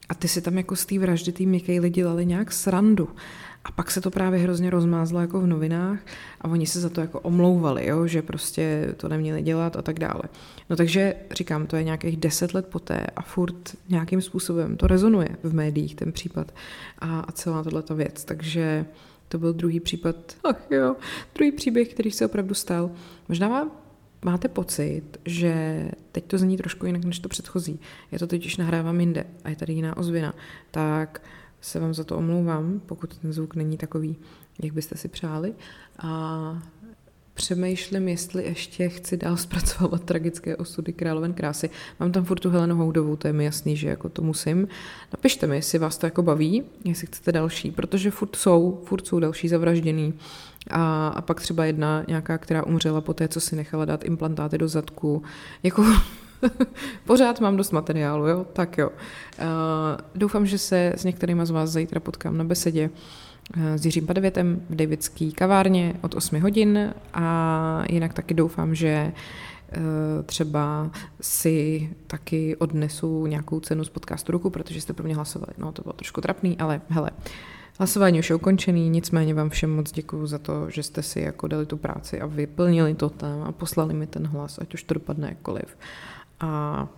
A 0.09 0.14
ty 0.14 0.29
si 0.29 0.43
tam 0.43 0.57
jako 0.57 0.77
z 0.77 0.87
té 0.87 0.99
vraždy 0.99 1.33
tý 1.33 1.47
Mikejly 1.47 1.91
dělali 1.91 2.27
nějak 2.27 2.53
srandu. 2.53 3.09
A 3.65 3.73
pak 3.73 3.91
se 3.91 4.01
to 4.01 4.11
právě 4.11 4.41
hrozně 4.41 4.71
rozmázlo 4.71 5.21
jako 5.21 5.41
v 5.41 5.47
novinách 5.47 5.99
a 6.41 6.49
oni 6.49 6.67
se 6.67 6.81
za 6.81 6.89
to 6.89 7.01
jako 7.01 7.21
omlouvali, 7.21 7.87
jo, 7.87 8.07
že 8.07 8.23
prostě 8.23 8.95
to 8.97 9.09
neměli 9.09 9.43
dělat 9.43 9.77
a 9.77 9.83
tak 9.83 9.99
dále. 9.99 10.23
No 10.71 10.77
takže 10.77 11.15
říkám, 11.33 11.67
to 11.67 11.77
je 11.77 11.85
nějakých 11.85 12.17
deset 12.17 12.55
let 12.55 12.67
poté 12.67 13.07
a 13.17 13.23
furt 13.23 13.77
nějakým 13.89 14.21
způsobem 14.21 14.77
to 14.77 14.87
rezonuje 14.87 15.29
v 15.43 15.55
médiích 15.55 15.95
ten 15.95 16.12
případ 16.12 16.55
a, 16.99 17.21
a 17.21 17.33
celá 17.33 17.62
tato 17.62 17.95
věc. 17.95 18.25
Takže 18.25 18.87
to 19.29 19.39
byl 19.39 19.53
druhý 19.53 19.81
případ, 19.81 20.17
ach 20.45 20.71
jo, 20.71 20.97
druhý 21.35 21.53
příběh, 21.53 21.95
který 21.95 22.11
se 22.11 22.27
opravdu 22.27 22.55
stal. 22.55 22.91
Možná 23.29 23.49
vám 23.49 23.71
máte 24.25 24.49
pocit, 24.49 25.03
že 25.25 25.85
teď 26.12 26.25
to 26.25 26.39
zní 26.39 26.57
trošku 26.57 26.87
jinak 26.87 27.05
než 27.05 27.19
to 27.19 27.29
předchozí. 27.29 27.81
Je 28.12 28.19
to 28.19 28.27
totiž 28.27 28.57
nahrávám 28.57 29.01
jinde 29.01 29.25
a 29.45 29.49
je 29.51 29.57
tady 29.57 29.73
jiná 29.73 29.97
ozvěna. 29.97 30.35
Tak 30.71 31.23
se 31.65 31.81
vám 31.81 31.95
za 31.95 32.05
to 32.05 32.17
omlouvám, 32.17 32.81
pokud 32.87 33.17
ten 33.17 33.33
zvuk 33.33 33.55
není 33.55 33.77
takový, 33.77 34.17
jak 34.62 34.73
byste 34.73 34.97
si 34.97 35.09
přáli. 35.09 35.55
A 35.99 36.62
přemýšlím, 37.35 38.09
jestli 38.09 38.45
ještě 38.45 38.89
chci 38.89 39.17
dál 39.17 39.37
zpracovat 39.47 40.05
tragické 40.05 40.57
osudy 40.57 40.93
královen 40.93 41.35
krásy. 41.35 41.71
Mám 42.01 42.12
tam 42.12 42.25
furt 42.25 42.41
tu 42.41 42.51
Helenu 42.51 42.77
Houdovou, 42.77 43.17
to 43.17 43.27
je 43.27 43.33
mi 43.33 43.45
jasný, 43.45 43.77
že 43.77 43.89
jako 43.89 44.09
to 44.09 44.23
musím. 44.23 44.69
Napište 45.12 45.47
mi, 45.47 45.57
jestli 45.57 45.79
vás 45.79 45.99
to 45.99 46.07
jako 46.07 46.23
baví, 46.23 46.62
jestli 46.85 47.07
chcete 47.07 47.33
další, 47.33 47.71
protože 47.71 48.11
furt 48.11 48.37
jsou, 48.37 48.83
furt 48.85 49.07
jsou 49.07 49.21
další 49.21 49.49
zavražděný. 49.49 50.15
A, 50.71 51.09
a 51.09 51.21
pak 51.23 51.41
třeba 51.41 51.65
jedna 51.65 52.05
nějaká, 52.09 52.39
která 52.39 52.67
umřela 52.67 53.01
po 53.01 53.15
té, 53.15 53.29
co 53.29 53.41
si 53.41 53.57
nechala 53.57 53.85
dát 53.85 54.05
implantáty 54.05 54.59
do 54.59 54.69
zadku. 54.69 55.23
Jako 55.62 55.85
Pořád 57.05 57.41
mám 57.41 57.57
dost 57.57 57.70
materiálu, 57.70 58.26
jo? 58.26 58.47
Tak 58.53 58.78
jo. 58.78 58.89
Uh, 58.89 59.45
doufám, 60.14 60.47
že 60.47 60.59
se 60.59 60.93
s 60.97 61.05
některými 61.05 61.47
z 61.47 61.51
vás 61.51 61.70
zítra 61.70 62.01
potkám 62.01 62.37
na 62.39 62.45
besedě 62.45 62.91
uh, 63.57 63.62
s 63.74 63.85
Jiřím 63.85 64.07
Padevětem 64.07 64.62
v 64.70 64.74
Davidský 64.74 65.32
kavárně 65.32 65.95
od 66.01 66.14
8 66.14 66.41
hodin 66.41 66.95
a 67.14 67.85
jinak 67.91 68.14
taky 68.14 68.35
doufám, 68.35 68.74
že 68.74 69.12
uh, 69.76 69.82
třeba 70.26 70.91
si 71.20 71.91
taky 72.07 72.57
odnesu 72.57 73.26
nějakou 73.26 73.61
cenu 73.61 73.85
z 73.85 73.89
podcastu 73.89 74.32
roku, 74.32 74.51
protože 74.51 74.80
jste 74.80 74.93
pro 74.93 75.05
mě 75.05 75.14
hlasovali. 75.14 75.53
No, 75.59 75.72
to 75.72 75.82
bylo 75.82 75.93
trošku 75.93 76.20
trapný, 76.20 76.59
ale 76.59 76.80
hele, 76.89 77.11
Hlasování 77.78 78.18
už 78.18 78.30
je 78.30 78.37
ukončený, 78.37 78.91
nicméně 78.91 79.35
vám 79.35 79.51
všem 79.51 79.76
moc 79.76 79.93
děkuji 79.93 80.26
za 80.26 80.39
to, 80.39 80.70
že 80.70 80.82
jste 80.82 81.03
si 81.03 81.20
jako 81.20 81.49
dali 81.49 81.66
tu 81.66 81.76
práci 81.76 82.20
a 82.20 82.26
vyplnili 82.26 82.95
to 82.95 83.11
tam 83.11 83.43
a 83.43 83.53
poslali 83.53 83.95
mi 83.95 84.07
ten 84.07 84.26
hlas, 84.26 84.59
ať 84.59 84.74
už 84.74 84.82
to 84.82 84.95
dopadne 84.95 85.28
jakkoliv. 85.28 85.76
A 86.41 86.89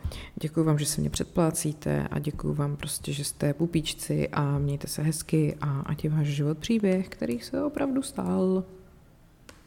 děkuji 0.43 0.64
vám, 0.64 0.78
že 0.78 0.87
se 0.87 1.01
mě 1.01 1.11
předplácíte 1.11 2.09
a 2.11 2.18
děkuji 2.18 2.55
vám 2.55 2.76
prostě, 2.76 3.12
že 3.12 3.24
jste 3.24 3.55
pupíčci 3.55 4.28
a 4.28 4.59
mějte 4.59 4.89
se 4.89 5.03
hezky 5.03 5.57
a 5.61 5.80
ať 5.80 6.05
je 6.05 6.11
váš 6.11 6.26
život 6.26 6.59
příběh, 6.59 7.09
který 7.09 7.41
se 7.41 7.64
opravdu 7.64 8.03
stál. 8.03 8.64